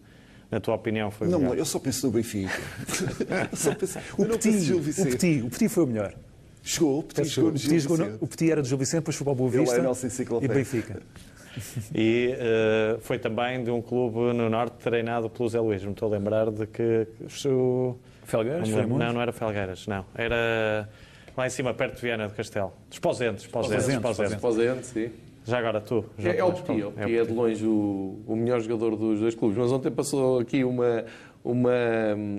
na 0.53 0.61
tua 0.61 0.75
opinião, 0.75 1.11
foi 1.11 1.29
não, 1.29 1.39
o 1.39 1.41
melhor? 1.41 1.57
eu 1.57 1.65
só 1.65 1.79
penso 1.79 2.07
no 2.07 2.13
Benfica. 2.13 2.53
só 3.57 3.75
penso, 3.75 3.99
o, 4.19 4.27
Petit, 4.27 4.73
o, 4.75 4.83
Petit, 4.83 5.43
o 5.43 5.49
Petit 5.49 5.69
foi 5.71 5.85
o 5.85 5.87
melhor. 5.87 6.15
Chegou, 6.63 6.99
o 6.99 7.03
Petit 7.03 7.29
chegou 7.31 7.51
no 7.51 7.57
Gil 7.57 7.71
Vicente. 7.79 8.19
O 8.21 8.27
Petit 8.27 8.53
era 8.53 8.61
do 8.61 8.69
Gil 8.69 8.77
Vicente, 8.77 9.01
depois 9.01 9.17
foi 9.17 9.25
para 9.25 9.33
o 9.33 9.35
Boa 9.35 9.51
Vista 9.51 9.81
é 9.81 10.45
e 10.45 10.49
Benfica. 10.49 11.03
e 11.95 12.35
uh, 12.35 13.01
foi 13.01 13.19
também 13.19 13.65
de 13.65 13.71
um 13.71 13.81
clube 13.81 14.35
no 14.35 14.51
Norte 14.51 14.75
treinado 14.75 15.31
pelo 15.31 15.49
Zé 15.49 15.59
Luís. 15.59 15.83
Me 15.83 15.93
estou 15.93 16.09
a 16.09 16.13
lembrar 16.13 16.51
de 16.51 16.67
que... 16.67 17.09
O... 17.47 17.97
Felgueiras? 18.25 18.69
Não, 18.69 18.87
não, 18.87 19.13
não 19.15 19.23
era 19.23 19.33
Felgueiras, 19.33 19.87
não. 19.87 20.05
Era 20.15 20.87
lá 21.37 21.47
em 21.47 21.51
cima, 21.51 21.75
perto 21.75 21.97
de 21.97 22.03
Viana 22.03 22.29
do 22.29 22.35
Castelo. 22.35 22.73
Posentes, 23.01 23.47
Posentes, 23.47 24.37
Posentes, 24.37 24.87
sim. 24.87 25.11
Já 25.45 25.59
agora 25.59 25.81
tu. 25.81 26.05
É, 26.19 26.37
é, 26.37 26.45
o 26.45 26.53
Petit, 26.53 26.83
o 26.83 26.93
Petit 26.93 27.17
é, 27.17 27.19
é 27.19 27.25
de 27.25 27.33
longe 27.33 27.67
o, 27.67 28.23
o 28.27 28.37
melhor 28.37 28.61
jogador 28.61 28.97
dos 28.97 29.21
dois 29.21 29.35
clubes. 29.35 29.59
Mas 29.59 29.73
ontem 29.73 29.91
passou 29.91 30.39
aqui 30.39 30.63
uma, 30.63 31.05
uma, 31.45 31.71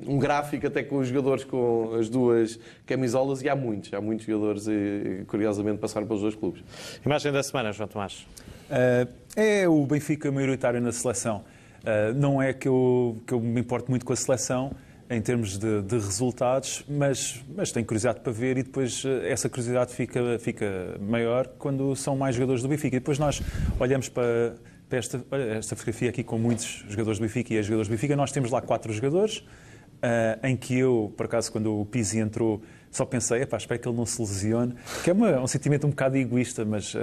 um 0.07 0.17
gráfico 0.17 0.65
até 0.67 0.83
com 0.83 0.97
os 0.97 1.07
jogadores 1.09 1.43
com 1.43 1.95
as 1.99 2.07
duas 2.07 2.57
camisolas 2.85 3.41
e 3.41 3.49
há 3.49 3.55
muitos, 3.55 3.93
há 3.93 3.99
muitos 3.99 4.25
jogadores 4.25 4.67
e 4.67 5.25
curiosamente 5.27 5.79
passaram 5.79 6.07
pelos 6.07 6.21
dois 6.21 6.35
clubes. 6.35 6.63
Imagem 7.05 7.31
da 7.31 7.43
semana, 7.43 7.71
João 7.73 7.89
Tomás. 7.89 8.25
Uh, 8.69 9.11
é 9.35 9.67
o 9.67 9.85
Benfica 9.85 10.31
maioritário 10.31 10.79
na 10.79 10.91
seleção. 10.91 11.43
Uh, 11.81 12.13
não 12.15 12.41
é 12.41 12.53
que 12.53 12.67
eu, 12.67 13.17
que 13.27 13.33
eu 13.33 13.41
me 13.41 13.59
importo 13.59 13.91
muito 13.91 14.05
com 14.05 14.13
a 14.13 14.15
seleção, 14.15 14.71
em 15.13 15.21
termos 15.21 15.57
de, 15.57 15.81
de, 15.81 15.95
resultados, 15.95 16.83
mas, 16.89 17.43
mas 17.55 17.71
tenho 17.71 17.85
curiosidade 17.85 18.19
para 18.21 18.31
ver 18.31 18.57
e 18.57 18.63
depois 18.63 19.03
eh, 19.05 19.31
essa 19.31 19.47
curiosidade 19.47 19.93
fica, 19.93 20.39
fica 20.39 20.97
maior 20.99 21.47
quando 21.59 21.95
são 21.95 22.17
mais 22.17 22.35
jogadores 22.35 22.61
do 22.61 22.67
Benfica. 22.67 22.95
E 22.95 22.99
depois 22.99 23.19
nós 23.19 23.41
olhamos 23.79 24.09
para, 24.09 24.55
para 24.89 24.97
esta, 24.97 25.23
esta 25.57 25.75
fotografia 25.75 26.09
aqui 26.09 26.23
com 26.23 26.37
muitos 26.37 26.83
jogadores 26.89 27.19
do 27.19 27.21
Benfica 27.21 27.53
e 27.53 27.59
as 27.59 27.65
jogadores 27.65 27.87
do 27.87 27.91
Benfica. 27.91 28.15
Nós 28.15 28.31
temos 28.31 28.49
lá 28.49 28.61
quatro 28.61 28.91
jogadores, 28.91 29.37
uh, 29.37 30.47
em 30.47 30.55
que 30.55 30.77
eu, 30.77 31.13
por 31.15 31.27
acaso, 31.27 31.51
quando 31.51 31.79
o 31.79 31.85
Pizzi 31.85 32.19
entrou, 32.19 32.61
só 32.93 33.05
pensei, 33.05 33.41
epá, 33.41 33.57
espero 33.57 33.79
que 33.79 33.87
ele 33.87 33.97
não 33.97 34.05
se 34.05 34.21
lesione, 34.21 34.75
que 35.03 35.09
é 35.09 35.13
uma, 35.13 35.41
um 35.41 35.47
sentimento 35.47 35.87
um 35.87 35.89
bocado 35.89 36.15
egoísta, 36.15 36.63
mas 36.63 36.93
uh, 36.93 36.99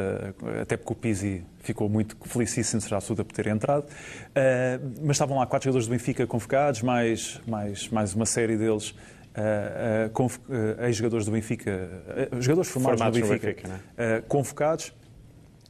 até 0.62 0.76
porque 0.76 0.92
o 0.92 0.96
Pizzi 0.96 1.44
ficou 1.59 1.88
muito 1.88 2.16
felicíssimo, 2.26 2.81
será 2.81 2.98
absoluta 2.98 3.24
por 3.24 3.34
ter 3.34 3.49
entrado. 3.49 3.82
Uh, 3.82 4.93
mas 5.03 5.16
estavam 5.16 5.38
lá 5.38 5.47
quatro 5.47 5.64
jogadores 5.64 5.88
do 5.88 5.91
Benfica 5.91 6.24
convocados, 6.28 6.80
mais, 6.80 7.41
mais, 7.45 7.88
mais 7.88 8.14
uma 8.14 8.24
série 8.24 8.57
deles 8.57 8.91
uh, 8.91 10.16
uh, 10.16 10.84
ex-jogadores 10.84 11.26
do 11.26 11.32
Benfica, 11.32 11.91
jogadores 12.38 12.70
formados, 12.70 13.01
formados 13.01 13.20
no 13.20 13.26
Benfica, 13.26 13.47
Benfica 13.49 13.80
é? 13.97 14.20
convocados. 14.28 14.95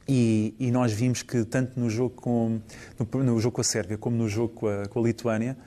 E, 0.07 0.53
e, 0.59 0.69
nós 0.69 0.91
vimos 0.91 1.23
que 1.23 1.43
tanto 1.45 1.79
no 1.79 1.89
jogo 1.89 2.15
com, 2.15 2.59
no, 2.99 3.23
no, 3.23 3.39
jogo 3.39 3.55
com 3.55 3.61
a 3.61 3.63
Sérvia 3.63 3.97
como 3.97 4.17
no 4.17 4.27
jogo 4.27 4.49
com 4.49 4.67
a, 4.67 4.85
com 4.87 4.99
a 4.99 5.03
Lituânia, 5.03 5.57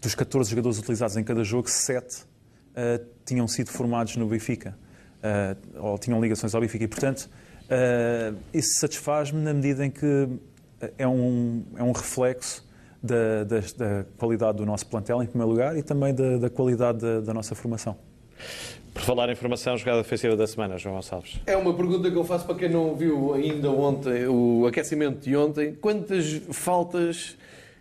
dos 0.00 0.14
14 0.14 0.50
jogadores 0.50 0.78
utilizados 0.78 1.16
em 1.16 1.24
cada 1.24 1.42
jogo, 1.42 1.68
7 1.68 2.33
uh, 2.74 3.04
tinham 3.24 3.46
sido 3.48 3.70
formados 3.70 4.16
no 4.16 4.26
Benfica, 4.26 4.76
uh, 5.22 5.86
ou 5.86 5.98
tinham 5.98 6.20
ligações 6.20 6.54
ao 6.54 6.60
Benfica. 6.60 6.84
E, 6.84 6.88
portanto, 6.88 7.28
uh, 7.64 8.36
isso 8.52 8.80
satisfaz-me 8.80 9.40
na 9.40 9.54
medida 9.54 9.84
em 9.84 9.90
que 9.90 10.28
é 10.98 11.06
um, 11.06 11.64
é 11.76 11.82
um 11.82 11.92
reflexo 11.92 12.64
da, 13.02 13.44
da, 13.44 13.60
da, 13.60 14.04
qualidade 14.18 14.58
do 14.58 14.66
nosso 14.66 14.86
plantel, 14.86 15.22
em 15.22 15.26
primeiro 15.26 15.50
lugar, 15.50 15.76
e 15.76 15.82
também 15.82 16.14
da, 16.14 16.38
da 16.38 16.50
qualidade 16.50 16.98
da, 16.98 17.20
da 17.20 17.34
nossa 17.34 17.54
formação. 17.54 17.96
Por 18.94 19.02
falar 19.02 19.28
em 19.28 19.34
formação, 19.34 19.76
jogada 19.76 20.02
defensiva 20.02 20.36
da 20.36 20.46
semana, 20.46 20.78
João 20.78 20.94
Gonçalves. 20.94 21.40
É 21.46 21.56
uma 21.56 21.74
pergunta 21.74 22.08
que 22.10 22.16
eu 22.16 22.24
faço 22.24 22.46
para 22.46 22.54
quem 22.54 22.68
não 22.68 22.94
viu 22.94 23.34
ainda 23.34 23.68
ontem, 23.70 24.26
o 24.28 24.66
aquecimento 24.66 25.18
de 25.18 25.36
ontem. 25.36 25.74
Quantas 25.74 26.40
faltas 26.52 27.36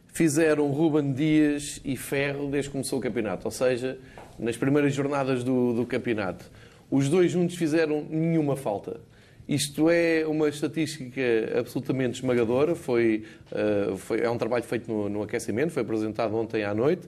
fizeram 0.07 0.71
Ruben 0.71 1.13
Dias 1.13 1.79
e 1.85 1.95
Ferro 1.95 2.49
desde 2.49 2.69
que 2.69 2.73
começou 2.73 2.97
o 2.97 3.01
campeonato? 3.01 3.45
Ou 3.45 3.51
seja, 3.51 3.97
nas 4.39 4.57
primeiras 4.57 4.93
jornadas 4.93 5.43
do, 5.43 5.73
do 5.73 5.85
campeonato. 5.85 6.49
Os 6.89 7.09
dois 7.09 7.31
juntos 7.31 7.55
fizeram 7.55 8.05
nenhuma 8.09 8.55
falta. 8.55 8.99
Isto 9.47 9.89
é 9.89 10.25
uma 10.25 10.47
estatística 10.47 11.21
absolutamente 11.57 12.19
esmagadora. 12.19 12.75
Foi, 12.75 13.23
uh, 13.51 13.97
foi 13.97 14.21
é 14.21 14.29
um 14.29 14.37
trabalho 14.37 14.63
feito 14.63 14.91
no, 14.91 15.09
no, 15.09 15.23
aquecimento, 15.23 15.71
foi 15.71 15.83
apresentado 15.83 16.35
ontem 16.35 16.63
à 16.63 16.73
noite. 16.73 17.07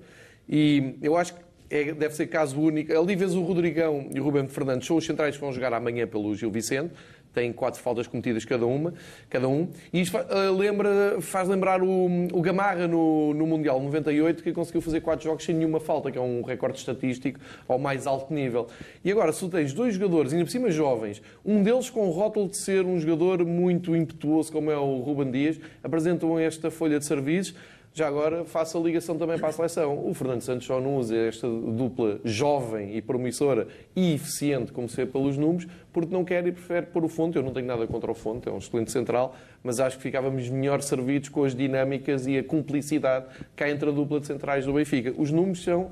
E 0.49 0.95
eu 1.01 1.15
acho 1.15 1.33
que 1.33 1.39
é, 1.69 1.93
deve 1.93 2.13
ser 2.13 2.27
caso 2.27 2.59
único. 2.59 2.97
Ali 2.97 3.15
vês 3.15 3.33
o 3.35 3.41
Rodrigão 3.41 4.09
e 4.13 4.19
o 4.19 4.23
Rubem 4.23 4.47
Fernandes 4.47 4.87
são 4.87 4.97
os 4.97 5.05
centrais 5.05 5.35
que 5.35 5.41
vão 5.41 5.51
jogar 5.53 5.73
amanhã 5.73 6.05
pelo 6.05 6.35
Gil 6.35 6.51
Vicente 6.51 6.91
têm 7.35 7.53
quatro 7.53 7.79
faltas 7.81 8.07
cometidas 8.07 8.45
cada 8.45 8.65
uma, 8.65 8.93
cada 9.29 9.47
um. 9.47 9.67
E 9.93 10.01
isto 10.01 10.17
uh, 10.17 10.57
lembra, 10.57 11.21
faz 11.21 11.47
lembrar 11.47 11.83
o, 11.83 12.07
o 12.33 12.41
Gamarra 12.41 12.87
no, 12.87 13.33
no 13.33 13.45
Mundial 13.45 13.79
98, 13.79 14.41
que 14.41 14.53
conseguiu 14.53 14.81
fazer 14.81 15.01
quatro 15.01 15.25
jogos 15.25 15.43
sem 15.43 15.53
nenhuma 15.53 15.79
falta, 15.79 16.11
que 16.11 16.17
é 16.17 16.21
um 16.21 16.41
recorde 16.41 16.79
estatístico 16.79 17.39
ao 17.67 17.77
mais 17.77 18.07
alto 18.07 18.33
nível. 18.33 18.67
E 19.03 19.11
agora, 19.11 19.31
se 19.31 19.41
tu 19.41 19.49
tens 19.49 19.73
dois 19.73 19.93
jogadores, 19.93 20.31
ainda 20.31 20.45
por 20.45 20.51
cima 20.51 20.71
jovens, 20.71 21.21
um 21.45 21.61
deles 21.61 21.89
com 21.89 22.07
o 22.07 22.11
rótulo 22.11 22.47
de 22.47 22.57
ser 22.57 22.85
um 22.85 22.99
jogador 22.99 23.45
muito 23.45 23.95
impetuoso, 23.95 24.51
como 24.51 24.71
é 24.71 24.77
o 24.77 24.99
Ruben 24.99 25.29
Dias, 25.29 25.59
apresentam 25.83 26.39
esta 26.39 26.71
folha 26.71 26.97
de 26.97 27.05
serviços 27.05 27.55
já 27.95 28.09
agora 28.09 28.43
faço 28.43 28.77
a 28.77 28.81
ligação 28.81 29.17
também 29.17 29.39
para 29.39 29.47
a 29.47 29.51
seleção. 29.53 30.05
O 30.05 30.13
Fernando 30.13 30.41
Santos 30.41 30.67
só 30.67 30.81
não 30.81 30.97
usa 30.97 31.15
esta 31.15 31.47
dupla 31.47 32.19
jovem 32.25 32.93
e 32.97 33.01
promissora 33.01 33.69
e 33.95 34.13
eficiente, 34.13 34.73
como 34.73 34.89
se 34.89 34.97
vê 34.97 35.05
pelos 35.05 35.37
números, 35.37 35.65
porque 35.93 36.13
não 36.13 36.25
quer 36.25 36.45
e 36.45 36.51
prefere 36.51 36.87
pôr 36.87 37.05
o 37.05 37.07
Fonte. 37.07 37.37
Eu 37.37 37.41
não 37.43 37.53
tenho 37.53 37.65
nada 37.65 37.87
contra 37.87 38.11
o 38.11 38.13
Fonte, 38.13 38.49
é 38.49 38.51
um 38.51 38.57
excelente 38.57 38.91
central, 38.91 39.33
mas 39.63 39.79
acho 39.79 39.95
que 39.95 40.03
ficávamos 40.03 40.49
melhor 40.49 40.81
servidos 40.81 41.29
com 41.29 41.45
as 41.45 41.55
dinâmicas 41.55 42.27
e 42.27 42.37
a 42.37 42.43
cumplicidade 42.43 43.27
que 43.55 43.63
há 43.63 43.69
entre 43.69 43.87
a 43.87 43.93
dupla 43.93 44.19
de 44.19 44.27
centrais 44.27 44.65
do 44.65 44.73
Benfica. 44.73 45.13
Os 45.17 45.31
números 45.31 45.63
são 45.63 45.83
uh, 45.83 45.89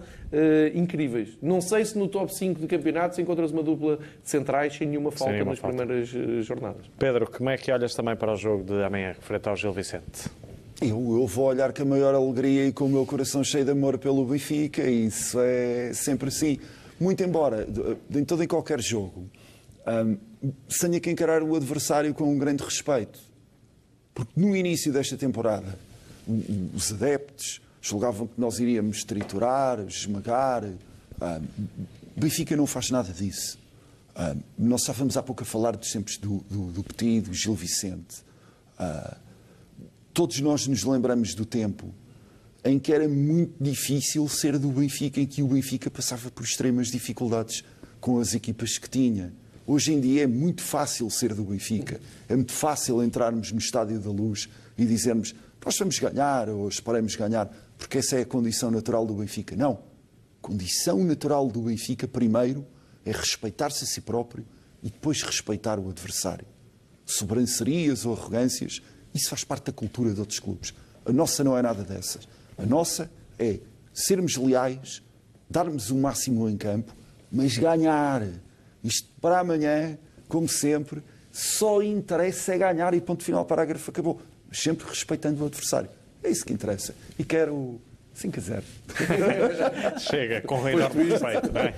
incríveis. 0.76 1.38
Não 1.42 1.62
sei 1.62 1.86
se 1.86 1.98
no 1.98 2.10
top 2.10 2.36
5 2.36 2.60
do 2.60 2.68
campeonato 2.68 3.16
se 3.16 3.22
encontras 3.22 3.50
uma 3.52 3.64
dupla 3.64 3.96
de 3.96 4.30
centrais 4.30 4.76
sem 4.76 4.90
nenhuma 4.90 5.10
falta 5.10 5.36
sem 5.38 5.46
nas 5.46 5.58
falta. 5.58 5.78
primeiras 5.78 6.14
uh, 6.14 6.42
jornadas. 6.42 6.86
Pedro, 7.00 7.32
como 7.32 7.50
é 7.50 7.56
que 7.56 7.72
olhas 7.72 7.96
também 7.96 8.18
para 8.18 8.34
o 8.34 8.36
jogo 8.36 8.66
de 8.66 8.84
amanhã, 8.84 9.16
referente 9.18 9.48
ao 9.48 9.56
Gil 9.56 9.72
Vicente? 9.72 10.30
Eu, 10.90 11.20
eu, 11.20 11.28
vou 11.28 11.46
olhar 11.46 11.72
com 11.72 11.82
a 11.82 11.86
maior 11.86 12.14
alegria 12.14 12.68
e 12.68 12.74
com 12.74 12.86
o 12.86 12.90
meu 12.90 13.06
coração 13.06 13.44
cheio 13.44 13.64
de 13.64 13.72
amor 13.72 13.98
pelo 13.98 14.26
Benfica, 14.26 14.84
e 14.84 15.08
isso 15.08 15.40
é 15.40 15.94
sempre 15.94 16.28
assim. 16.30 16.60
Muito 17.00 17.24
embora, 17.24 17.68
em 18.14 18.24
todo 18.24 18.44
e 18.44 18.48
qualquer 18.48 18.82
jogo, 18.82 19.30
se 20.70 20.80
tenha 20.80 21.00
que 21.00 21.10
encarar 21.10 21.42
o 21.42 21.56
adversário 21.56 22.14
com 22.14 22.26
um 22.32 22.38
grande 22.38 22.64
respeito. 22.64 23.20
Porque 24.14 24.40
no 24.40 24.56
início 24.56 24.92
desta 24.92 25.18
temporada, 25.18 25.78
os 26.74 26.92
adeptos 26.92 27.62
julgavam 27.82 28.28
que 28.28 28.40
nós 28.40 28.60
iríamos 28.60 29.04
triturar, 29.04 29.80
esmagar. 29.88 30.64
Um, 30.66 31.48
Benfica 32.16 32.56
não 32.56 32.66
faz 32.66 32.90
nada 32.90 33.12
disso. 33.12 33.58
Um, 34.16 34.68
nós 34.70 34.82
estávamos 34.82 35.18
há 35.18 35.24
pouco 35.24 35.44
a 35.44 35.46
falar 35.46 35.76
dos 35.76 35.92
tempos 35.92 36.18
do, 36.18 36.38
do, 36.50 36.72
do 36.72 36.84
Petit, 36.84 37.22
do 37.22 37.34
Gil 37.34 37.56
Vicente. 37.56 38.24
Uh, 38.80 39.23
Todos 40.14 40.40
nós 40.42 40.68
nos 40.68 40.84
lembramos 40.84 41.34
do 41.34 41.44
tempo 41.44 41.94
em 42.64 42.80
que 42.80 42.94
era 42.94 43.10
muito 43.10 43.62
difícil 43.62 44.28
ser 44.30 44.58
do 44.58 44.70
Benfica, 44.70 45.20
em 45.20 45.26
que 45.26 45.42
o 45.42 45.48
Benfica 45.48 45.90
passava 45.90 46.32
por 46.32 46.44
extremas 46.44 46.88
dificuldades 46.88 47.64
com 48.00 48.20
as 48.20 48.34
equipas 48.34 48.78
que 48.78 48.90
tinha. 48.90 49.34
Hoje 49.66 49.92
em 49.92 50.00
dia 50.00 50.24
é 50.24 50.28
muito 50.28 50.62
fácil 50.62 51.10
ser 51.10 51.34
do 51.34 51.44
Benfica. 51.44 52.00
É 52.30 52.36
muito 52.36 52.54
fácil 52.54 53.04
entrarmos 53.04 53.52
no 53.52 53.58
Estádio 53.58 54.00
da 54.00 54.12
Luz 54.12 54.48
e 54.78 54.86
dizermos 54.86 55.34
nós 55.66 55.78
vamos 55.78 55.98
ganhar 55.98 56.48
ou 56.50 56.68
esperemos 56.68 57.16
ganhar, 57.16 57.50
porque 57.78 57.98
essa 57.98 58.18
é 58.18 58.22
a 58.22 58.26
condição 58.26 58.70
natural 58.70 59.06
do 59.06 59.16
Benfica. 59.16 59.56
Não. 59.56 59.80
Condição 60.42 61.04
natural 61.04 61.48
do 61.48 61.62
Benfica, 61.64 62.08
primeiro, 62.08 62.66
é 63.06 63.12
respeitar-se 63.12 63.84
a 63.84 63.88
si 63.88 64.02
próprio 64.02 64.46
e 64.82 64.90
depois 64.90 65.22
respeitar 65.24 65.80
o 65.80 65.90
adversário. 65.90 66.46
Sobrancerias 67.06 68.06
ou 68.06 68.14
arrogâncias 68.14 68.82
isso 69.14 69.30
faz 69.30 69.44
parte 69.44 69.66
da 69.66 69.72
cultura 69.72 70.14
de 70.14 70.20
outros 70.20 70.40
clubes. 70.40 70.74
A 71.06 71.12
nossa 71.12 71.44
não 71.44 71.58
é 71.58 71.62
nada 71.62 71.84
dessas. 71.84 72.28
A 72.58 72.66
nossa 72.66 73.10
é 73.38 73.60
sermos 73.94 74.36
leais, 74.38 75.02
darmos 75.50 75.90
o 75.90 75.96
máximo 75.96 76.50
em 76.50 76.58
campo, 76.58 76.94
mas 77.32 77.58
ganhar. 77.58 78.24
Isto 78.84 79.10
para 79.22 79.40
amanhã, 79.40 79.98
como 80.28 80.48
sempre, 80.48 81.04
só 81.32 81.82
interessa 81.82 82.54
é 82.54 82.58
ganhar 82.58 82.94
e 82.94 83.02
ponto 83.02 83.24
final, 83.24 83.46
parágrafo 83.46 83.92
acabou. 83.92 84.22
Mas 84.48 84.60
sempre 84.60 84.88
respeitando 84.88 85.44
o 85.44 85.48
adversário. 85.48 85.90
É 86.24 86.30
isso 86.30 86.46
que 86.46 86.54
interessa. 86.54 86.96
E 87.18 87.24
quero 87.24 87.82
5 88.14 88.40
a 88.40 88.42
0. 88.42 88.64
Chega, 90.00 90.42
com 90.42 90.68
enorme 90.68 91.04
respeito, 91.04 91.52
não 91.52 91.62
é? 91.62 91.70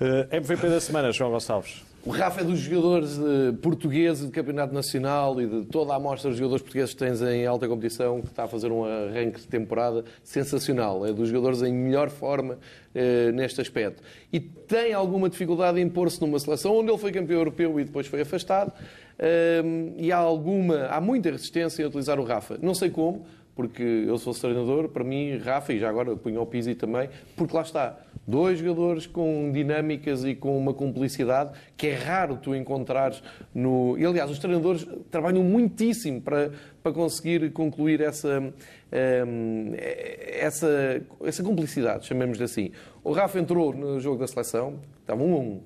Uh, 0.00 0.28
eh, 0.30 0.36
MVP 0.36 0.68
da 0.68 0.80
semana, 0.80 1.12
João 1.12 1.30
Gonçalves. 1.30 1.82
O 2.06 2.10
Rafa 2.10 2.42
é 2.42 2.44
dos 2.44 2.58
jogadores 2.58 3.16
uh, 3.16 3.54
portugueses 3.62 4.26
de 4.26 4.30
campeonato 4.30 4.74
nacional 4.74 5.40
e 5.40 5.46
de 5.46 5.64
toda 5.64 5.94
a 5.94 5.96
amostra 5.96 6.30
de 6.30 6.36
jogadores 6.36 6.60
portugueses 6.60 6.92
que 6.92 6.98
tens 6.98 7.22
em 7.22 7.46
alta 7.46 7.66
competição, 7.66 8.20
que 8.20 8.26
está 8.26 8.44
a 8.44 8.46
fazer 8.46 8.70
um 8.70 8.84
arranque 8.84 9.40
de 9.40 9.46
temporada 9.46 10.04
sensacional. 10.22 11.06
É 11.06 11.14
dos 11.14 11.30
jogadores 11.30 11.62
em 11.62 11.72
melhor 11.72 12.10
forma 12.10 12.58
uh, 12.94 13.32
neste 13.32 13.62
aspecto. 13.62 14.02
E 14.30 14.38
tem 14.38 14.92
alguma 14.92 15.30
dificuldade 15.30 15.80
em 15.80 15.88
pôr-se 15.88 16.20
numa 16.20 16.38
seleção 16.38 16.76
onde 16.76 16.90
ele 16.90 16.98
foi 16.98 17.10
campeão 17.10 17.38
europeu 17.38 17.80
e 17.80 17.84
depois 17.84 18.06
foi 18.06 18.20
afastado. 18.20 18.70
Uh, 19.18 19.94
e 19.96 20.12
há 20.12 20.18
alguma, 20.18 20.88
há 20.88 21.00
muita 21.00 21.30
resistência 21.30 21.86
a 21.86 21.88
utilizar 21.88 22.20
o 22.20 22.24
Rafa. 22.24 22.58
Não 22.60 22.74
sei 22.74 22.90
como, 22.90 23.24
porque 23.54 23.82
eu 23.82 24.18
sou 24.18 24.34
treinador, 24.34 24.88
para 24.88 25.04
mim, 25.04 25.36
Rafa, 25.38 25.72
e 25.72 25.78
já 25.78 25.88
agora 25.88 26.16
punho 26.16 26.40
o 26.40 26.46
Pizzi 26.46 26.74
também, 26.74 27.08
porque 27.36 27.54
lá 27.54 27.62
está, 27.62 27.98
dois 28.26 28.58
jogadores 28.58 29.06
com 29.06 29.50
dinâmicas 29.52 30.24
e 30.24 30.34
com 30.34 30.58
uma 30.58 30.74
cumplicidade 30.74 31.52
que 31.76 31.88
é 31.88 31.94
raro 31.94 32.36
tu 32.36 32.54
encontrares 32.54 33.22
no... 33.54 33.96
E, 33.98 34.04
aliás, 34.04 34.30
os 34.30 34.38
treinadores 34.38 34.86
trabalham 35.10 35.42
muitíssimo 35.42 36.20
para, 36.20 36.50
para 36.82 36.92
conseguir 36.92 37.52
concluir 37.52 38.00
essa, 38.00 38.52
ehm, 38.90 39.72
essa, 39.76 41.02
essa 41.22 41.42
cumplicidade, 41.42 42.06
chamemos-lhe 42.06 42.44
assim. 42.44 42.70
O 43.02 43.12
Rafa 43.12 43.38
entrou 43.38 43.72
no 43.72 44.00
jogo 44.00 44.18
da 44.18 44.26
seleção, 44.26 44.80
estava 45.00 45.22
um 45.22 45.34
a 45.34 45.38
um, 45.38 45.62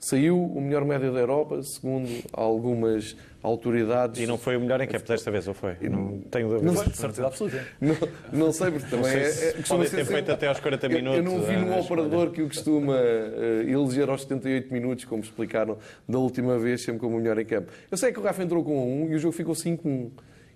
Saiu 0.00 0.42
o 0.42 0.60
melhor 0.62 0.82
médio 0.82 1.12
da 1.12 1.20
Europa, 1.20 1.62
segundo 1.62 2.08
algumas 2.32 3.14
autoridades. 3.42 4.18
E 4.18 4.26
não 4.26 4.38
foi 4.38 4.56
o 4.56 4.60
melhor 4.60 4.80
em 4.80 4.88
campo 4.88 5.06
desta 5.06 5.30
vez, 5.30 5.46
ou 5.46 5.52
foi? 5.52 5.76
Não 5.82 6.20
tenho 6.30 6.48
dúvida. 6.48 6.72
Não 6.72 6.74
sei, 6.74 6.90
de 6.90 6.96
certeza 6.96 7.26
absoluta. 7.26 7.66
Não, 7.78 7.96
não 8.32 8.52
sei, 8.52 8.70
porque 8.70 8.88
também 8.88 9.12
é, 9.12 9.48
é, 9.48 9.52
costuma 9.52 9.84
ter 9.84 9.90
sempre... 9.90 10.04
feito 10.06 10.32
até 10.32 10.46
aos 10.46 10.58
40 10.58 10.88
minutos. 10.88 11.18
Eu, 11.18 11.24
eu 11.24 11.30
não 11.30 11.42
vi 11.42 11.56
no 11.56 11.78
operador 11.78 12.30
que 12.30 12.40
o 12.40 12.48
costuma 12.48 12.94
uh, 12.94 13.68
eleger 13.68 14.08
aos 14.08 14.22
78 14.22 14.72
minutos, 14.72 15.04
como 15.04 15.22
explicaram 15.22 15.76
da 16.08 16.18
última 16.18 16.58
vez, 16.58 16.80
sempre 16.80 17.00
como 17.00 17.18
o 17.18 17.20
melhor 17.20 17.38
em 17.38 17.44
campo. 17.44 17.70
Eu 17.90 17.98
sei 17.98 18.10
que 18.10 18.18
o 18.18 18.22
Rafa 18.22 18.42
entrou 18.42 18.64
com 18.64 19.04
1 19.04 19.12
e 19.12 19.14
o 19.16 19.18
jogo 19.18 19.34
ficou 19.34 19.54
5-1. 19.54 20.10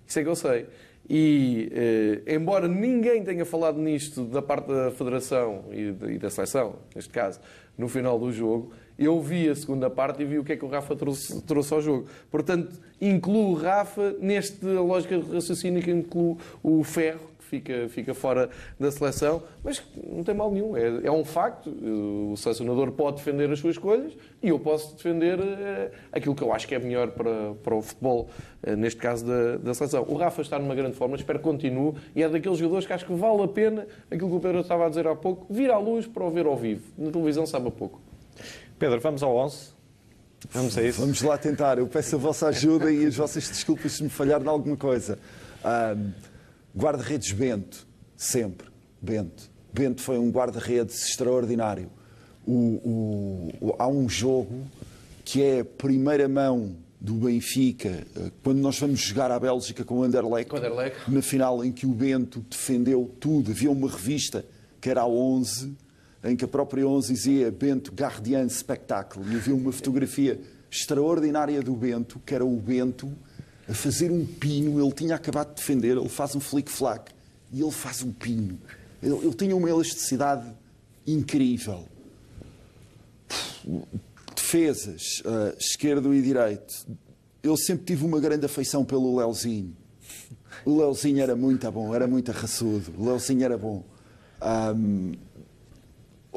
Isso 0.07 0.19
é 0.19 0.23
que 0.23 0.29
eu 0.29 0.35
sei. 0.35 0.65
E, 1.07 1.71
eh, 1.71 2.33
embora 2.35 2.67
ninguém 2.67 3.23
tenha 3.23 3.45
falado 3.45 3.77
nisto 3.77 4.25
da 4.25 4.41
parte 4.41 4.67
da 4.67 4.89
Federação 4.89 5.65
e, 5.71 5.91
de, 5.91 6.13
e 6.13 6.17
da 6.17 6.31
seleção, 6.31 6.77
neste 6.95 7.11
caso, 7.11 7.39
no 7.77 7.87
final 7.87 8.17
do 8.17 8.31
jogo, 8.31 8.73
eu 8.97 9.19
vi 9.21 9.49
a 9.49 9.55
segunda 9.55 9.89
parte 9.89 10.21
e 10.21 10.25
vi 10.25 10.39
o 10.39 10.43
que 10.43 10.53
é 10.53 10.55
que 10.57 10.65
o 10.65 10.67
Rafa 10.67 10.95
trouxe, 10.95 11.41
trouxe 11.41 11.73
ao 11.73 11.81
jogo. 11.81 12.07
Portanto, 12.31 12.79
incluo 12.99 13.51
o 13.51 13.53
Rafa 13.53 14.15
nesta 14.19 14.67
lógica 14.81 15.17
de 15.17 15.33
raciocínio 15.33 15.81
que 15.81 15.91
incluo 15.91 16.37
o 16.63 16.83
Ferro, 16.83 17.35
que 17.37 17.45
fica, 17.45 17.89
fica 17.89 18.13
fora 18.13 18.49
da 18.79 18.89
seleção, 18.89 19.43
mas 19.63 19.83
não 20.09 20.23
tem 20.23 20.33
mal 20.33 20.49
nenhum. 20.49 20.77
É, 20.77 21.07
é 21.07 21.11
um 21.11 21.25
facto. 21.25 21.69
O 21.69 22.35
selecionador 22.37 22.91
pode 22.91 23.17
defender 23.17 23.51
as 23.51 23.59
suas 23.59 23.75
escolhas 23.75 24.13
e 24.41 24.49
eu 24.49 24.59
posso 24.59 24.95
defender 24.95 25.39
uh, 25.39 25.91
aquilo 26.11 26.33
que 26.33 26.41
eu 26.41 26.53
acho 26.53 26.67
que 26.67 26.73
é 26.73 26.79
melhor 26.79 27.11
para, 27.11 27.53
para 27.55 27.75
o 27.75 27.81
futebol, 27.81 28.29
uh, 28.65 28.75
neste 28.77 28.99
caso 29.01 29.25
da, 29.25 29.57
da 29.57 29.73
seleção. 29.73 30.05
O 30.07 30.15
Rafa 30.15 30.41
está 30.41 30.57
numa 30.57 30.73
grande 30.73 30.95
forma, 30.95 31.17
espero 31.17 31.39
que 31.39 31.45
continue, 31.45 31.93
e 32.15 32.23
é 32.23 32.29
daqueles 32.29 32.57
jogadores 32.57 32.87
que 32.87 32.93
acho 32.93 33.05
que 33.05 33.13
vale 33.13 33.43
a 33.43 33.47
pena 33.47 33.85
aquilo 34.09 34.29
que 34.29 34.35
o 34.35 34.39
Pedro 34.39 34.61
estava 34.61 34.85
a 34.85 34.89
dizer 34.89 35.05
há 35.05 35.15
pouco, 35.15 35.53
vir 35.53 35.69
à 35.69 35.77
luz 35.77 36.07
para 36.07 36.23
o 36.23 36.31
ver 36.31 36.45
ao 36.45 36.55
vivo. 36.55 36.83
Na 36.97 37.11
televisão 37.11 37.45
sabe 37.45 37.67
a 37.67 37.71
pouco. 37.71 38.14
Pedro, 38.77 38.99
vamos 38.99 39.23
ao 39.23 39.35
11? 39.37 39.75
Vamos 40.51 40.77
a 40.77 40.83
isso? 40.83 40.99
Vamos 40.99 41.21
lá 41.21 41.37
tentar. 41.37 41.77
Eu 41.77 41.87
peço 41.87 42.15
a 42.15 42.19
vossa 42.19 42.47
ajuda 42.47 42.91
e 42.91 43.05
as 43.05 43.15
vossas 43.15 43.47
desculpas 43.47 43.93
se 43.93 44.03
me 44.03 44.09
falhar 44.09 44.41
de 44.41 44.47
alguma 44.47 44.75
coisa. 44.75 45.17
Um, 45.63 46.11
Guarda-redes 46.77 47.31
Bento, 47.31 47.87
sempre. 48.17 48.67
Bento. 49.01 49.49
Bento 49.71 50.01
foi 50.01 50.17
um 50.17 50.29
guarda-redes 50.29 51.07
extraordinário. 51.07 51.89
O, 52.45 52.51
o, 52.51 53.51
o, 53.61 53.75
há 53.79 53.87
um 53.87 54.09
jogo 54.09 54.67
que 55.23 55.41
é 55.41 55.63
primeira 55.63 56.27
mão 56.27 56.75
do 56.99 57.13
Benfica, 57.13 58.05
uh, 58.17 58.31
quando 58.43 58.59
nós 58.59 58.77
vamos 58.77 58.99
jogar 58.99 59.31
à 59.31 59.39
Bélgica 59.39 59.85
com 59.85 59.99
o 59.99 60.03
Anderlecht, 60.03 60.49
com 60.49 60.57
Anderlecht, 60.57 61.09
na 61.09 61.21
final 61.21 61.63
em 61.63 61.71
que 61.71 61.85
o 61.85 61.91
Bento 61.91 62.41
defendeu 62.49 63.09
tudo, 63.19 63.51
havia 63.51 63.71
uma 63.71 63.89
revista 63.89 64.45
que 64.81 64.89
era 64.89 65.01
a 65.01 65.07
11, 65.07 65.75
em 66.25 66.35
que 66.35 66.43
a 66.43 66.47
própria 66.47 66.87
11 66.87 67.13
dizia 67.13 67.51
Bento 67.51 67.91
Gardien 67.91 68.49
Spectacle, 68.49 69.23
e 69.31 69.35
havia 69.35 69.55
uma 69.55 69.71
fotografia 69.71 70.39
extraordinária 70.69 71.61
do 71.61 71.75
Bento, 71.75 72.19
que 72.25 72.33
era 72.33 72.43
o 72.43 72.57
Bento 72.57 73.11
a 73.67 73.73
fazer 73.73 74.11
um 74.11 74.25
pino, 74.25 74.79
ele 74.83 74.91
tinha 74.91 75.15
acabado 75.15 75.49
de 75.49 75.55
defender, 75.55 75.97
ele 75.97 76.09
faz 76.09 76.35
um 76.35 76.39
flick-flack 76.39 77.11
e 77.51 77.61
ele 77.61 77.71
faz 77.71 78.03
um 78.03 78.11
pino. 78.11 78.59
Ele, 79.01 79.15
ele 79.15 79.33
tinha 79.33 79.55
uma 79.55 79.69
elasticidade 79.69 80.45
incrível. 81.05 81.87
Defesas, 84.35 85.01
uh, 85.25 85.55
esquerdo 85.59 86.13
e 86.13 86.21
direito. 86.21 86.87
Eu 87.41 87.57
sempre 87.57 87.85
tive 87.85 88.05
uma 88.05 88.19
grande 88.19 88.45
afeição 88.45 88.83
pelo 88.83 89.15
Leozinho. 89.15 89.75
O 90.63 90.77
Leozinho 90.77 91.21
era 91.21 91.35
muito 91.35 91.71
bom, 91.71 91.93
era 91.93 92.07
muito 92.07 92.31
arraçudo. 92.31 92.93
O 92.97 93.05
Leozinho 93.05 93.43
era 93.43 93.57
bom. 93.57 93.83
Um, 94.41 95.13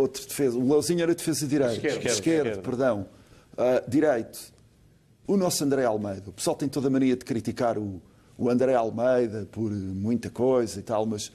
outro 0.00 0.26
defesa. 0.26 0.56
O 0.56 0.68
Leozinho 0.68 1.02
era 1.02 1.14
defesa 1.14 1.46
direito. 1.46 1.74
Esquerdo, 1.74 2.06
esquerdo, 2.06 2.46
esquerdo. 2.46 2.62
perdão. 2.62 3.06
Uh, 3.54 3.90
direito. 3.90 4.38
O 5.26 5.36
nosso 5.36 5.62
André 5.64 5.84
Almeida. 5.84 6.30
O 6.30 6.32
pessoal 6.32 6.56
tem 6.56 6.68
toda 6.68 6.88
a 6.88 6.90
mania 6.90 7.16
de 7.16 7.24
criticar 7.24 7.76
o, 7.76 8.00
o 8.36 8.48
André 8.48 8.74
Almeida 8.74 9.46
por 9.50 9.70
muita 9.70 10.30
coisa 10.30 10.78
e 10.78 10.82
tal, 10.82 11.04
mas 11.04 11.32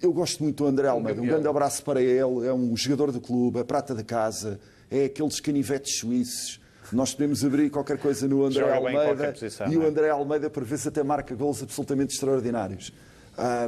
eu 0.00 0.12
gosto 0.12 0.42
muito 0.42 0.62
do 0.62 0.66
André 0.68 0.88
Almeida. 0.88 1.20
Um 1.20 1.26
grande 1.26 1.48
abraço 1.48 1.82
para 1.82 2.00
ele. 2.00 2.46
É 2.46 2.52
um 2.52 2.76
jogador 2.76 3.10
do 3.10 3.20
clube, 3.20 3.58
é 3.58 3.64
prata 3.64 3.94
da 3.94 4.04
casa, 4.04 4.60
é 4.90 5.06
aqueles 5.06 5.40
canivetes 5.40 5.98
suíços. 5.98 6.60
Nós 6.92 7.14
podemos 7.14 7.42
abrir 7.44 7.70
qualquer 7.70 7.96
coisa 7.96 8.28
no 8.28 8.44
André 8.44 8.60
Joga 8.60 8.76
Almeida 8.76 9.32
posição, 9.32 9.72
e 9.72 9.76
o 9.78 9.82
é? 9.82 9.86
André 9.86 10.10
Almeida, 10.10 10.50
por 10.50 10.62
vezes, 10.62 10.86
até 10.86 11.02
marca 11.02 11.34
gols 11.34 11.62
absolutamente 11.62 12.12
extraordinários. 12.12 12.92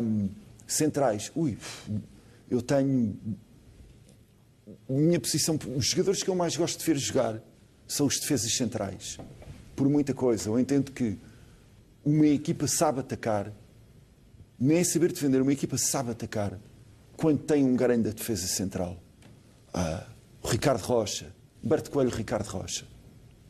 Um, 0.02 0.28
centrais. 0.66 1.32
Ui, 1.34 1.56
eu 2.50 2.60
tenho. 2.60 3.16
Minha 4.88 5.20
posição. 5.20 5.58
Os 5.76 5.86
jogadores 5.86 6.22
que 6.22 6.28
eu 6.28 6.34
mais 6.34 6.56
gosto 6.56 6.78
de 6.78 6.84
ver 6.84 6.96
jogar 6.96 7.42
são 7.86 8.06
os 8.06 8.18
defesas 8.18 8.52
centrais. 8.54 9.18
Por 9.74 9.88
muita 9.88 10.14
coisa. 10.14 10.48
Eu 10.48 10.58
entendo 10.58 10.92
que 10.92 11.18
uma 12.04 12.26
equipa 12.26 12.66
sabe 12.66 13.00
atacar, 13.00 13.52
nem 14.58 14.78
é 14.78 14.84
saber 14.84 15.12
defender, 15.12 15.40
uma 15.40 15.52
equipa 15.52 15.78
sabe 15.78 16.10
atacar 16.10 16.58
quando 17.16 17.38
tem 17.40 17.64
um 17.64 17.74
grande 17.74 18.12
defesa 18.12 18.46
central. 18.46 19.00
Ah, 19.72 20.06
Ricardo 20.44 20.82
Rocha, 20.82 21.34
Berto 21.62 21.90
Coelho 21.90 22.10
Ricardo 22.10 22.46
Rocha. 22.46 22.86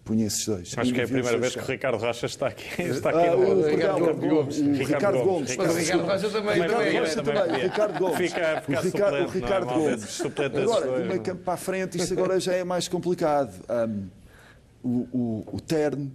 Punha 0.04 0.26
esses 0.26 0.44
dois. 0.44 0.74
Acho 0.76 0.92
que 0.92 1.00
é 1.00 1.04
a 1.04 1.08
primeira 1.08 1.38
vez 1.38 1.54
que 1.54 1.62
o. 1.62 1.64
Ricardo 1.66 1.96
Rocha 1.96 2.26
está 2.26 2.48
aqui. 2.48 2.82
Está 2.82 3.08
aqui 3.08 3.26
Ah, 3.26 3.36
no 3.36 3.66
Ricardo 3.66 4.04
perdão, 4.04 4.28
Gomes. 4.28 4.58
o 4.58 4.72
Ricardo 4.74 5.18
Gomes. 5.22 5.56
Mas 5.56 5.70
o 5.70 5.78
Ricardo 5.78 6.04
Rocha 6.04 6.28
também, 6.30 6.52
Ricardo 6.54 6.72
também 6.76 6.98
Rocha 7.00 7.22
também, 7.22 7.34
o 7.42 7.62
Ricardo 7.62 7.98
Gomes. 7.98 8.16
Fica- 8.18 8.60
fica 8.66 8.80
o 8.80 8.82
Ricardo, 8.82 9.16
suplente, 9.16 9.24
o 9.24 9.30
Ricardo 9.32 9.66
não 9.66 9.72
é? 9.72 9.78
Gomes. 9.78 10.20
Agora, 10.20 10.48
dois, 10.50 10.84
do 10.84 10.90
meio 10.92 11.04
não 11.06 11.14
é? 11.14 11.18
campo 11.20 11.42
para 11.42 11.54
a 11.54 11.56
frente, 11.56 11.96
isto 11.98 12.12
agora 12.12 12.38
já 12.38 12.52
é 12.52 12.64
mais 12.64 12.86
complicado. 12.86 13.54
Um, 13.70 14.08
o, 14.82 14.88
o, 15.16 15.44
o 15.54 15.60
Tern, 15.62 16.12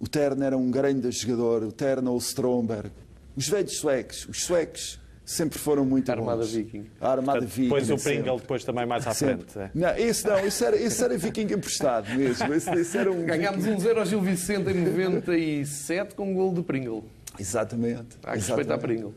o 0.00 0.08
Tern 0.08 0.42
era 0.42 0.56
um 0.56 0.70
grande 0.70 1.10
jogador, 1.12 1.64
o 1.64 1.70
Tern 1.72 2.08
ou 2.08 2.14
o 2.14 2.18
Stromberg. 2.18 2.90
Os 3.36 3.46
velhos 3.46 3.76
suecos, 3.76 4.26
os 4.26 4.44
suecos 4.44 4.98
sempre 5.24 5.58
foram 5.58 5.84
muito 5.84 6.10
A 6.10 6.14
Armada 6.14 6.42
bons. 6.42 6.52
Viking. 6.52 6.86
A 7.00 7.10
Armada 7.12 7.40
Viking. 7.40 7.62
Depois 7.64 7.90
o 7.90 7.98
sempre. 7.98 8.18
Pringle, 8.22 8.40
depois 8.40 8.64
também 8.64 8.86
mais 8.86 9.06
à 9.06 9.14
Sempre. 9.14 9.46
frente. 9.48 9.58
é. 9.58 9.70
Não, 9.74 9.96
esse 9.96 10.26
não, 10.26 10.38
esse 10.40 10.64
era, 10.64 10.76
esse 10.76 11.04
era 11.04 11.16
viking 11.18 11.52
emprestado 11.52 12.08
mesmo. 12.14 12.52
Esse, 12.54 12.70
esse 12.70 12.98
era 12.98 13.10
um 13.10 13.22
Ganhámos 13.26 13.64
viking- 13.64 13.80
1-0 13.82 13.98
ao 13.98 14.04
Gil 14.06 14.20
Vicente 14.20 14.70
em 14.70 14.84
97 14.84 16.14
com 16.14 16.30
um 16.30 16.34
gol 16.34 16.52
de 16.54 16.62
Pringle. 16.62 17.04
Exatamente. 17.38 18.18
Há 18.24 18.32
que 18.32 18.38
respeitar. 18.38 18.78
Pringle. 18.78 19.14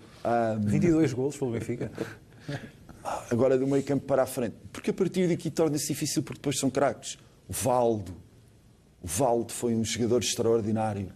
22 0.61 1.13
golos 1.13 1.37
pelo 1.37 1.51
Benfica. 1.51 1.91
Agora 3.29 3.57
do 3.57 3.67
meio 3.67 3.83
campo 3.83 4.05
para 4.05 4.23
a 4.23 4.25
frente. 4.25 4.55
Porque 4.71 4.89
a 4.89 4.93
partir 4.93 5.27
daqui 5.27 5.51
torna-se 5.51 5.87
difícil 5.87 6.23
porque 6.23 6.39
depois 6.39 6.57
são 6.59 6.69
craques. 6.69 7.17
O 7.47 7.53
Valdo. 7.53 8.15
O 9.01 9.07
Valdo 9.07 9.51
foi 9.53 9.75
um 9.75 9.83
jogador 9.83 10.21
extraordinário 10.23 11.09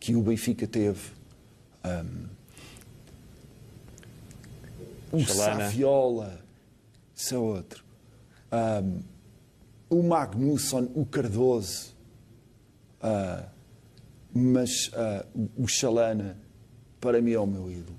que 0.00 0.16
o 0.16 0.22
Benfica 0.22 0.66
teve. 0.66 0.98
Um, 1.84 2.26
o 5.12 5.20
Chalana. 5.20 5.64
Saviola. 5.66 6.40
Isso 7.14 7.34
é 7.34 7.38
outro. 7.38 7.84
Um, 8.52 9.00
o 9.90 10.02
Magnusson, 10.02 10.88
o 10.94 11.04
Cardoso. 11.06 11.96
Ah, 13.00 13.44
mas 14.34 14.90
ah, 14.94 15.24
o- 15.56 15.66
Chalana, 15.68 16.36
para 17.00 17.20
mim, 17.22 17.32
é 17.32 17.38
o 17.40 17.46
meu 17.46 17.70
ídolo. 17.70 17.96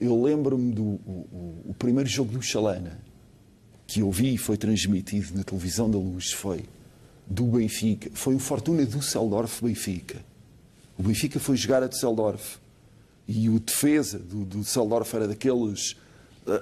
Eu 0.00 0.20
lembro-me 0.22 0.72
do 0.72 0.82
o, 0.82 1.26
o- 1.66 1.70
o 1.70 1.74
primeiro 1.74 2.08
jogo 2.08 2.32
do 2.32 2.42
Chalana 2.42 3.00
que 3.86 4.00
eu 4.00 4.10
vi 4.10 4.34
e 4.34 4.38
foi 4.38 4.56
transmitido 4.58 5.34
na 5.36 5.42
televisão 5.42 5.90
da 5.90 5.96
Luz 5.98 6.30
foi 6.32 6.64
do 7.26 7.44
Benfica. 7.44 8.10
Foi 8.12 8.34
o 8.34 8.38
Fortuna 8.38 8.84
Düsseldorf 8.84 9.62
Benfica. 9.64 10.22
O 10.98 11.02
Benfica 11.02 11.40
foi 11.40 11.56
jogar 11.56 11.82
a 11.82 11.86
Düsseldorf 11.86 12.58
e 13.26 13.48
o 13.48 13.58
defesa 13.58 14.18
do, 14.18 14.44
do 14.44 14.58
Düsseldorf 14.60 15.14
era 15.14 15.26
daqueles 15.28 15.96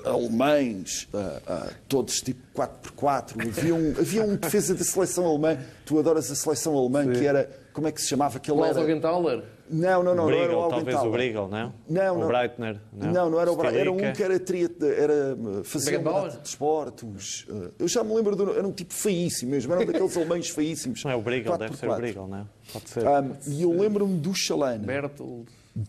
alemães, 0.05 1.09
ah, 1.15 1.41
ah, 1.47 1.71
todos 1.89 2.17
tipo 2.17 2.41
4x4. 2.55 3.49
Havia 3.49 3.75
um, 3.75 3.91
havia 3.99 4.23
um 4.25 4.37
defesa 4.37 4.75
da 4.75 4.85
seleção 4.85 5.27
alemã, 5.27 5.59
tu 5.85 5.99
adoras 5.99 6.31
a 6.31 6.35
seleção 6.35 6.77
alemã, 6.77 7.13
que 7.13 7.27
era, 7.27 7.51
como 7.73 7.87
é 7.87 7.93
que 7.93 8.01
se 8.01 8.09
chamava? 8.09 8.39
Aquele 8.39 8.61
era... 8.61 8.81
Augenthaler. 8.81 9.45
Não, 9.69 10.03
não, 10.03 10.15
não, 10.15 10.31
não 10.31 10.33
era 10.33 10.57
o 10.57 10.69
talvez 10.69 10.97
o 10.97 11.11
Brigel, 11.11 11.49
não? 11.49 11.73
Não, 11.89 12.17
o 12.17 12.21
não. 12.21 12.29
Breitner, 12.29 12.81
não? 12.93 13.13
Não, 13.13 13.31
não 13.31 13.41
era 13.41 13.51
o 13.51 13.57
Braga. 13.57 13.77
Era 13.77 13.91
um 13.91 14.13
que 14.13 14.23
era 14.23 14.39
triate, 14.39 14.85
era 14.85 15.37
fazia 15.65 15.99
um 15.99 16.29
de 16.29 16.49
esportes. 16.49 17.45
Uh, 17.49 17.73
Eu 17.79 17.89
já 17.89 18.05
me 18.05 18.15
lembro, 18.15 18.37
do, 18.37 18.57
era 18.57 18.67
um 18.67 18.73
tipo 18.73 18.95
feíssimo 18.95 19.51
mesmo, 19.51 19.73
era 19.73 19.83
um 19.83 19.87
daqueles 19.87 20.15
alemães 20.17 20.49
feíssimos. 20.51 21.03
Não 21.03 21.11
é 21.11 21.17
o 21.17 21.23
Quatro 21.23 21.59
deve 21.59 21.77
ser 21.77 21.91
o. 21.91 21.97
Brigel, 21.97 22.29
não? 22.29 22.49
Pode 22.73 22.89
ser. 22.91 23.07
Um, 23.07 23.37
e 23.49 23.63
eu 23.63 23.73
lembro-me 23.73 24.19
do 24.19 24.33
Chalana 24.35 24.87
Bertold. 24.87 25.47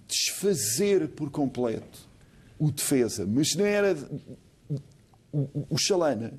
desfazer 0.08 1.10
por 1.10 1.30
completo 1.30 2.07
o 2.60 2.72
defesa, 2.72 3.26
mas 3.28 3.56
não 3.56 3.66
era. 3.66 3.96
o- 5.70 5.78
Chalana 5.78 6.34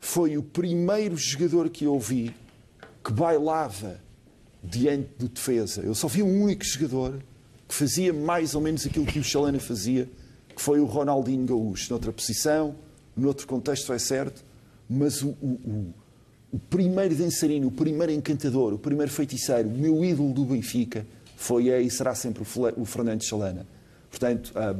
foi 0.00 0.36
o 0.36 0.42
primeiro 0.42 1.16
jogador 1.16 1.68
que 1.70 1.84
eu 1.84 1.98
vi 1.98 2.34
que 3.04 3.12
bailava 3.12 4.00
diante 4.62 5.10
do 5.18 5.28
defesa. 5.28 5.82
Eu 5.82 5.94
só 5.94 6.08
vi 6.08 6.22
um 6.22 6.42
único 6.42 6.64
jogador 6.64 7.22
que 7.68 7.74
fazia 7.74 8.12
mais 8.12 8.54
ou 8.54 8.60
menos 8.60 8.86
aquilo 8.86 9.06
que 9.06 9.18
o 9.18 9.24
Chalana 9.24 9.58
fazia, 9.60 10.08
que 10.54 10.60
foi 10.62 10.80
o 10.80 10.84
Ronaldinho 10.84 11.44
Gaúcho, 11.46 11.90
noutra 11.90 12.12
posição, 12.12 12.74
noutro 13.16 13.46
contexto 13.46 13.92
é 13.92 13.98
certo, 13.98 14.44
mas 14.88 15.22
o, 15.22 15.28
o- 15.40 15.60
o- 15.64 15.94
o 16.52 16.58
primeiro 16.58 17.14
dançarino, 17.14 17.68
o 17.68 17.70
primeiro 17.72 18.12
encantador, 18.12 18.72
o 18.74 18.78
primeiro 18.78 19.10
feiticeiro, 19.10 19.68
o 19.68 19.72
meu 19.72 20.04
ídolo 20.04 20.32
do 20.32 20.44
Benfica 20.44 21.04
foi 21.36 21.68
e 21.68 21.90
será 21.90 22.14
sempre 22.14 22.42
o 22.76 22.84
Fernando 22.84 23.22
Chalana. 23.22 23.66
Portanto, 24.08 24.52
ah, 24.54 24.76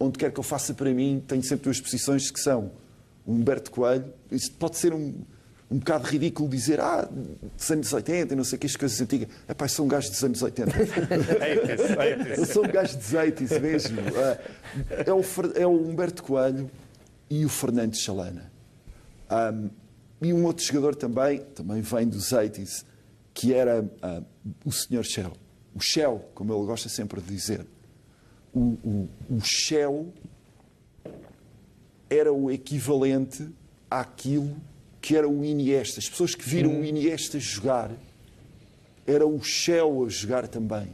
onde 0.00 0.18
quer 0.18 0.32
que 0.32 0.40
eu 0.40 0.44
faça 0.44 0.72
para 0.72 0.92
mim, 0.92 1.22
tenho 1.28 1.42
sempre 1.42 1.64
duas 1.64 1.80
posições 1.80 2.30
que 2.30 2.40
são 2.40 2.72
o 3.26 3.32
Humberto 3.32 3.70
Coelho. 3.70 4.12
Isto 4.32 4.56
pode 4.56 4.78
ser 4.78 4.94
um, 4.94 5.14
um 5.70 5.78
bocado 5.78 6.06
ridículo 6.06 6.48
dizer, 6.48 6.80
ah, 6.80 7.08
dos 7.56 7.70
anos 7.70 7.92
80 7.92 8.32
e 8.32 8.36
não 8.36 8.42
sei 8.42 8.56
o 8.56 8.60
que, 8.60 8.66
as 8.66 8.74
coisas 8.74 9.00
antigas. 9.00 9.28
É 9.46 9.54
pá, 9.54 9.68
sou 9.68 9.84
um 9.84 9.88
gajo 9.88 10.10
dos 10.10 10.24
anos 10.24 10.42
80. 10.42 10.70
É 11.40 11.74
isso, 11.74 12.00
é 12.00 12.32
isso. 12.32 12.40
Eu 12.40 12.46
sou 12.46 12.64
um 12.64 12.68
gajo 12.68 12.96
dos 12.96 13.12
80 13.12 13.60
mesmo. 13.60 14.00
Ah, 14.16 14.38
É 15.06 15.12
o, 15.12 15.22
é 15.54 15.66
o 15.66 15.70
Humberto 15.70 16.22
Coelho 16.22 16.70
e 17.28 17.44
o 17.44 17.48
Fernando 17.48 17.94
Chalana. 17.94 18.50
Um, 19.30 19.70
e 20.22 20.32
um 20.32 20.44
outro 20.44 20.64
jogador 20.64 20.94
também, 20.94 21.38
também 21.54 21.80
vem 21.80 22.08
dos 22.08 22.32
80 22.32 22.90
que 23.32 23.54
era 23.54 23.88
ah, 24.02 24.22
o 24.64 24.72
Sr. 24.72 25.04
Shell. 25.04 25.32
O 25.74 25.80
Shell, 25.80 26.24
como 26.34 26.52
ele 26.52 26.66
gosta 26.66 26.88
sempre 26.88 27.20
de 27.20 27.28
dizer. 27.28 27.66
O, 28.54 28.58
o, 28.60 29.08
o 29.30 29.40
Shell 29.40 30.12
era 32.08 32.32
o 32.32 32.50
equivalente 32.50 33.48
àquilo 33.90 34.56
que 35.00 35.16
era 35.16 35.28
o 35.28 35.44
Iniesta. 35.44 36.00
As 36.00 36.08
pessoas 36.08 36.34
que 36.34 36.48
viram 36.48 36.80
o 36.80 36.84
Iniesta 36.84 37.38
jogar 37.38 37.90
era 39.06 39.26
o 39.26 39.42
Shell 39.42 40.04
a 40.04 40.08
jogar 40.08 40.48
também. 40.48 40.88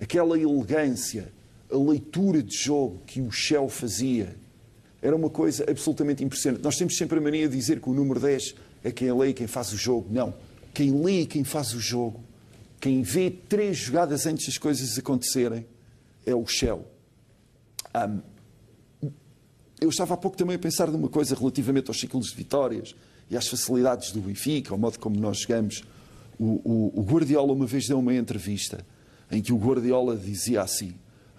Aquela 0.00 0.38
elegância, 0.38 1.32
a 1.70 1.76
leitura 1.76 2.42
de 2.42 2.56
jogo 2.56 3.00
que 3.06 3.20
o 3.20 3.30
Shell 3.30 3.68
fazia, 3.68 4.36
era 5.02 5.14
uma 5.14 5.30
coisa 5.30 5.64
absolutamente 5.68 6.24
impressionante. 6.24 6.62
Nós 6.62 6.76
temos 6.76 6.96
sempre 6.96 7.18
a 7.18 7.20
mania 7.20 7.48
de 7.48 7.56
dizer 7.56 7.80
que 7.80 7.88
o 7.88 7.92
número 7.92 8.18
10 8.18 8.54
é 8.82 8.90
quem 8.90 9.12
lê 9.12 9.28
e 9.28 9.34
quem 9.34 9.46
faz 9.46 9.72
o 9.72 9.76
jogo. 9.76 10.08
Não. 10.10 10.34
Quem 10.72 11.02
lê 11.02 11.22
e 11.22 11.26
quem 11.26 11.44
faz 11.44 11.72
o 11.72 11.80
jogo, 11.80 12.22
quem 12.80 13.02
vê 13.02 13.30
três 13.30 13.76
jogadas 13.76 14.26
antes 14.26 14.46
das 14.46 14.58
coisas 14.58 14.98
acontecerem, 14.98 15.66
é 16.26 16.34
o 16.34 16.44
Shell. 16.46 16.84
Ahm, 17.94 18.20
eu 19.80 19.88
estava 19.88 20.14
há 20.14 20.16
pouco 20.16 20.36
também 20.36 20.56
a 20.56 20.58
pensar 20.58 20.90
numa 20.90 21.08
coisa 21.08 21.34
relativamente 21.34 21.88
aos 21.88 22.00
ciclos 22.00 22.28
de 22.28 22.36
vitórias 22.36 22.94
e 23.30 23.36
às 23.36 23.46
facilidades 23.46 24.10
do 24.10 24.20
Benfica, 24.20 24.72
ao 24.72 24.78
modo 24.78 24.98
como 24.98 25.18
nós 25.18 25.40
jogamos. 25.40 25.82
O, 26.38 26.60
o, 26.64 27.00
o, 27.00 27.02
Guardiola 27.02 27.52
uma 27.52 27.66
vez 27.66 27.86
deu 27.86 27.98
uma 27.98 28.14
entrevista 28.14 28.84
em 29.30 29.40
que 29.40 29.52
o 29.52 29.56
Guardiola 29.56 30.16
dizia 30.16 30.62
assim, 30.62 30.94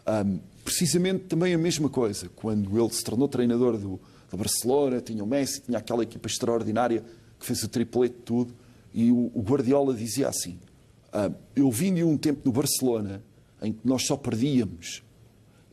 um, 0.07 0.39
precisamente 0.63 1.25
também 1.25 1.53
a 1.53 1.57
mesma 1.57 1.89
coisa, 1.89 2.29
quando 2.35 2.79
ele 2.79 2.89
se 2.91 3.03
tornou 3.03 3.27
treinador 3.27 3.77
do, 3.77 3.99
do 4.29 4.37
Barcelona, 4.37 4.99
tinha 5.01 5.23
o 5.23 5.27
Messi, 5.27 5.61
tinha 5.61 5.77
aquela 5.77 6.03
equipa 6.03 6.27
extraordinária 6.27 7.03
que 7.39 7.45
fez 7.45 7.63
o 7.63 7.67
triplete 7.67 8.15
de 8.15 8.21
tudo, 8.21 8.55
e 8.93 9.11
o, 9.11 9.31
o 9.33 9.41
Guardiola 9.41 9.93
dizia 9.93 10.27
assim, 10.27 10.59
um, 11.13 11.33
eu 11.55 11.71
vim 11.71 11.93
de 11.93 12.03
um 12.03 12.17
tempo 12.17 12.41
no 12.43 12.51
Barcelona 12.51 13.21
em 13.61 13.73
que 13.73 13.79
nós 13.85 14.05
só 14.05 14.15
perdíamos, 14.15 15.03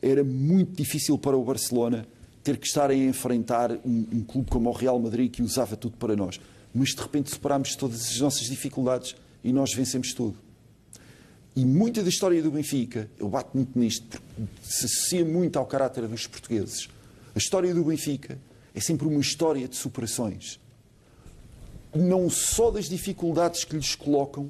era 0.01 0.23
muito 0.23 0.75
difícil 0.75 1.17
para 1.17 1.37
o 1.37 1.43
Barcelona 1.43 2.07
ter 2.43 2.57
que 2.57 2.67
estar 2.67 2.89
a 2.89 2.95
enfrentar 2.95 3.71
um, 3.85 4.07
um 4.11 4.23
clube 4.23 4.49
como 4.49 4.69
o 4.69 4.73
Real 4.73 4.99
Madrid 4.99 5.31
que 5.31 5.41
usava 5.41 5.75
tudo 5.75 5.97
para 5.97 6.15
nós 6.15 6.39
mas 6.75 6.89
de 6.89 7.01
repente 7.01 7.31
superámos 7.31 7.73
todas 7.75 8.01
as 8.09 8.19
nossas 8.19 8.47
dificuldades 8.49 9.15
e 9.41 9.53
nós 9.53 9.73
vencemos 9.73 10.13
tudo. 10.13 10.37
E 11.55 11.63
muita 11.65 12.03
da 12.03 12.09
história 12.09 12.43
do 12.43 12.51
Benfica, 12.51 13.09
eu 13.17 13.29
bato 13.29 13.55
muito 13.55 13.79
nisto, 13.79 14.05
porque 14.05 14.43
se 14.61 14.85
associa 14.85 15.23
muito 15.23 15.57
ao 15.57 15.65
caráter 15.65 16.05
dos 16.05 16.27
portugueses. 16.27 16.89
A 17.33 17.37
história 17.37 17.73
do 17.73 17.85
Benfica 17.85 18.37
é 18.73 18.81
sempre 18.81 19.07
uma 19.07 19.21
história 19.21 19.65
de 19.69 19.75
superações. 19.77 20.59
Não 21.95 22.29
só 22.29 22.69
das 22.69 22.89
dificuldades 22.89 23.63
que 23.63 23.77
lhes 23.77 23.95
colocam, 23.95 24.49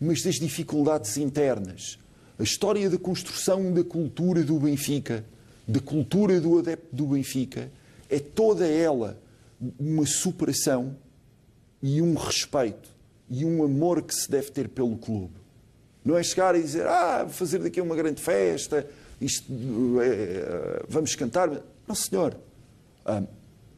mas 0.00 0.22
das 0.24 0.34
dificuldades 0.34 1.16
internas. 1.18 2.00
A 2.40 2.42
história 2.42 2.88
da 2.88 2.96
construção 2.96 3.70
da 3.70 3.84
cultura 3.84 4.42
do 4.42 4.58
Benfica, 4.58 5.26
da 5.68 5.78
cultura 5.78 6.40
do 6.40 6.58
adepto 6.58 6.96
do 6.96 7.08
Benfica, 7.08 7.70
é 8.08 8.18
toda 8.18 8.66
ela 8.66 9.20
uma 9.78 10.06
superação 10.06 10.96
e 11.82 12.00
um 12.00 12.14
respeito 12.14 12.88
e 13.28 13.44
um 13.44 13.62
amor 13.62 14.00
que 14.00 14.14
se 14.14 14.30
deve 14.30 14.50
ter 14.52 14.70
pelo 14.70 14.96
clube. 14.96 15.34
Não 16.02 16.16
é 16.16 16.22
chegar 16.22 16.56
e 16.56 16.62
dizer, 16.62 16.86
ah, 16.86 17.24
vou 17.24 17.32
fazer 17.34 17.58
daqui 17.58 17.78
uma 17.78 17.94
grande 17.94 18.22
festa, 18.22 18.88
isto, 19.20 19.52
é, 20.00 20.82
vamos 20.88 21.14
cantar. 21.14 21.62
Não, 21.86 21.94
senhor. 21.94 22.34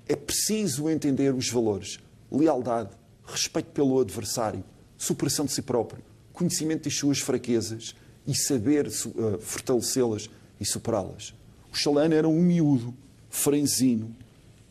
É 0.06 0.14
preciso 0.14 0.88
entender 0.88 1.34
os 1.34 1.50
valores. 1.50 1.98
Lealdade, 2.30 2.90
respeito 3.26 3.72
pelo 3.72 3.98
adversário, 3.98 4.62
superação 4.96 5.46
de 5.46 5.52
si 5.52 5.62
próprio, 5.62 6.04
conhecimento 6.32 6.84
das 6.84 6.94
suas 6.94 7.18
fraquezas 7.18 7.96
e 8.26 8.34
saber 8.34 8.86
uh, 8.86 9.38
fortalecê-las 9.40 10.30
e 10.60 10.64
superá-las. 10.64 11.34
O 11.72 11.76
Chalana 11.76 12.14
era 12.14 12.28
um 12.28 12.40
miúdo, 12.40 12.94
franzino, 13.28 14.14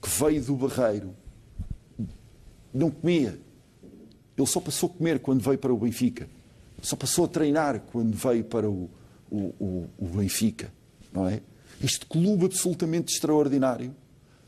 que 0.02 0.10
veio 0.10 0.42
do 0.44 0.56
Barreiro, 0.56 1.16
não 2.74 2.90
comia. 2.90 3.40
Ele 4.38 4.48
só 4.48 4.60
passou 4.60 4.90
a 4.90 4.98
comer 4.98 5.20
quando 5.20 5.42
veio 5.42 5.58
para 5.58 5.74
o 5.74 5.78
Benfica. 5.78 6.30
Só 6.82 6.96
passou 6.96 7.26
a 7.26 7.28
treinar 7.28 7.80
quando 7.92 8.16
veio 8.16 8.44
para 8.44 8.70
o, 8.70 8.90
o, 9.30 9.38
o, 9.60 9.90
o 9.98 10.06
Benfica. 10.06 10.72
Não 11.12 11.28
é? 11.28 11.42
Este 11.84 12.06
clube 12.06 12.46
absolutamente 12.46 13.14
extraordinário 13.14 13.94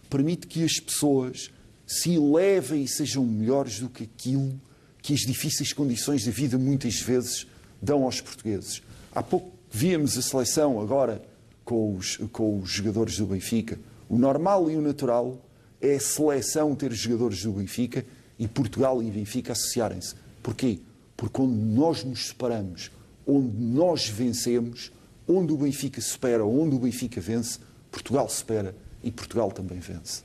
permite 0.10 0.47
que 0.47 0.64
as 0.64 0.80
pessoas 0.80 1.51
se 1.86 2.14
elevem 2.14 2.84
e 2.84 2.88
sejam 2.88 3.26
melhores 3.26 3.80
do 3.80 3.89
que 3.89 4.04
aquilo 4.04 4.60
que 5.01 5.14
as 5.14 5.22
difíceis 5.22 5.74
condições 5.74 6.26
da 6.26 6.32
vida 6.32 6.58
muitas 6.58 6.99
vezes 7.01 7.45
dão 7.82 8.04
aos 8.04 8.22
portugueses. 8.22 8.82
Há 9.16 9.22
pouco 9.22 9.51
víamos 9.70 10.18
a 10.18 10.24
seleção 10.24 10.82
agora 10.82 11.22
com 11.64 11.95
os, 11.95 12.18
com 12.32 12.59
os 12.59 12.70
jogadores 12.72 13.16
do 13.18 13.28
Benfica. 13.28 13.80
O 14.09 14.18
normal 14.18 14.72
e 14.72 14.76
o 14.76 14.82
natural 14.82 15.38
é 15.80 15.95
a 15.95 15.99
seleção 15.99 16.74
ter 16.74 16.91
jogadores 16.93 17.43
do 17.43 17.51
Benfica 17.51 18.03
e 18.39 18.47
Portugal 18.47 19.03
e 19.03 19.11
Benfica 19.11 19.51
associarem-se. 19.51 20.16
Porquê? 20.41 20.80
Porque 21.16 21.39
onde 21.39 21.55
nós 21.55 22.03
nos 22.03 22.30
separamos, 22.30 22.89
onde 23.28 23.55
nós 23.55 24.07
vencemos, 24.07 24.91
onde 25.28 25.53
o 25.53 25.57
Benfica 25.57 26.01
supera, 26.01 26.43
onde 26.43 26.76
o 26.76 26.80
Benfica 26.80 27.22
vence, 27.22 27.59
Portugal 27.91 28.28
supera 28.28 28.76
e 29.03 29.11
Portugal 29.11 29.51
também 29.51 29.80
vence. 29.80 30.24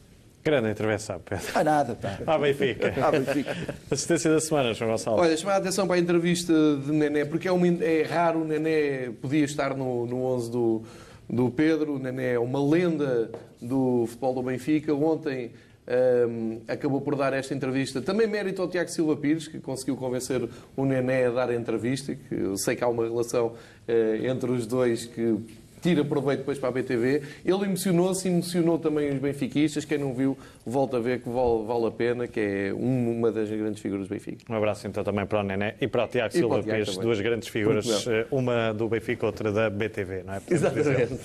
Grande 0.49 0.71
intervenção, 0.71 1.21
Pedro. 1.23 1.45
Ah, 1.55 1.63
nada, 1.63 1.95
pá. 1.95 2.19
À 2.27 2.39
Benfica. 2.39 2.95
À 3.07 3.11
Benfica. 3.11 3.55
Assistência 3.91 4.31
da 4.31 4.41
semana, 4.41 4.73
João 4.73 4.93
Gonçalves. 4.93 5.23
Olha, 5.23 5.37
chamar 5.37 5.53
a 5.53 5.57
atenção 5.59 5.87
para 5.87 5.97
a 5.97 5.99
entrevista 5.99 6.55
de 6.87 6.91
Nené, 6.91 7.27
porque 7.27 7.47
é, 7.47 7.53
um, 7.53 7.83
é 7.83 8.03
raro 8.03 8.41
o 8.41 8.45
Nené 8.47 9.11
podia 9.21 9.45
estar 9.45 9.77
no, 9.77 10.07
no 10.07 10.25
11 10.25 10.51
do, 10.51 10.83
do 11.29 11.51
Pedro. 11.51 11.97
O 11.97 11.99
Nené 11.99 12.33
é 12.33 12.39
uma 12.39 12.67
lenda 12.67 13.31
do 13.61 14.07
futebol 14.07 14.37
do 14.37 14.43
Benfica. 14.43 14.95
Ontem 14.95 15.51
um, 15.87 16.63
acabou 16.67 17.03
por 17.03 17.15
dar 17.15 17.35
esta 17.35 17.53
entrevista. 17.53 18.01
Também 18.01 18.27
mérito 18.27 18.63
ao 18.63 18.69
Tiago 18.69 18.89
Silva 18.89 19.17
Pires, 19.17 19.49
que 19.49 19.61
conseguiu 19.61 19.99
convencer 19.99 20.49
o 20.75 20.87
Nené 20.87 21.27
a 21.27 21.31
dar 21.31 21.51
a 21.51 21.55
entrevista. 21.55 22.15
Que 22.15 22.35
eu 22.35 22.57
sei 22.57 22.75
que 22.75 22.83
há 22.83 22.89
uma 22.89 23.03
relação 23.05 23.49
uh, 23.49 24.27
entre 24.27 24.51
os 24.51 24.67
dois 24.67 25.05
que 25.05 25.37
tira 25.81 26.05
proveito 26.05 26.41
depois 26.41 26.59
para 26.59 26.69
a 26.69 26.73
BTV. 26.73 27.23
Ele 27.45 27.65
emocionou-se, 27.65 28.29
emocionou 28.29 28.79
também 28.79 29.11
os 29.11 29.19
benfiquistas. 29.19 29.85
Quem 29.85 29.99
não 29.99 30.15
viu, 30.15 30.37
volta 30.65 30.97
a 30.97 31.01
ver 31.01 31.21
que 31.21 31.29
vale, 31.29 31.65
vale 31.65 31.87
a 31.87 31.91
pena, 31.91 32.27
que 32.27 32.41
é 32.41 32.73
uma 32.73 33.31
das 33.33 33.49
grandes 33.49 33.81
figuras 33.81 34.07
do 34.07 34.11
Benfica. 34.11 34.45
Um 34.49 34.57
abraço 34.57 34.87
então 34.87 35.03
também 35.03 35.27
para 35.27 35.41
o 35.41 35.43
Nené 35.43 35.75
e 35.81 35.87
para 35.87 36.05
o 36.05 36.09
Tiago 36.09 36.33
Silva 36.33 36.63
Pires, 36.63 36.97
duas 36.97 37.21
grandes 37.21 37.49
figuras, 37.49 38.07
eh, 38.07 38.27
uma 38.31 38.73
do 38.73 38.89
Benfica, 38.89 39.27
outra 39.27 39.53
da 39.53 39.71
BTV, 39.71 40.25
não 40.25 40.35
é? 40.35 40.43
Exatamente. 40.51 41.19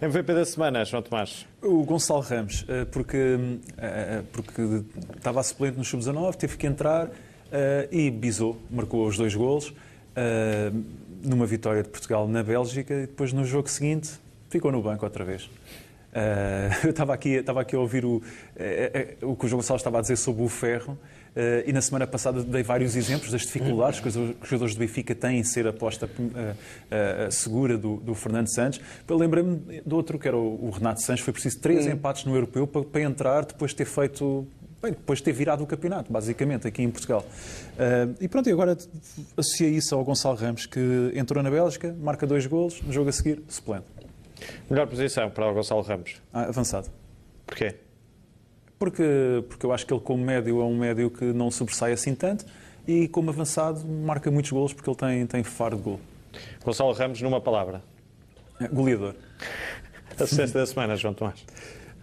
MVP 0.00 0.34
da 0.34 0.44
semana, 0.44 0.84
João 0.84 1.02
Tomás. 1.02 1.46
O 1.62 1.84
Gonçalo 1.84 2.20
Ramos, 2.20 2.64
eh, 2.68 2.84
porque, 2.90 3.38
eh, 3.78 4.22
porque 4.32 4.82
estava 5.16 5.40
a 5.40 5.42
suplente 5.42 5.78
no 5.78 5.84
Sub-19, 5.84 6.36
teve 6.36 6.56
que 6.56 6.66
entrar 6.66 7.10
e 7.90 8.10
bisou, 8.10 8.58
marcou 8.70 9.06
os 9.06 9.18
dois 9.18 9.34
golos 9.34 9.74
numa 11.24 11.46
vitória 11.46 11.82
de 11.82 11.88
Portugal 11.88 12.26
na 12.28 12.42
Bélgica 12.42 12.94
e 12.94 13.00
depois 13.02 13.32
no 13.32 13.44
jogo 13.44 13.68
seguinte 13.68 14.10
ficou 14.50 14.70
no 14.70 14.82
banco 14.82 15.04
outra 15.04 15.24
vez. 15.24 15.48
Uh, 16.12 16.68
eu 16.84 16.90
estava 16.90 17.14
aqui, 17.14 17.30
estava 17.30 17.62
aqui 17.62 17.74
a 17.74 17.78
ouvir 17.78 18.04
o, 18.04 18.16
uh, 18.16 18.20
uh, 19.24 19.30
o 19.30 19.36
que 19.36 19.46
o 19.46 19.48
João 19.48 19.60
Gonçalves 19.60 19.80
estava 19.80 19.98
a 19.98 20.00
dizer 20.02 20.16
sobre 20.16 20.42
o 20.42 20.48
ferro 20.48 20.98
e 21.66 21.72
na 21.72 21.80
semana 21.80 22.06
passada 22.06 22.42
dei 22.42 22.62
vários 22.62 22.94
exemplos 22.94 23.32
das 23.32 23.40
dificuldades 23.40 24.00
que 24.00 24.08
os 24.08 24.14
jogadores 24.42 24.74
do 24.74 24.78
Benfica 24.78 25.14
têm 25.14 25.38
em 25.38 25.42
ser 25.42 25.66
aposta 25.66 26.06
segura 27.30 27.78
do, 27.78 27.96
do, 27.96 28.14
Fernando 28.14 28.48
Santos. 28.48 28.82
Lembrei-me 29.08 29.80
do 29.80 29.96
outro, 29.96 30.18
que 30.18 30.28
era 30.28 30.36
o, 30.36 30.66
o 30.66 30.68
Renato 30.68 31.00
Santos, 31.00 31.22
foi 31.22 31.32
preciso 31.32 31.58
três 31.58 31.86
empates 31.86 32.26
no 32.26 32.34
Europeu 32.34 32.66
para, 32.66 32.84
para 32.84 33.00
entrar 33.00 33.46
depois 33.46 33.70
de 33.70 33.78
ter 33.78 33.86
feito 33.86 34.46
Bem, 34.82 34.90
depois 34.90 35.20
de 35.20 35.24
ter 35.24 35.32
virado 35.32 35.62
o 35.62 35.66
campeonato, 35.66 36.12
basicamente, 36.12 36.66
aqui 36.66 36.82
em 36.82 36.90
Portugal. 36.90 37.24
Uh, 37.24 38.16
e 38.20 38.26
pronto, 38.26 38.48
e 38.48 38.52
agora 38.52 38.76
associei 39.36 39.70
isso 39.70 39.94
ao 39.94 40.02
Gonçalo 40.04 40.36
Ramos, 40.36 40.66
que 40.66 41.12
entrou 41.14 41.40
na 41.40 41.50
Bélgica, 41.50 41.94
marca 42.00 42.26
dois 42.26 42.46
golos, 42.46 42.82
no 42.82 42.92
jogo 42.92 43.08
a 43.08 43.12
seguir, 43.12 43.40
suplente. 43.46 43.86
Melhor 44.68 44.88
posição 44.88 45.30
para 45.30 45.48
o 45.48 45.54
Gonçalo 45.54 45.82
Ramos? 45.82 46.20
Ah, 46.32 46.46
avançado. 46.46 46.90
Porquê? 47.46 47.76
Porque, 48.76 49.44
porque 49.48 49.64
eu 49.64 49.72
acho 49.72 49.86
que 49.86 49.94
ele, 49.94 50.00
como 50.00 50.24
médio, 50.24 50.60
é 50.60 50.64
um 50.64 50.76
médio 50.76 51.08
que 51.10 51.26
não 51.26 51.48
sobressai 51.48 51.92
assim 51.92 52.12
tanto 52.16 52.44
e, 52.84 53.06
como 53.06 53.30
avançado, 53.30 53.86
marca 53.86 54.32
muitos 54.32 54.50
golos 54.50 54.72
porque 54.72 54.90
ele 54.90 54.96
tem, 54.96 55.26
tem 55.28 55.44
faro 55.44 55.76
de 55.76 55.82
gol. 55.82 56.00
Gonçalo 56.64 56.92
Ramos, 56.92 57.22
numa 57.22 57.40
palavra? 57.40 57.84
É, 58.58 58.66
goleador. 58.66 59.14
Assistência 60.18 60.58
da 60.58 60.66
semana, 60.66 60.96
João 60.96 61.14
Tomás. 61.14 61.44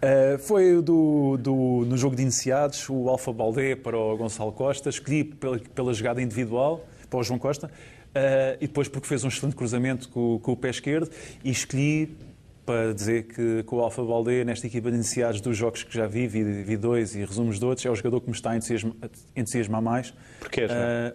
Uh, 0.00 0.38
foi 0.38 0.80
do, 0.80 1.36
do, 1.36 1.84
no 1.86 1.94
jogo 1.94 2.16
de 2.16 2.22
iniciados, 2.22 2.88
o 2.88 3.10
Alfa 3.10 3.30
Baldé 3.34 3.76
para 3.76 3.98
o 3.98 4.16
Gonçalo 4.16 4.50
Costa, 4.50 4.88
escolhi 4.88 5.24
pela, 5.24 5.58
pela 5.58 5.92
jogada 5.92 6.22
individual 6.22 6.86
para 7.10 7.18
o 7.18 7.22
João 7.22 7.38
Costa, 7.38 7.66
uh, 7.66 8.56
e 8.58 8.66
depois 8.66 8.88
porque 8.88 9.06
fez 9.06 9.24
um 9.24 9.28
excelente 9.28 9.54
cruzamento 9.54 10.08
com, 10.08 10.38
com, 10.38 10.52
o 10.52 10.56
pé 10.56 10.70
esquerdo, 10.70 11.10
e 11.44 11.50
escolhi 11.50 12.16
para 12.64 12.94
dizer 12.94 13.24
que, 13.24 13.62
que 13.62 13.74
o 13.74 13.80
Alfa 13.80 14.02
Baldé, 14.02 14.42
nesta 14.42 14.66
equipa 14.66 14.90
de 14.90 14.96
iniciados 14.96 15.40
dos 15.42 15.54
jogos 15.54 15.82
que 15.82 15.94
já 15.94 16.06
vi, 16.06 16.26
vi, 16.26 16.44
vi 16.62 16.78
dois 16.78 17.14
e 17.14 17.22
resumos 17.22 17.58
de 17.58 17.64
outros, 17.66 17.84
é 17.84 17.90
o 17.90 17.94
jogador 17.94 18.22
que 18.22 18.28
me 18.28 18.34
está 18.34 18.52
a 18.52 18.56
entusiasmar, 18.56 18.94
entusiasmar 19.36 19.82
mais. 19.82 20.14
Porquê, 20.38 20.64
uh, 20.64 21.14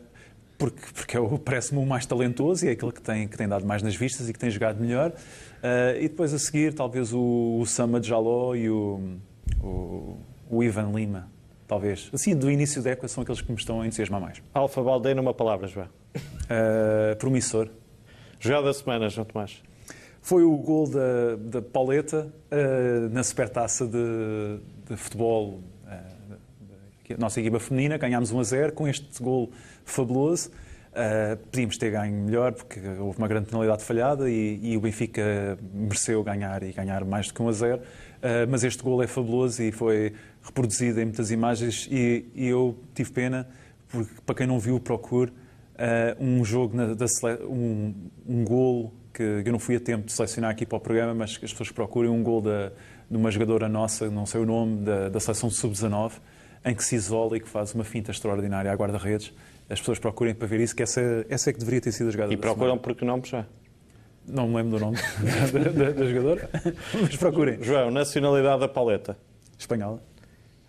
porque, 0.58 0.82
porque 0.94 1.18
é 1.18 1.38
parece-me 1.44 1.82
o 1.82 1.86
mais 1.86 2.06
talentoso 2.06 2.66
e 2.66 2.70
é 2.70 2.72
aquele 2.72 2.92
que 2.92 3.02
tem, 3.02 3.28
que 3.28 3.38
tem 3.38 3.48
dado 3.48 3.66
mais 3.66 3.82
nas 3.82 3.96
vistas 3.96 4.30
e 4.30 4.34
que 4.34 4.40
tem 4.40 4.50
jogado 4.50 4.80
melhor. 4.80 5.12
Uh, 5.12 5.98
e 6.00 6.08
depois 6.08 6.34
a 6.34 6.40
seguir, 6.40 6.74
talvez 6.74 7.14
o, 7.14 7.60
o 7.60 7.66
Sama 7.66 8.02
Jaló 8.02 8.56
e 8.56 8.70
o, 8.70 9.18
o, 9.62 10.18
o, 10.50 10.64
Ivan 10.64 10.92
Lima, 10.94 11.30
talvez. 11.68 12.10
Assim, 12.14 12.36
do 12.36 12.50
início 12.50 12.82
da 12.82 12.92
época, 12.92 13.08
são 13.08 13.24
aqueles 13.24 13.42
que 13.42 13.52
me 13.52 13.58
estão 13.58 13.82
a 13.82 13.88
entusiasmar 13.88 14.22
mais. 14.22 14.42
Alfa 14.54 14.82
Baldé, 14.82 15.14
numa 15.14 15.34
palavra, 15.34 15.68
João. 15.68 15.88
Uh, 16.16 17.16
promissor. 17.18 17.70
Jogada 18.40 18.68
da 18.68 18.74
semana, 18.74 19.10
João 19.10 19.26
Tomás. 19.26 19.62
Foi 20.22 20.44
o 20.44 20.58
gol 20.58 20.90
da, 20.90 21.36
da 21.36 21.62
Pauleta 21.62 22.32
uh, 22.52 23.10
na 23.14 23.24
supertaça 23.24 23.86
de, 23.86 24.60
de 24.90 24.96
futebol 24.96 25.62
a 27.14 27.18
nossa 27.18 27.40
equipa 27.40 27.60
feminina, 27.60 27.98
ganhámos 27.98 28.32
1 28.32 28.40
a 28.40 28.44
0 28.44 28.74
com 28.74 28.88
este 28.88 29.22
gol 29.22 29.52
fabuloso. 29.86 30.50
Uh, 30.92 31.36
podíamos 31.52 31.78
ter 31.78 31.92
ganho 31.92 32.14
melhor 32.14 32.54
porque 32.54 32.80
houve 33.00 33.18
uma 33.18 33.28
grande 33.28 33.48
penalidade 33.48 33.84
falhada 33.84 34.30
e, 34.30 34.60
e, 34.64 34.78
o 34.78 34.80
Benfica 34.80 35.58
mereceu 35.74 36.24
ganhar 36.24 36.64
e 36.64 36.72
ganhar 36.72 37.04
mais 37.04 37.28
do 37.28 37.34
que 37.34 37.42
1 37.42 37.48
a 37.50 37.52
0. 37.52 37.78
Uh, 37.78 37.82
mas 38.50 38.64
este 38.64 38.82
gol 38.82 39.04
é 39.04 39.08
fabuloso 39.08 39.62
e 39.62 39.72
foi 39.72 40.14
reproduzido 40.42 41.02
em 41.02 41.06
muitas 41.06 41.32
imagens 41.32 41.88
e, 41.92 42.26
e 42.34 42.48
eu 42.48 42.80
tive 42.94 43.12
pena 43.12 43.48
porque, 43.90 44.14
para 44.26 44.36
quem 44.36 44.48
não 44.48 44.58
viu, 44.58 44.80
procure. 44.80 45.32
um 46.20 46.44
jogo, 46.46 46.76
na, 46.76 46.94
da, 46.94 47.06
um, 47.48 47.94
um 48.26 48.46
golo 48.46 48.94
que 49.16 49.44
eu 49.46 49.52
não 49.52 49.60
fui 49.60 49.78
a 49.78 49.80
tempo 49.80 50.06
de 50.06 50.12
selecionar 50.12 50.52
aqui 50.52 50.66
para 50.66 50.78
o 50.78 50.82
programa, 50.82 51.14
mas 51.14 51.38
que 51.38 51.46
as 51.46 51.52
pessoas 51.52 51.72
procurem 51.72 52.12
um 52.12 52.22
gol 52.22 52.42
da, 52.42 52.72
de 53.10 53.16
uma 53.16 53.32
jogadora 53.32 53.70
nossa, 53.70 54.10
não 54.10 54.26
sei 54.26 54.42
o 54.42 54.46
nome, 54.46 54.84
da, 54.84 55.10
da 55.10 55.20
seleção 55.20 55.50
sub-19, 55.50 56.14
em 56.66 56.76
que 56.76 56.84
se 56.84 56.96
isola 56.96 57.38
e 57.38 57.40
que 57.40 57.48
faz 57.48 57.74
uma 57.74 57.84
finta 57.84 58.12
extraordinária 58.12 58.72
à 58.72 58.76
guarda-redes. 58.76 59.34
As 59.70 59.80
pessoas 59.80 60.00
procurem 60.00 60.36
para 60.36 60.48
ver 60.48 60.60
isso, 60.60 60.76
que 60.76 60.84
essa, 60.84 61.26
essa 61.28 61.50
é 61.50 61.54
que 61.54 61.60
deveria 61.60 61.82
ter 61.82 61.92
sido 61.92 62.10
a 62.10 62.12
jogada 62.12 62.34
E 62.34 62.38
procuram 62.38 62.78
por 62.78 62.94
que 62.96 63.04
nome 63.04 63.24
já? 63.26 63.46
Não 64.28 64.48
me 64.48 64.56
lembro 64.56 64.78
do 64.78 64.86
nome 64.86 64.98
da, 65.52 65.70
da, 65.70 65.92
da, 65.92 66.06
jogadora, 66.06 66.50
mas 67.02 67.16
procurem. 67.16 67.62
João, 67.62 67.92
nacionalidade 67.92 68.60
da 68.60 68.68
paleta? 68.68 69.18
Espanhola. 69.58 70.02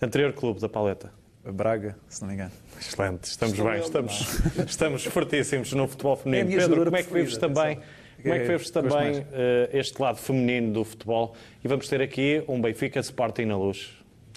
Anterior 0.00 0.32
clube 0.32 0.60
da 0.60 0.68
paleta? 0.68 1.10
Braga, 1.44 1.96
se 2.08 2.20
não 2.22 2.28
me 2.28 2.34
engano. 2.34 2.50
Excelente, 2.78 3.24
estamos 3.24 3.58
bem, 3.58 3.80
estamos, 3.80 4.40
estamos 4.66 5.04
fortíssimos 5.04 5.72
no 5.72 5.86
futebol 5.86 6.16
feminino. 6.16 6.52
É 6.52 6.56
Pedro, 6.56 6.84
como 6.84 6.96
é 6.96 7.02
que 7.02 7.12
vives 7.12 7.36
também? 7.36 7.78
Como 8.20 8.34
é 8.34 8.38
que 8.40 8.46
vives 8.48 8.70
também 8.70 9.20
uh, 9.20 9.24
este 9.72 10.00
lado 10.00 10.18
feminino 10.18 10.72
do 10.72 10.84
futebol? 10.84 11.34
E 11.62 11.68
vamos 11.68 11.88
ter 11.88 12.02
aqui 12.02 12.42
um 12.48 12.60
Benfica 12.60 12.98
Sporting 13.00 13.44
na 13.44 13.56
luz. 13.56 13.90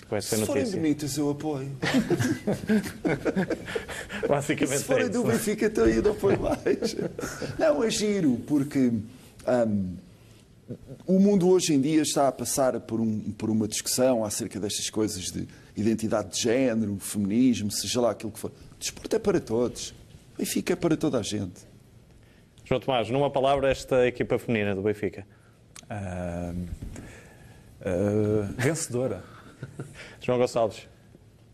Com 0.10 0.16
essa 0.16 0.36
Se 0.36 0.46
forem 0.46 0.72
bonitas, 0.72 1.16
eu 1.18 1.30
apoio. 1.30 1.72
Basicamente 4.28 4.80
Se 4.80 4.84
forem 4.84 5.06
é 5.06 5.10
do 5.10 5.24
Benfica, 5.24 5.68
então 5.68 5.86
eu 5.86 6.02
não 6.02 6.12
apoio 6.12 6.40
mais. 6.40 6.96
Não, 7.60 7.84
é 7.84 7.92
giro, 7.92 8.42
porque 8.48 8.92
um, 9.48 9.96
o 11.06 11.20
mundo 11.20 11.48
hoje 11.48 11.76
em 11.76 11.82
dia 11.82 12.02
está 12.02 12.28
a 12.28 12.32
passar 12.32 12.80
por, 12.80 13.00
um, 13.00 13.20
por 13.34 13.52
uma 13.52 13.68
discussão 13.68 14.26
acerca 14.26 14.60
destas 14.60 14.90
coisas 14.90 15.26
de 15.26 15.48
identidade 15.78 16.32
de 16.36 16.42
género, 16.42 16.98
feminismo, 17.00 17.70
seja 17.70 18.02
lá 18.02 18.10
aquilo 18.10 18.32
que 18.32 18.40
for. 18.40 18.50
O 18.50 18.80
desporto 18.80 19.16
é 19.16 19.20
para 19.20 19.40
todos. 19.40 19.94
Benfica 20.36 20.74
é 20.74 20.76
para 20.76 20.98
toda 20.98 21.20
a 21.20 21.22
gente. 21.22 21.70
João 22.66 22.80
Tomás, 22.80 23.12
numa 23.12 23.30
palavra, 23.30 23.70
esta 23.70 24.08
equipa 24.08 24.40
feminina 24.40 24.74
do 24.74 24.82
Benfica? 24.82 25.24
Uh, 25.84 26.68
uh, 27.82 28.54
vencedora. 28.58 29.24
João 30.22 30.38
Gonçalves? 30.38 30.88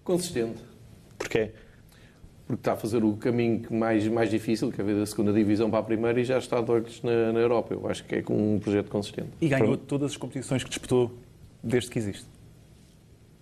Consistente. 0.04 0.62
Porquê? 1.18 1.52
Porque 2.46 2.60
está 2.60 2.74
a 2.74 2.76
fazer 2.76 3.04
o 3.04 3.14
caminho 3.18 3.66
mais, 3.72 4.08
mais 4.08 4.30
difícil, 4.30 4.72
que 4.72 4.80
é 4.80 4.84
da 4.84 5.06
segunda 5.06 5.34
divisão 5.34 5.70
para 5.70 5.80
a 5.80 5.84
primeira 5.84 6.20
e 6.20 6.24
já 6.24 6.38
está 6.38 6.62
de 6.62 6.70
olhos 6.70 7.02
na, 7.02 7.34
na 7.34 7.40
Europa. 7.40 7.74
Eu 7.74 7.88
acho 7.88 8.04
que 8.04 8.16
é 8.16 8.22
com 8.22 8.56
um 8.56 8.60
projeto 8.60 8.90
consistente. 8.90 9.30
E 9.42 9.48
ganhou 9.48 9.76
todas 9.76 10.12
as 10.12 10.18
competições 10.18 10.64
que 10.64 10.70
disputou 10.70 11.12
desde 11.64 11.90
que 11.90 11.98
existe. 11.98 12.26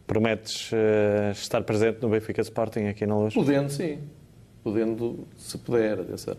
Prometes 0.07 0.71
uh, 0.71 1.31
estar 1.31 1.61
presente 1.63 2.01
no 2.01 2.09
Benfica 2.09 2.41
Sporting 2.41 2.85
aqui 2.85 3.05
na 3.05 3.17
Luz? 3.17 3.33
Podendo, 3.33 3.69
sim 3.69 3.99
podendo, 4.63 5.27
se 5.37 5.57
puder, 5.57 5.99
atenção. 5.99 6.37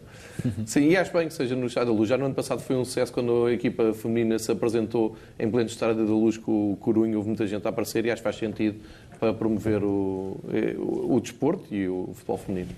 Sim, 0.66 0.88
e 0.88 0.96
acho 0.96 1.12
bem 1.12 1.28
que 1.28 1.34
seja 1.34 1.54
no 1.54 1.66
Estádio 1.66 1.92
da 1.92 1.98
Luz. 1.98 2.08
Já 2.08 2.16
no 2.16 2.24
ano 2.24 2.34
passado 2.34 2.60
foi 2.60 2.74
um 2.76 2.84
sucesso 2.84 3.12
quando 3.12 3.46
a 3.46 3.52
equipa 3.52 3.92
feminina 3.92 4.38
se 4.38 4.50
apresentou 4.50 5.16
em 5.38 5.50
pleno 5.50 5.68
Estádio 5.68 6.06
da 6.06 6.12
Luz 6.12 6.38
com 6.38 6.72
o 6.72 6.76
Corunha, 6.76 7.16
houve 7.16 7.28
muita 7.28 7.46
gente 7.46 7.66
a 7.66 7.68
aparecer 7.68 8.04
e 8.06 8.10
acho 8.10 8.22
que 8.22 8.24
faz 8.24 8.36
sentido 8.36 8.80
para 9.20 9.32
promover 9.32 9.82
o, 9.82 10.40
o, 10.78 11.16
o 11.16 11.20
desporto 11.20 11.72
e 11.72 11.88
o 11.88 12.10
futebol 12.14 12.38
feminino. 12.38 12.70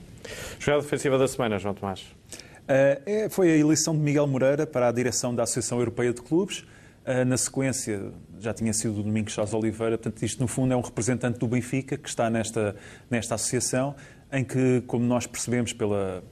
Jogada 0.58 0.82
defensiva 0.82 1.18
da 1.18 1.28
semana, 1.28 1.58
João 1.58 1.74
Tomás. 1.74 2.00
Uh, 2.00 3.00
é, 3.06 3.28
foi 3.28 3.50
a 3.50 3.56
eleição 3.56 3.94
de 3.94 4.00
Miguel 4.00 4.26
Moreira 4.26 4.66
para 4.66 4.88
a 4.88 4.92
direção 4.92 5.32
da 5.32 5.44
Associação 5.44 5.78
Europeia 5.78 6.12
de 6.12 6.20
Clubes. 6.20 6.64
Uh, 7.06 7.24
na 7.24 7.36
sequência, 7.36 8.10
já 8.40 8.52
tinha 8.52 8.72
sido 8.72 8.98
o 8.98 9.02
Domingos 9.04 9.32
Chaves 9.32 9.54
Oliveira, 9.54 9.96
portanto, 9.96 10.20
isto 10.24 10.40
no 10.40 10.48
fundo 10.48 10.74
é 10.74 10.76
um 10.76 10.80
representante 10.80 11.38
do 11.38 11.46
Benfica 11.46 11.96
que 11.96 12.08
está 12.08 12.28
nesta, 12.28 12.74
nesta 13.08 13.36
associação 13.36 13.94
em 14.32 14.44
que, 14.44 14.82
como 14.86 15.04
nós 15.04 15.26
percebemos 15.26 15.72
pela, 15.72 16.22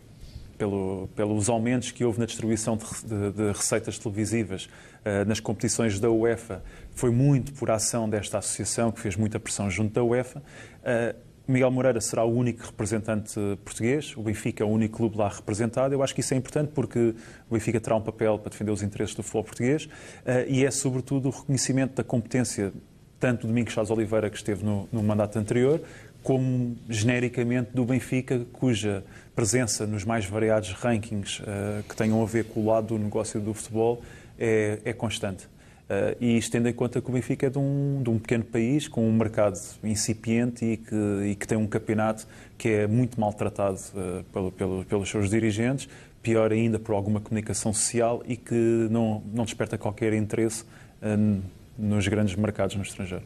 pelo, 0.59 1.09
pelos 1.15 1.49
aumentos 1.49 1.91
que 1.91 2.05
houve 2.05 2.19
na 2.19 2.27
distribuição 2.27 2.77
de, 2.77 2.85
de, 3.07 3.33
de 3.33 3.53
receitas 3.53 3.99
televisivas 3.99 4.67
uh, 4.67 5.27
nas 5.27 5.41
competições 5.41 5.99
da 6.01 6.11
UEFA, 6.11 6.63
foi 6.93 7.11
muito 7.11 7.53
por 7.53 7.71
ação 7.71 8.09
desta 8.09 8.39
associação, 8.39 8.91
que 8.91 9.01
fez 9.01 9.17
muita 9.17 9.39
pressão 9.39 9.71
junto 9.71 9.93
da 9.95 10.03
UEFA. 10.03 10.41
Uh, 10.41 11.35
Miguel 11.47 11.71
Moreira 11.71 12.01
será 12.01 12.25
o 12.25 12.35
único 12.35 12.65
representante 12.65 13.35
português, 13.63 14.17
o 14.17 14.23
Benfica 14.23 14.65
é 14.65 14.67
o 14.67 14.71
único 14.71 14.97
clube 14.97 15.19
lá 15.19 15.29
representado. 15.29 15.93
Eu 15.93 16.03
acho 16.03 16.15
que 16.15 16.21
isso 16.21 16.33
é 16.33 16.37
importante 16.39 16.71
porque 16.75 17.15
o 17.51 17.53
Benfica 17.53 17.79
terá 17.79 17.97
um 17.97 18.01
papel 18.01 18.39
para 18.39 18.49
defender 18.49 18.71
os 18.71 18.83
interesses 18.83 19.15
do 19.15 19.23
futebol 19.23 19.45
português 19.45 19.85
uh, 19.85 20.49
e 20.49 20.65
é, 20.65 20.71
sobretudo, 20.71 21.29
o 21.29 21.31
reconhecimento 21.31 21.97
da 21.97 22.05
competência 22.05 22.73
tanto 23.21 23.43
do 23.43 23.49
Domingos 23.49 23.73
Chaves 23.73 23.91
Oliveira, 23.91 24.29
que 24.29 24.37
esteve 24.37 24.63
no, 24.63 24.87
no 24.93 25.03
mandato 25.03 25.39
anterior, 25.39 25.81
como 26.25 26.75
genericamente 26.89 27.71
do 27.73 27.85
Benfica, 27.85 28.47
cuja 28.55 29.05
presença 29.37 29.87
nos 29.87 30.05
mais 30.05 30.25
variados 30.25 30.73
rankings 30.73 31.41
uh, 31.43 31.83
que 31.87 31.95
tenham 31.95 32.21
a 32.23 32.27
ver 32.27 32.47
com 32.47 32.61
o 32.61 32.67
lado 32.67 32.89
do 32.89 32.99
negócio 32.99 33.41
do 33.41 33.53
futebol 33.53 34.03
é, 34.39 34.81
é 34.87 34.93
constante. 34.95 35.45
Uh, 35.45 36.17
e 36.19 36.39
isto 36.39 36.51
tendo 36.51 36.67
em 36.67 36.73
conta 36.73 36.99
que 37.03 37.11
o 37.11 37.13
Benfica 37.13 37.47
é 37.47 37.51
de 37.51 37.59
um, 37.59 38.01
de 38.03 38.09
um 38.09 38.19
pequeno 38.19 38.43
país 38.43 38.89
com 38.89 39.07
um 39.07 39.13
mercado 39.13 39.59
incipiente 39.85 40.65
e 40.65 40.77
que, 40.79 40.95
e 41.27 41.35
que 41.35 41.47
tem 41.47 41.59
um 41.59 41.67
campeonato 41.67 42.27
que 42.57 42.71
é 42.71 42.87
muito 42.87 43.21
maltratado 43.21 43.79
uh, 43.95 44.25
pelo, 44.33 44.51
pelo, 44.51 44.85
pelos 44.87 45.11
seus 45.11 45.29
dirigentes, 45.29 45.91
pior 46.23 46.51
ainda 46.53 46.79
por 46.79 46.95
alguma 46.95 47.21
comunicação 47.21 47.75
social 47.75 48.23
e 48.27 48.35
que 48.35 48.89
não, 48.91 49.23
não 49.31 49.45
desperta 49.45 49.77
qualquer 49.77 50.15
interesse 50.15 50.63
uh, 51.03 51.43
nos 51.77 52.09
grandes 52.09 52.35
mercados 52.35 52.77
no 52.77 52.83
estrangeiro. 52.83 53.25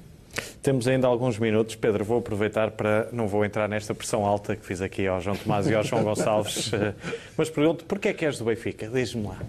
Temos 0.62 0.88
ainda 0.88 1.06
alguns 1.06 1.38
minutos. 1.38 1.76
Pedro, 1.76 2.04
vou 2.04 2.18
aproveitar 2.18 2.72
para. 2.72 3.08
Não 3.12 3.28
vou 3.28 3.44
entrar 3.44 3.68
nesta 3.68 3.94
pressão 3.94 4.26
alta 4.26 4.56
que 4.56 4.66
fiz 4.66 4.80
aqui 4.80 5.06
ao 5.06 5.20
João 5.20 5.36
Tomás 5.36 5.66
e 5.66 5.74
ao 5.74 5.84
João 5.84 6.02
Gonçalves, 6.02 6.72
eh, 6.74 6.94
mas 7.36 7.48
pergunto: 7.48 7.84
porquê 7.84 8.08
é 8.08 8.12
que 8.12 8.24
és 8.24 8.38
do 8.38 8.44
Benfica? 8.44 8.88
Diz-me 8.88 9.28
lá. 9.28 9.40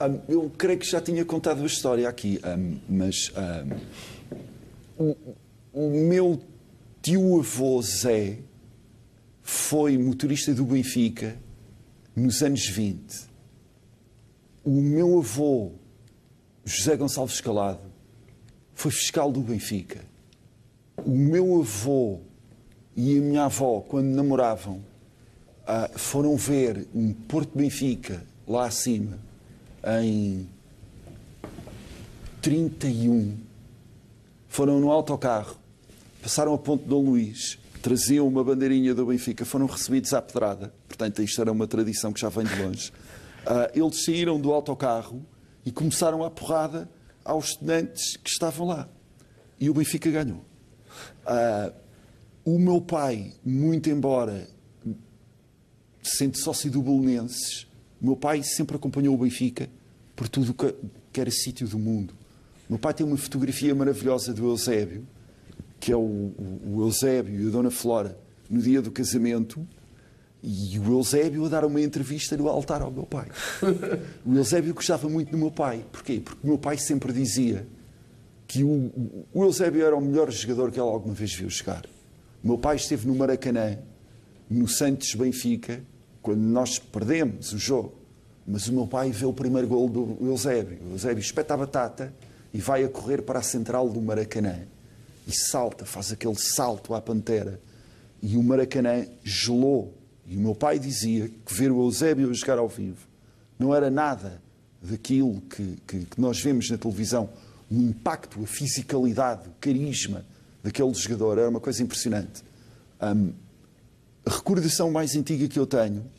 Um, 0.00 0.20
eu 0.28 0.52
creio 0.56 0.78
que 0.78 0.86
já 0.86 1.00
tinha 1.00 1.24
contado 1.24 1.62
a 1.62 1.66
história 1.66 2.08
aqui, 2.08 2.40
um, 2.44 2.78
mas 2.88 3.32
um, 4.98 5.10
o, 5.10 5.16
o 5.72 5.90
meu 5.90 6.40
tio-avô 7.02 7.82
Zé 7.82 8.38
foi 9.42 9.98
motorista 9.98 10.54
do 10.54 10.64
Benfica 10.64 11.36
nos 12.14 12.42
anos 12.42 12.66
20. 12.68 13.34
O 14.64 14.80
meu 14.80 15.18
avô, 15.18 15.72
José 16.64 16.96
Gonçalves 16.96 17.40
Calado, 17.40 17.92
foi 18.72 18.90
fiscal 18.90 19.30
do 19.30 19.40
Benfica 19.40 20.13
o 21.04 21.10
meu 21.10 21.60
avô 21.60 22.20
e 22.96 23.18
a 23.18 23.20
minha 23.20 23.44
avó, 23.44 23.80
quando 23.80 24.06
namoravam, 24.06 24.80
ah, 25.66 25.90
foram 25.94 26.36
ver 26.36 26.86
um 26.94 27.12
Porto 27.12 27.56
Benfica 27.56 28.22
lá 28.46 28.66
acima 28.66 29.18
em 30.00 30.48
31. 32.40 33.36
Foram 34.48 34.78
no 34.78 34.90
autocarro, 34.90 35.56
passaram 36.22 36.54
a 36.54 36.58
Ponte 36.58 36.84
Dom 36.84 37.02
Luís, 37.02 37.58
traziam 37.82 38.28
uma 38.28 38.44
bandeirinha 38.44 38.94
do 38.94 39.06
Benfica, 39.06 39.44
foram 39.44 39.66
recebidos 39.66 40.12
à 40.12 40.22
pedrada. 40.22 40.72
Portanto, 40.86 41.22
isto 41.22 41.40
era 41.40 41.50
uma 41.50 41.66
tradição 41.66 42.12
que 42.12 42.20
já 42.20 42.28
vem 42.28 42.44
de 42.44 42.62
longe. 42.62 42.92
Ah, 43.46 43.70
eles 43.74 44.04
saíram 44.04 44.40
do 44.40 44.52
autocarro 44.52 45.24
e 45.66 45.72
começaram 45.72 46.22
a 46.22 46.30
porrada 46.30 46.88
aos 47.24 47.50
estudantes 47.50 48.16
que 48.16 48.30
estavam 48.30 48.66
lá. 48.66 48.88
E 49.58 49.68
o 49.68 49.74
Benfica 49.74 50.10
ganhou. 50.10 50.44
Uh, 51.26 51.72
o 52.44 52.58
meu 52.58 52.80
pai, 52.80 53.32
muito 53.44 53.88
embora 53.88 54.46
sendo 56.02 56.36
sócio 56.36 56.70
do 56.70 56.82
Belenenses, 56.82 57.66
o 58.00 58.06
meu 58.06 58.16
pai 58.16 58.42
sempre 58.42 58.76
acompanhou 58.76 59.14
o 59.14 59.18
Benfica 59.18 59.68
por 60.14 60.28
tudo 60.28 60.52
que, 60.52 60.74
que 61.12 61.20
era 61.20 61.30
sítio 61.30 61.66
do 61.66 61.78
mundo. 61.78 62.12
O 62.68 62.74
meu 62.74 62.78
pai 62.78 62.92
tem 62.92 63.06
uma 63.06 63.16
fotografia 63.16 63.74
maravilhosa 63.74 64.32
do 64.34 64.46
Eusébio, 64.46 65.06
que 65.80 65.90
é 65.90 65.96
o, 65.96 66.00
o, 66.00 66.82
Eusébio 66.82 67.42
e 67.42 67.48
a 67.48 67.50
Dona 67.50 67.70
Flora 67.70 68.18
no 68.48 68.60
dia 68.60 68.82
do 68.82 68.90
casamento, 68.90 69.66
e 70.42 70.78
o 70.78 70.92
Eusébio 70.92 71.46
a 71.46 71.48
dar 71.48 71.64
uma 71.64 71.80
entrevista 71.80 72.36
no 72.36 72.48
altar 72.48 72.82
ao 72.82 72.90
meu 72.90 73.06
pai. 73.06 73.28
O 74.24 74.34
Eusébio 74.34 74.74
gostava 74.74 75.08
muito 75.08 75.30
do 75.30 75.38
meu 75.38 75.50
pai. 75.50 75.84
Porquê? 75.90 76.20
Porque 76.22 76.40
o 76.44 76.46
meu 76.46 76.58
pai 76.58 76.76
sempre 76.76 77.12
dizia 77.12 77.66
que 78.46 78.62
o, 78.62 79.26
o 79.32 79.44
Eusébio 79.44 79.84
era 79.84 79.96
o 79.96 80.00
melhor 80.00 80.30
jogador 80.30 80.70
que 80.70 80.78
ele 80.78 80.88
alguma 80.88 81.14
vez 81.14 81.34
viu 81.34 81.48
jogar. 81.48 81.86
Meu 82.42 82.58
pai 82.58 82.76
esteve 82.76 83.06
no 83.06 83.14
Maracanã, 83.14 83.78
no 84.50 84.68
Santos 84.68 85.14
Benfica, 85.14 85.82
quando 86.20 86.40
nós 86.40 86.78
perdemos 86.78 87.52
o 87.52 87.58
jogo. 87.58 87.94
Mas 88.46 88.68
o 88.68 88.72
meu 88.72 88.86
pai 88.86 89.10
vê 89.10 89.24
o 89.24 89.32
primeiro 89.32 89.66
gol 89.66 89.88
do 89.88 90.18
Eusébio. 90.20 90.78
O 90.88 90.92
Eusébio 90.92 91.20
espeta 91.20 91.54
a 91.54 91.56
batata 91.56 92.12
e 92.52 92.58
vai 92.58 92.84
a 92.84 92.88
correr 92.88 93.22
para 93.22 93.38
a 93.38 93.42
central 93.42 93.88
do 93.88 94.00
Maracanã. 94.00 94.60
E 95.26 95.32
salta, 95.32 95.86
faz 95.86 96.12
aquele 96.12 96.34
salto 96.36 96.94
à 96.94 97.00
pantera. 97.00 97.58
E 98.22 98.36
o 98.36 98.42
Maracanã 98.42 99.06
gelou. 99.22 99.94
E 100.26 100.36
o 100.36 100.40
meu 100.40 100.54
pai 100.54 100.78
dizia 100.78 101.30
que 101.46 101.54
ver 101.54 101.72
o 101.72 101.82
Eusébio 101.82 102.32
jogar 102.34 102.58
ao 102.58 102.68
vivo 102.68 103.14
não 103.58 103.74
era 103.74 103.90
nada 103.90 104.42
daquilo 104.82 105.40
que, 105.42 105.78
que, 105.86 106.04
que 106.04 106.20
nós 106.20 106.40
vemos 106.40 106.68
na 106.70 106.76
televisão 106.76 107.30
o 107.74 107.82
impacto, 107.82 108.42
a 108.42 108.46
fisicalidade, 108.46 109.48
o 109.48 109.52
carisma 109.60 110.24
daquele 110.62 110.94
jogador 110.94 111.38
era 111.38 111.48
uma 111.48 111.60
coisa 111.60 111.82
impressionante. 111.82 112.42
Um, 113.00 113.32
a 114.24 114.30
recordação 114.30 114.90
mais 114.90 115.14
antiga 115.14 115.46
que 115.48 115.58
eu 115.58 115.66
tenho 115.66 116.10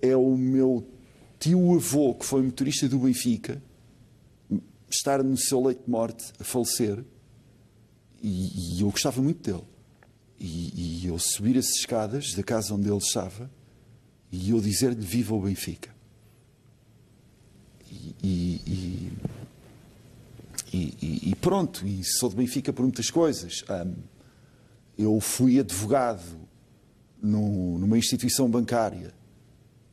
é 0.00 0.16
o 0.16 0.36
meu 0.36 0.86
tio-avô, 1.38 2.14
que 2.14 2.24
foi 2.24 2.42
motorista 2.42 2.88
do 2.88 2.98
Benfica, 2.98 3.60
estar 4.88 5.22
no 5.22 5.36
seu 5.36 5.62
leito 5.62 5.82
de 5.84 5.90
morte, 5.90 6.32
a 6.38 6.44
falecer, 6.44 7.04
e, 8.22 8.78
e 8.78 8.80
eu 8.80 8.90
gostava 8.90 9.20
muito 9.20 9.42
dele. 9.42 9.64
E, 10.38 11.02
e, 11.02 11.06
eu 11.06 11.18
subir 11.18 11.56
as 11.56 11.66
escadas 11.70 12.34
da 12.34 12.42
casa 12.42 12.74
onde 12.74 12.88
ele 12.88 12.98
estava 12.98 13.50
e 14.30 14.50
eu 14.50 14.60
dizer-lhe 14.60 15.00
viva 15.00 15.34
o 15.34 15.40
Benfica. 15.40 15.90
E, 17.90 18.14
e, 18.22 19.12
pronto, 21.40 21.86
e 21.86 22.02
sou 22.04 22.28
de 22.28 22.36
Benfica 22.36 22.72
por 22.72 22.82
muitas 22.82 23.10
coisas. 23.10 23.64
Um, 23.70 23.94
eu 24.98 25.20
fui 25.20 25.58
advogado 25.58 26.24
no, 27.22 27.78
numa 27.78 27.98
instituição 27.98 28.48
bancária, 28.48 29.12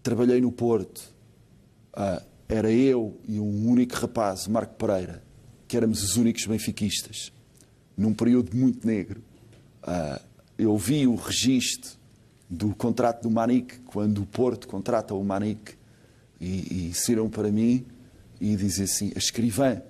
trabalhei 0.01 0.41
no 0.41 0.51
Porto, 0.51 1.13
uh, 1.95 2.24
era 2.47 2.71
eu 2.71 3.19
e 3.28 3.39
um 3.39 3.67
único 3.69 3.95
rapaz, 3.95 4.47
o 4.47 4.51
Marco 4.51 4.76
Pereira, 4.76 5.24
que 5.67 5.78
éramos 5.78 6.03
os 6.03 6.15
únicos 6.17 6.45
benfiquistas, 6.45 7.32
num 7.97 8.13
período 8.13 8.55
muito 8.55 8.86
negro. 8.86 9.21
Uh, 9.84 10.21
eu 10.57 10.78
vi 10.78 11.05
o 11.07 11.15
registro 11.15 11.91
do 12.49 12.76
contrato 12.76 13.24
do 13.24 13.32
Manique, 13.32 13.80
quando 13.80 14.21
o 14.21 14.26
Porto 14.26 14.67
contrata 14.67 15.13
o 15.13 15.24
Manique, 15.24 15.76
e, 16.39 16.89
e 16.89 16.93
saíram 16.93 17.30
para 17.30 17.51
mim 17.51 17.86
e 18.39 18.55
dizem 18.55 18.86
assim: 18.86 19.11
a 19.15 19.17
escrivã 19.17 19.82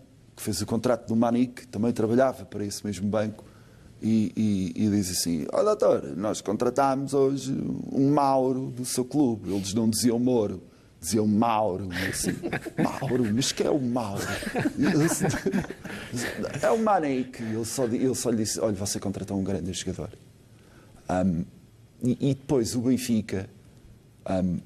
que 0.43 0.45
fez 0.45 0.61
o 0.61 0.65
contrato 0.65 1.07
do 1.07 1.15
Manique 1.15 1.65
também 1.67 1.93
trabalhava 1.93 2.43
para 2.43 2.65
esse 2.65 2.85
mesmo 2.85 3.07
banco. 3.07 3.45
E, 4.01 4.33
e, 4.35 4.83
e 4.83 4.89
diz 4.89 5.09
assim: 5.11 5.47
Ó 5.53 5.61
oh, 5.61 5.63
doutor, 5.63 6.03
nós 6.17 6.41
contratámos 6.41 7.13
hoje 7.13 7.53
um 7.89 8.11
Mauro 8.11 8.69
do 8.75 8.83
seu 8.83 9.05
clube. 9.05 9.53
Eles 9.53 9.73
não 9.73 9.89
diziam 9.89 10.19
Moro, 10.19 10.61
diziam 10.99 11.25
Mauro. 11.25 11.87
Assim, 12.09 12.35
Mauro, 12.83 13.33
mas 13.33 13.53
que 13.53 13.63
é 13.63 13.69
o 13.69 13.79
Mauro? 13.79 14.21
é 16.61 16.69
o 16.69 16.77
Manique. 16.77 17.41
Ele 17.41 17.63
só, 17.63 17.85
ele 17.85 18.13
só 18.13 18.29
lhe 18.29 18.43
disse: 18.43 18.59
Olha, 18.59 18.75
você 18.75 18.99
contratou 18.99 19.39
um 19.39 19.43
grande 19.43 19.71
jogador. 19.71 20.09
Um, 21.09 21.45
e, 22.03 22.31
e, 22.31 22.33
depois 22.33 22.75
o 22.75 22.81
Benfica. 22.81 23.49
Um, 24.29 24.59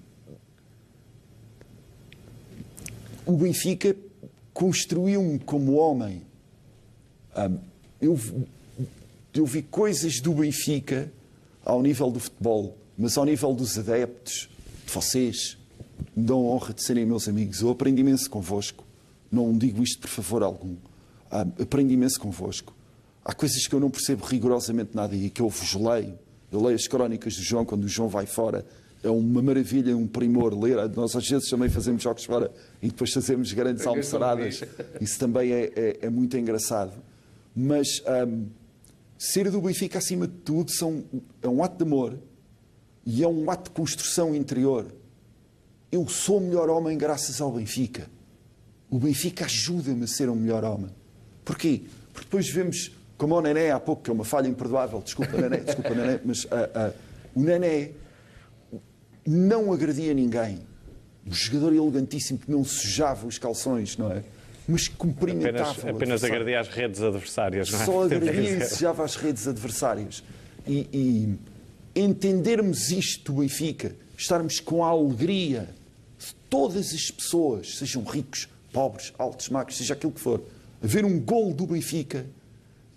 o 3.23 3.34
Benfica 3.34 3.95
construiu-me 4.58 5.38
como 5.38 5.76
homem. 5.76 6.24
Eu, 8.01 8.20
eu 9.32 9.45
vi 9.45 9.62
coisas 9.62 10.20
do 10.20 10.34
Benfica 10.34 11.12
ao 11.64 11.80
nível 11.84 12.10
do 12.10 12.20
futebol, 12.20 12.76
mas 12.97 13.16
ao 13.20 13.24
nível 13.24 13.53
dos 13.53 13.78
adeptos, 13.78 14.49
de 14.84 14.91
vocês, 14.91 15.60
me 16.16 16.24
dão 16.24 16.39
a 16.39 16.49
honra 16.49 16.74
de 16.74 16.82
serem 16.82 17.05
meus 17.05 17.28
amigos. 17.28 17.62
Eu 17.62 17.70
aprendi 17.70 18.01
imenso 18.01 18.28
convosco. 18.32 18.84
Não 19.32 19.55
digo 19.55 19.84
isto 19.84 19.99
por 19.99 20.10
favor 20.10 20.41
algum. 20.41 20.76
Um, 21.32 21.62
aprendi 21.62 21.93
imenso 21.93 22.20
convosco. 22.20 22.76
Há 23.24 23.36
coisas 23.36 23.68
que 23.68 23.76
eu 23.76 23.80
não 23.80 23.91
percebo 23.91 24.26
rigorosamente 24.26 24.95
nada 24.95 25.16
e 25.16 25.30
que 25.30 25.41
eu 25.41 25.49
vos 25.49 25.76
leio 25.76 26.18
eu 26.51 26.64
leio 26.64 26.76
as 26.76 26.88
crónicas 26.88 27.36
do 27.36 27.43
João 27.43 27.66
quando 27.66 27.84
o 27.84 27.88
João 27.88 28.08
vai 28.08 28.26
fora. 28.26 28.66
É 29.08 29.10
uma 29.10 29.41
maravilha, 29.41 29.95
um 29.95 30.05
primor 30.05 30.53
ler. 30.53 30.76
Nós 30.89 31.16
às 31.16 31.26
vezes 31.26 31.49
também 31.49 31.70
fazemos 31.70 32.03
jogos 32.03 32.26
fora 32.26 32.51
e 32.82 32.88
depois 32.88 33.14
fazemos 33.14 33.53
grandes 33.53 33.86
é 33.86 33.88
almoçaradas. 33.88 34.62
Isso 34.99 35.18
também 35.18 35.53
é, 35.53 35.72
é, 35.76 35.97
é 36.01 36.10
muito 36.10 36.38
engraçado. 36.38 36.91
Mas 37.55 38.03
um, 38.28 38.47
ser 39.18 39.49
do 39.49 39.62
Benfica, 39.62 39.97
acima 39.97 40.28
de 40.28 40.34
tudo, 40.34 40.72
são, 40.72 41.05
é 41.41 41.47
um 41.47 41.64
ato 41.64 41.78
de 41.78 41.84
amor 41.84 42.20
e 43.05 43.24
é 43.24 43.28
um 43.30 43.49
ato 43.49 43.70
de 43.70 43.76
construção 43.76 44.36
interior. 44.36 44.88
Eu 45.89 46.05
sou 46.10 46.39
o 46.39 46.41
melhor 46.41 46.70
homem 46.70 46.97
graças 46.97 47.39
ao 47.39 47.53
Benfica. 47.53 48.10
O 48.89 48.99
Benfica 48.99 49.45
ajuda-me 49.45 50.03
a 50.03 50.08
ser 50.08 50.30
um 50.30 50.36
melhor 50.36 50.66
homem. 50.66 50.91
Porquê? 51.45 51.84
Porque 52.12 52.26
depois 52.26 52.49
vemos 52.49 52.91
como 53.18 53.36
o 53.36 53.41
Nené 53.41 53.72
há 53.72 53.80
pouco, 53.80 54.03
que 54.03 54.10
é 54.10 54.14
uma 54.14 54.26
falha 54.26 54.49
imperdoável, 54.49 55.01
desculpa 55.01 55.38
Nené, 55.38 55.58
desculpa 55.58 55.95
Nené, 55.95 56.20
mas 56.26 56.43
uh, 56.43 56.47
uh, 56.47 56.93
o 57.34 57.41
Nené 57.41 57.91
não 59.28 59.73
agredia 59.73 60.13
ninguém. 60.13 60.59
Um 61.25 61.34
jogador 61.34 61.73
elegantíssimo 61.73 62.39
que 62.39 62.49
não 62.49 62.63
sujava 62.63 63.28
os 63.28 63.38
calções, 63.38 63.97
não 63.97 64.11
é? 64.11 64.23
Mas 64.67 64.88
cumprimentava. 64.88 65.71
Apenas, 65.71 65.95
apenas 65.95 66.23
agredia 66.23 66.59
as 66.61 66.69
redes 66.69 67.01
adversárias, 67.01 67.69
não 67.69 67.82
é? 67.82 67.86
Só 67.86 68.03
agredia 68.05 68.57
e 68.57 68.65
sujava 68.65 69.03
as 69.03 69.15
redes 69.15 69.47
adversárias. 69.47 70.23
E, 70.65 70.88
e 71.95 72.01
entendermos 72.01 72.89
isto 72.91 73.32
do 73.34 73.41
Benfica, 73.41 73.93
estarmos 74.17 74.59
com 74.59 74.84
a 74.84 74.89
alegria 74.89 75.69
de 76.17 76.34
todas 76.49 76.93
as 76.93 77.11
pessoas, 77.11 77.78
sejam 77.78 78.03
ricos, 78.03 78.47
pobres, 78.71 79.13
altos, 79.17 79.49
magros, 79.49 79.78
seja 79.78 79.93
aquilo 79.93 80.13
que 80.13 80.21
for, 80.21 80.41
a 80.82 80.88
ver 80.88 81.03
um 81.03 81.19
gol 81.19 81.53
do 81.53 81.65
Benfica 81.65 82.25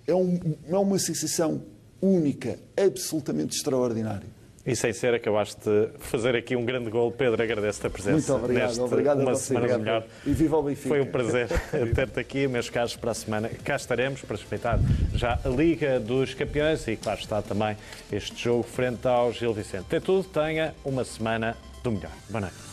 é, 0.06 0.14
um, 0.14 0.38
é 0.68 0.76
uma 0.76 0.98
sensação 0.98 1.62
única, 2.00 2.58
absolutamente 2.76 3.56
extraordinária. 3.56 4.28
E 4.70 4.76
sem 4.76 4.92
ser, 4.92 5.14
acabaste 5.14 5.60
de 5.68 5.88
fazer 5.98 6.36
aqui 6.36 6.54
um 6.54 6.64
grande 6.64 6.90
gol. 6.90 7.10
Pedro, 7.10 7.42
agradeço-te 7.42 7.88
a 7.88 7.90
presença. 7.90 8.32
Muito 8.32 8.44
obrigado, 8.44 8.68
neste 8.68 8.80
obrigado 8.80 9.20
uma 9.20 9.34
semana 9.34 9.78
melhor. 9.78 10.04
E 10.24 10.30
viva 10.30 10.56
o 10.56 10.62
Benfica. 10.62 10.88
Foi 10.88 11.00
um 11.00 11.06
prazer 11.06 11.48
ter-te 11.94 12.20
aqui, 12.20 12.46
meus 12.46 12.70
caros, 12.70 12.94
para 12.94 13.10
a 13.10 13.14
semana. 13.14 13.50
Cá 13.64 13.74
estaremos 13.74 14.20
para 14.20 14.36
respeitar 14.36 14.78
já 15.14 15.40
a 15.44 15.48
Liga 15.48 15.98
dos 15.98 16.34
Campeões 16.34 16.86
e, 16.86 16.96
claro, 16.96 17.18
está 17.18 17.42
também 17.42 17.76
este 18.12 18.44
jogo 18.44 18.62
frente 18.62 19.08
ao 19.08 19.32
Gil 19.32 19.52
Vicente. 19.52 19.94
É 19.96 19.98
tudo, 19.98 20.28
tenha 20.28 20.72
uma 20.84 21.04
semana 21.04 21.56
do 21.82 21.90
melhor. 21.90 22.12
Boa 22.28 22.42
noite. 22.42 22.69